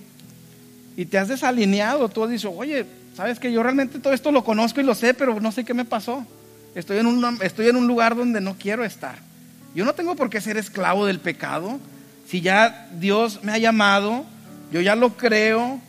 y 0.96 1.04
te 1.06 1.18
has 1.18 1.28
desalineado, 1.28 2.08
tú 2.08 2.26
dices, 2.26 2.50
oye, 2.54 2.86
sabes 3.14 3.38
que 3.38 3.52
yo 3.52 3.62
realmente 3.62 3.98
todo 3.98 4.12
esto 4.12 4.32
lo 4.32 4.44
conozco 4.44 4.80
y 4.80 4.84
lo 4.84 4.94
sé, 4.94 5.14
pero 5.14 5.40
no 5.40 5.52
sé 5.52 5.64
qué 5.64 5.74
me 5.74 5.84
pasó. 5.84 6.26
Estoy 6.74 6.98
en, 6.98 7.06
un, 7.06 7.38
estoy 7.42 7.68
en 7.68 7.76
un 7.76 7.86
lugar 7.86 8.16
donde 8.16 8.40
no 8.40 8.56
quiero 8.58 8.84
estar. 8.84 9.29
Yo 9.74 9.84
no 9.84 9.94
tengo 9.94 10.16
por 10.16 10.30
qué 10.30 10.40
ser 10.40 10.56
esclavo 10.56 11.06
del 11.06 11.20
pecado. 11.20 11.78
Si 12.26 12.40
ya 12.40 12.88
Dios 12.92 13.42
me 13.44 13.52
ha 13.52 13.58
llamado, 13.58 14.24
yo 14.72 14.80
ya 14.80 14.96
lo 14.96 15.16
creo, 15.16 15.80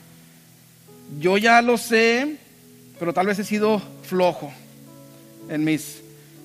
yo 1.19 1.37
ya 1.37 1.61
lo 1.61 1.77
sé, 1.77 2.37
pero 2.99 3.13
tal 3.13 3.27
vez 3.27 3.39
he 3.39 3.43
sido 3.43 3.81
flojo 4.03 4.51
en 5.49 5.63
mis 5.63 6.01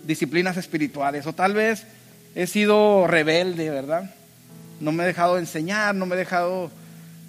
disciplinas 0.06 0.56
espirituales 0.56 1.26
o 1.26 1.32
tal 1.32 1.54
vez 1.54 1.84
he 2.34 2.46
sido 2.46 3.06
rebelde, 3.06 3.70
¿verdad? 3.70 4.10
No 4.80 4.92
me 4.92 5.04
he 5.04 5.06
dejado 5.06 5.38
enseñar, 5.38 5.94
no 5.94 6.06
me 6.06 6.14
he 6.14 6.18
dejado 6.18 6.70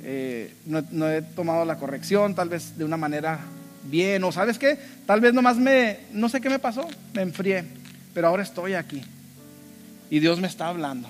eh, 0.04 0.54
no, 0.66 1.10
he 1.10 1.22
tomado 1.22 1.66
la 1.66 1.78
corrección, 1.78 2.36
tal 2.36 2.50
vez 2.50 2.78
de 2.78 2.86
una 2.86 2.98
manera 2.98 3.40
bien, 3.84 4.24
o 4.24 4.32
sabes 4.32 4.58
qué, 4.58 4.78
tal 5.06 5.22
vez 5.22 5.34
nomás 5.34 5.58
me, 5.58 6.00
no 6.12 6.30
sé 6.30 6.40
qué 6.42 6.50
me 6.50 6.60
pasó, 6.60 6.88
me 7.14 7.22
enfrié, 7.22 7.64
pero 8.14 8.28
ahora 8.28 8.44
estoy 8.44 8.74
aquí 8.74 9.04
y 10.10 10.20
Dios 10.20 10.40
me 10.40 10.48
está 10.48 10.68
hablando. 10.68 11.10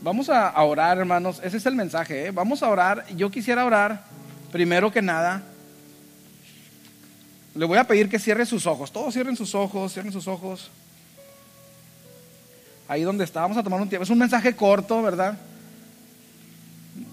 Vamos 0.00 0.28
a 0.28 0.62
orar, 0.62 0.98
hermanos, 0.98 1.40
ese 1.42 1.56
es 1.56 1.66
el 1.66 1.74
mensaje, 1.74 2.26
¿eh? 2.26 2.30
vamos 2.30 2.62
a 2.62 2.68
orar, 2.68 3.06
yo 3.16 3.30
quisiera 3.30 3.64
orar, 3.64 4.04
primero 4.52 4.92
que 4.92 5.00
nada, 5.00 5.42
le 7.54 7.64
voy 7.64 7.78
a 7.78 7.84
pedir 7.84 8.10
que 8.10 8.18
cierre 8.18 8.44
sus 8.44 8.66
ojos, 8.66 8.92
todos 8.92 9.14
cierren 9.14 9.36
sus 9.36 9.54
ojos, 9.54 9.92
cierren 9.92 10.12
sus 10.12 10.28
ojos 10.28 10.70
ahí 12.88 13.02
donde 13.02 13.24
estábamos 13.24 13.56
a 13.56 13.62
tomar 13.62 13.80
un 13.80 13.88
tiempo. 13.88 14.04
Es 14.04 14.10
un 14.10 14.18
mensaje 14.18 14.54
corto, 14.54 15.02
¿verdad? 15.02 15.36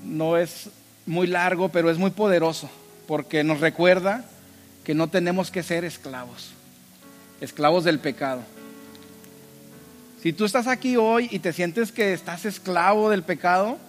No 0.03 0.37
es 0.37 0.69
muy 1.05 1.27
largo, 1.27 1.69
pero 1.69 1.89
es 1.89 1.97
muy 1.97 2.11
poderoso, 2.11 2.69
porque 3.07 3.43
nos 3.43 3.59
recuerda 3.59 4.25
que 4.83 4.93
no 4.93 5.07
tenemos 5.07 5.51
que 5.51 5.63
ser 5.63 5.85
esclavos, 5.85 6.51
esclavos 7.41 7.83
del 7.83 7.99
pecado. 7.99 8.41
Si 10.21 10.31
tú 10.31 10.45
estás 10.45 10.67
aquí 10.67 10.95
hoy 10.97 11.27
y 11.31 11.39
te 11.39 11.51
sientes 11.51 11.91
que 11.91 12.13
estás 12.13 12.45
esclavo 12.45 13.09
del 13.09 13.23
pecado, 13.23 13.79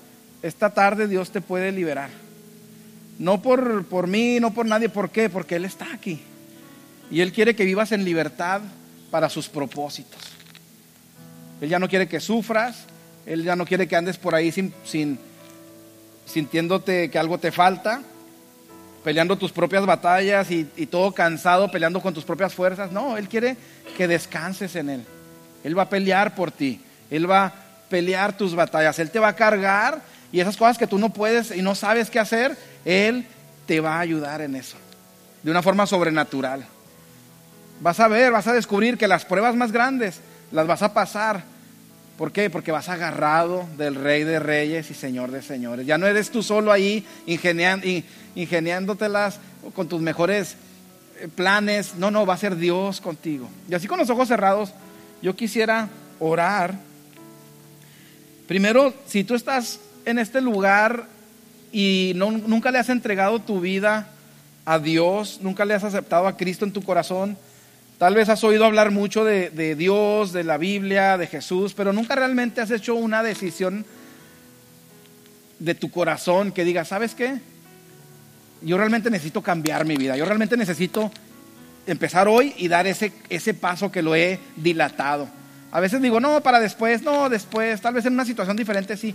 esta 0.43 0.73
tarde 0.73 1.07
Dios 1.07 1.31
te 1.31 1.43
puede 1.43 1.71
liberar. 1.71 2.09
No 3.19 3.43
por, 3.43 3.85
por 3.85 4.07
mí, 4.07 4.41
no 4.41 4.55
por 4.55 4.67
nadie. 4.67 4.89
¿Por 4.89 5.11
qué? 5.11 5.29
Porque 5.29 5.57
Él 5.57 5.67
está 5.67 5.93
aquí. 5.93 6.21
Y 7.11 7.21
Él 7.21 7.33
quiere 7.33 7.55
que 7.55 7.67
vivas 7.67 7.93
en 7.93 8.05
libertad 8.05 8.63
para 9.11 9.29
sus 9.29 9.49
propósitos. 9.49 10.21
Él 11.61 11.69
ya 11.69 11.79
no 11.79 11.89
quiere 11.89 12.09
que 12.09 12.19
sufras, 12.19 12.87
Él 13.27 13.45
ya 13.45 13.55
no 13.55 13.67
quiere 13.67 13.87
que 13.87 13.95
andes 13.95 14.17
por 14.17 14.35
ahí 14.35 14.51
sin, 14.51 14.73
sin, 14.85 15.19
sintiéndote 16.25 17.11
que 17.11 17.19
algo 17.19 17.39
te 17.39 17.53
falta. 17.53 18.03
Peleando 19.05 19.37
tus 19.37 19.53
propias 19.53 19.85
batallas 19.85 20.51
y, 20.51 20.69
y 20.77 20.87
todo 20.87 21.13
cansado, 21.13 21.71
peleando 21.71 22.01
con 22.01 22.15
tus 22.15 22.25
propias 22.25 22.55
fuerzas. 22.55 22.93
No, 22.93 23.17
Él 23.17 23.29
quiere 23.29 23.57
que 23.97 24.09
descanses 24.09 24.77
en 24.77 24.91
Él. 24.91 25.05
Él 25.65 25.79
va 25.79 25.83
a 25.83 25.89
pelear 25.89 26.35
por 26.35 26.51
ti. 26.51 26.81
Él 27.11 27.31
va 27.31 27.47
a 27.47 27.53
pelear 27.89 28.37
tus 28.37 28.55
batallas. 28.55 28.99
Él 28.99 29.11
te 29.11 29.19
va 29.19 29.29
a 29.29 29.37
cargar 29.37 30.03
y 30.33 30.41
esas 30.41 30.57
cosas 30.57 30.79
que 30.79 30.87
tú 30.87 30.99
no 30.99 31.11
puedes 31.11 31.55
y 31.55 31.63
no 31.63 31.75
sabes 31.75 32.11
qué 32.11 32.19
hacer, 32.19 32.57
Él 32.85 33.27
te 33.67 33.81
va 33.81 33.97
a 33.97 34.01
ayudar 34.01 34.41
en 34.41 34.57
eso. 34.57 34.77
De 35.43 35.51
una 35.51 35.63
forma 35.63 35.87
sobrenatural. 35.87 36.65
Vas 37.81 38.01
a 38.01 38.09
ver, 38.09 38.33
vas 38.33 38.47
a 38.47 38.53
descubrir 38.53 38.97
que 38.97 39.09
las 39.09 39.25
pruebas 39.25 39.55
más 39.55 39.73
grandes 39.73 40.21
las 40.51 40.67
vas 40.67 40.83
a 40.83 40.95
pasar. 40.95 41.43
¿Por 42.17 42.33
qué? 42.33 42.51
Porque 42.51 42.73
vas 42.73 42.89
agarrado 42.89 43.67
del 43.79 43.95
Rey 43.95 44.25
de 44.25 44.39
Reyes 44.39 44.91
y 44.91 44.95
Señor 44.95 45.31
de 45.31 45.43
Señores. 45.43 45.87
Ya 45.87 45.99
no 45.99 46.07
eres 46.07 46.31
tú 46.31 46.43
solo 46.43 46.71
ahí 46.71 47.05
ingeniándotelas 48.37 49.41
con 49.75 49.89
tus 49.89 50.01
mejores 50.01 50.57
eh, 51.21 51.29
planes. 51.35 51.95
No, 51.97 52.11
no, 52.11 52.27
va 52.27 52.35
a 52.35 52.39
ser 52.39 52.57
Dios 52.57 53.01
contigo. 53.01 53.49
Y 53.69 53.75
así 53.75 53.87
con 53.87 53.99
los 53.99 54.11
ojos 54.11 54.29
cerrados, 54.29 54.73
yo 55.23 55.35
quisiera 55.35 55.89
orar. 56.19 56.75
Primero, 58.47 58.93
si 59.07 59.25
tú 59.25 59.35
estás 59.35 59.81
en 60.05 60.19
este 60.19 60.41
lugar 60.41 61.07
y 61.73 62.13
nunca 62.15 62.71
le 62.71 62.79
has 62.79 62.91
entregado 62.91 63.39
tu 63.39 63.61
vida 63.61 64.09
a 64.65 64.79
Dios, 64.79 65.39
nunca 65.41 65.65
le 65.65 65.75
has 65.75 65.85
aceptado 65.85 66.27
a 66.27 66.37
Cristo 66.37 66.65
en 66.65 66.73
tu 66.73 66.83
corazón, 66.83 67.39
tal 68.03 68.17
vez 68.17 68.29
has 68.29 68.43
oído 68.43 68.65
hablar 68.65 68.91
mucho 68.91 69.25
de, 69.25 69.51
de 69.51 69.77
Dios, 69.77 70.33
de 70.33 70.43
la 70.43 70.59
Biblia, 70.59 71.17
de 71.17 71.29
Jesús, 71.29 71.73
pero 71.73 71.93
nunca 71.93 72.17
realmente 72.17 72.61
has 72.61 72.73
hecho 72.73 72.97
una 72.97 73.23
decisión 73.23 73.87
de 75.61 75.77
tu 75.77 75.89
corazón 75.89 76.51
que 76.51 76.65
diga, 76.65 76.85
¿sabes 76.85 77.15
qué? 77.15 77.39
Yo 78.61 78.77
realmente 78.77 79.09
necesito 79.09 79.41
cambiar 79.41 79.85
mi 79.85 79.95
vida, 79.95 80.17
yo 80.17 80.25
realmente 80.25 80.57
necesito 80.57 81.13
empezar 81.87 82.27
hoy 82.27 82.53
y 82.57 82.67
dar 82.67 82.89
ese, 82.89 83.13
ese 83.29 83.55
paso 83.55 83.93
que 83.93 84.03
lo 84.03 84.17
he 84.17 84.41
dilatado. 84.57 85.29
A 85.71 85.79
veces 85.79 86.03
digo, 86.03 86.19
no, 86.19 86.41
para 86.41 86.59
después, 86.59 87.03
no, 87.03 87.29
después, 87.29 87.81
tal 87.81 87.95
vez 87.95 88.05
en 88.05 88.15
una 88.15 88.25
situación 88.25 88.57
diferente 88.57 88.97
sí. 88.97 89.15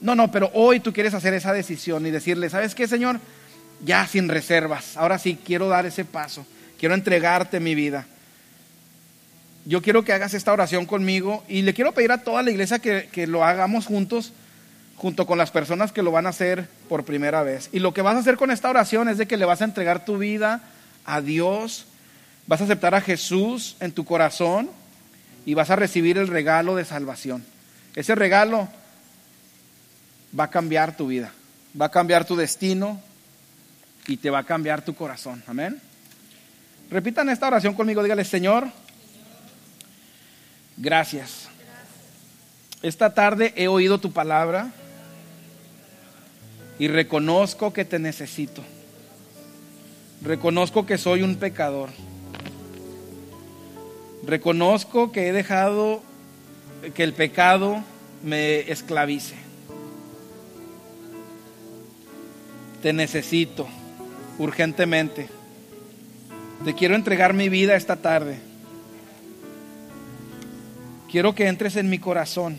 No, 0.00 0.14
no, 0.14 0.30
pero 0.30 0.48
hoy 0.54 0.78
tú 0.78 0.92
quieres 0.92 1.14
hacer 1.14 1.34
esa 1.34 1.52
decisión 1.52 2.06
y 2.06 2.12
decirle, 2.12 2.48
¿sabes 2.50 2.76
qué, 2.76 2.86
Señor? 2.86 3.18
Ya 3.84 4.06
sin 4.06 4.28
reservas, 4.28 4.96
ahora 4.96 5.18
sí 5.18 5.40
quiero 5.44 5.66
dar 5.66 5.86
ese 5.86 6.04
paso, 6.04 6.46
quiero 6.82 6.96
entregarte 6.96 7.60
mi 7.60 7.76
vida. 7.76 8.04
Yo 9.64 9.80
quiero 9.80 10.04
que 10.04 10.12
hagas 10.12 10.34
esta 10.34 10.52
oración 10.52 10.84
conmigo 10.84 11.44
y 11.46 11.62
le 11.62 11.72
quiero 11.72 11.92
pedir 11.92 12.10
a 12.10 12.18
toda 12.18 12.42
la 12.42 12.50
iglesia 12.50 12.80
que, 12.80 13.08
que 13.12 13.28
lo 13.28 13.44
hagamos 13.44 13.86
juntos, 13.86 14.32
junto 14.96 15.26
con 15.26 15.38
las 15.38 15.52
personas 15.52 15.92
que 15.92 16.02
lo 16.02 16.10
van 16.10 16.26
a 16.26 16.30
hacer 16.30 16.68
por 16.88 17.04
primera 17.04 17.42
vez. 17.42 17.70
Y 17.72 17.78
lo 17.78 17.94
que 17.94 18.02
vas 18.02 18.16
a 18.16 18.18
hacer 18.18 18.36
con 18.36 18.50
esta 18.50 18.68
oración 18.68 19.08
es 19.08 19.16
de 19.16 19.26
que 19.26 19.36
le 19.36 19.44
vas 19.44 19.62
a 19.62 19.64
entregar 19.64 20.04
tu 20.04 20.18
vida 20.18 20.60
a 21.06 21.20
Dios 21.20 21.86
Vas 22.46 22.60
a 22.60 22.64
aceptar 22.64 22.94
a 22.94 23.00
Jesús 23.00 23.76
en 23.80 23.92
tu 23.92 24.04
corazón 24.04 24.70
y 25.46 25.54
vas 25.54 25.70
a 25.70 25.76
recibir 25.76 26.18
el 26.18 26.28
regalo 26.28 26.74
de 26.74 26.84
salvación. 26.84 27.44
Ese 27.94 28.14
regalo 28.14 28.68
va 30.38 30.44
a 30.44 30.50
cambiar 30.50 30.96
tu 30.96 31.06
vida, 31.06 31.32
va 31.80 31.86
a 31.86 31.90
cambiar 31.90 32.24
tu 32.24 32.36
destino 32.36 33.00
y 34.06 34.16
te 34.16 34.30
va 34.30 34.40
a 34.40 34.44
cambiar 34.44 34.84
tu 34.84 34.94
corazón. 34.94 35.42
Amén. 35.46 35.80
Repitan 36.92 37.28
esta 37.30 37.48
oración 37.48 37.74
conmigo, 37.74 38.02
dígale, 38.02 38.24
Señor, 38.24 38.68
gracias. 40.76 41.48
Esta 42.82 43.14
tarde 43.14 43.52
he 43.56 43.66
oído 43.66 43.98
tu 43.98 44.12
palabra 44.12 44.70
y 46.78 46.88
reconozco 46.88 47.72
que 47.72 47.84
te 47.84 47.98
necesito. 47.98 48.62
Reconozco 50.22 50.86
que 50.86 50.98
soy 50.98 51.22
un 51.22 51.36
pecador 51.36 51.90
Reconozco 54.24 55.10
que 55.10 55.28
he 55.28 55.32
dejado 55.32 56.00
que 56.94 57.02
el 57.02 57.12
pecado 57.12 57.82
me 58.22 58.70
esclavice. 58.70 59.34
Te 62.82 62.92
necesito 62.92 63.66
urgentemente. 64.38 65.28
Te 66.64 66.74
quiero 66.74 66.94
entregar 66.94 67.34
mi 67.34 67.48
vida 67.48 67.74
esta 67.74 67.96
tarde. 67.96 68.38
Quiero 71.10 71.34
que 71.34 71.48
entres 71.48 71.76
en 71.76 71.90
mi 71.90 71.98
corazón. 71.98 72.58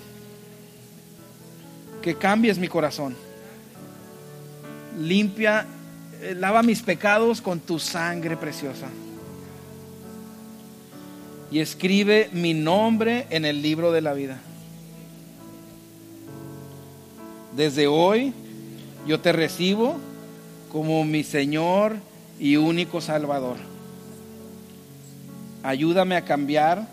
Que 2.02 2.16
cambies 2.16 2.58
mi 2.58 2.68
corazón. 2.68 3.16
Limpia, 5.00 5.66
eh, 6.22 6.36
lava 6.36 6.64
mis 6.64 6.82
pecados 6.82 7.42
con 7.42 7.60
tu 7.60 7.80
sangre 7.80 8.38
preciosa 8.38 8.88
y 11.54 11.60
escribe 11.60 12.30
mi 12.34 12.56
nombre 12.56 13.28
en 13.30 13.46
el 13.46 13.62
libro 13.62 13.92
de 13.92 14.02
la 14.02 14.14
vida. 14.14 14.40
Desde 17.56 17.86
hoy 17.86 18.34
yo 19.06 19.20
te 19.20 19.32
recibo 19.32 19.98
como 20.72 21.06
mi 21.06 21.24
Señor 21.24 21.98
y 22.40 22.56
único 22.56 23.02
Salvador. 23.02 23.73
Ayúdame 25.64 26.16
a 26.16 26.26
cambiar 26.26 26.86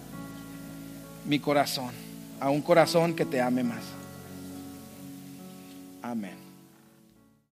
mi 1.27 1.39
corazón 1.39 1.91
a 2.41 2.49
un 2.49 2.63
corazón 2.63 3.15
que 3.15 3.27
te 3.27 3.41
ame 3.41 3.63
más. 3.63 3.83
Amén. 6.03 6.40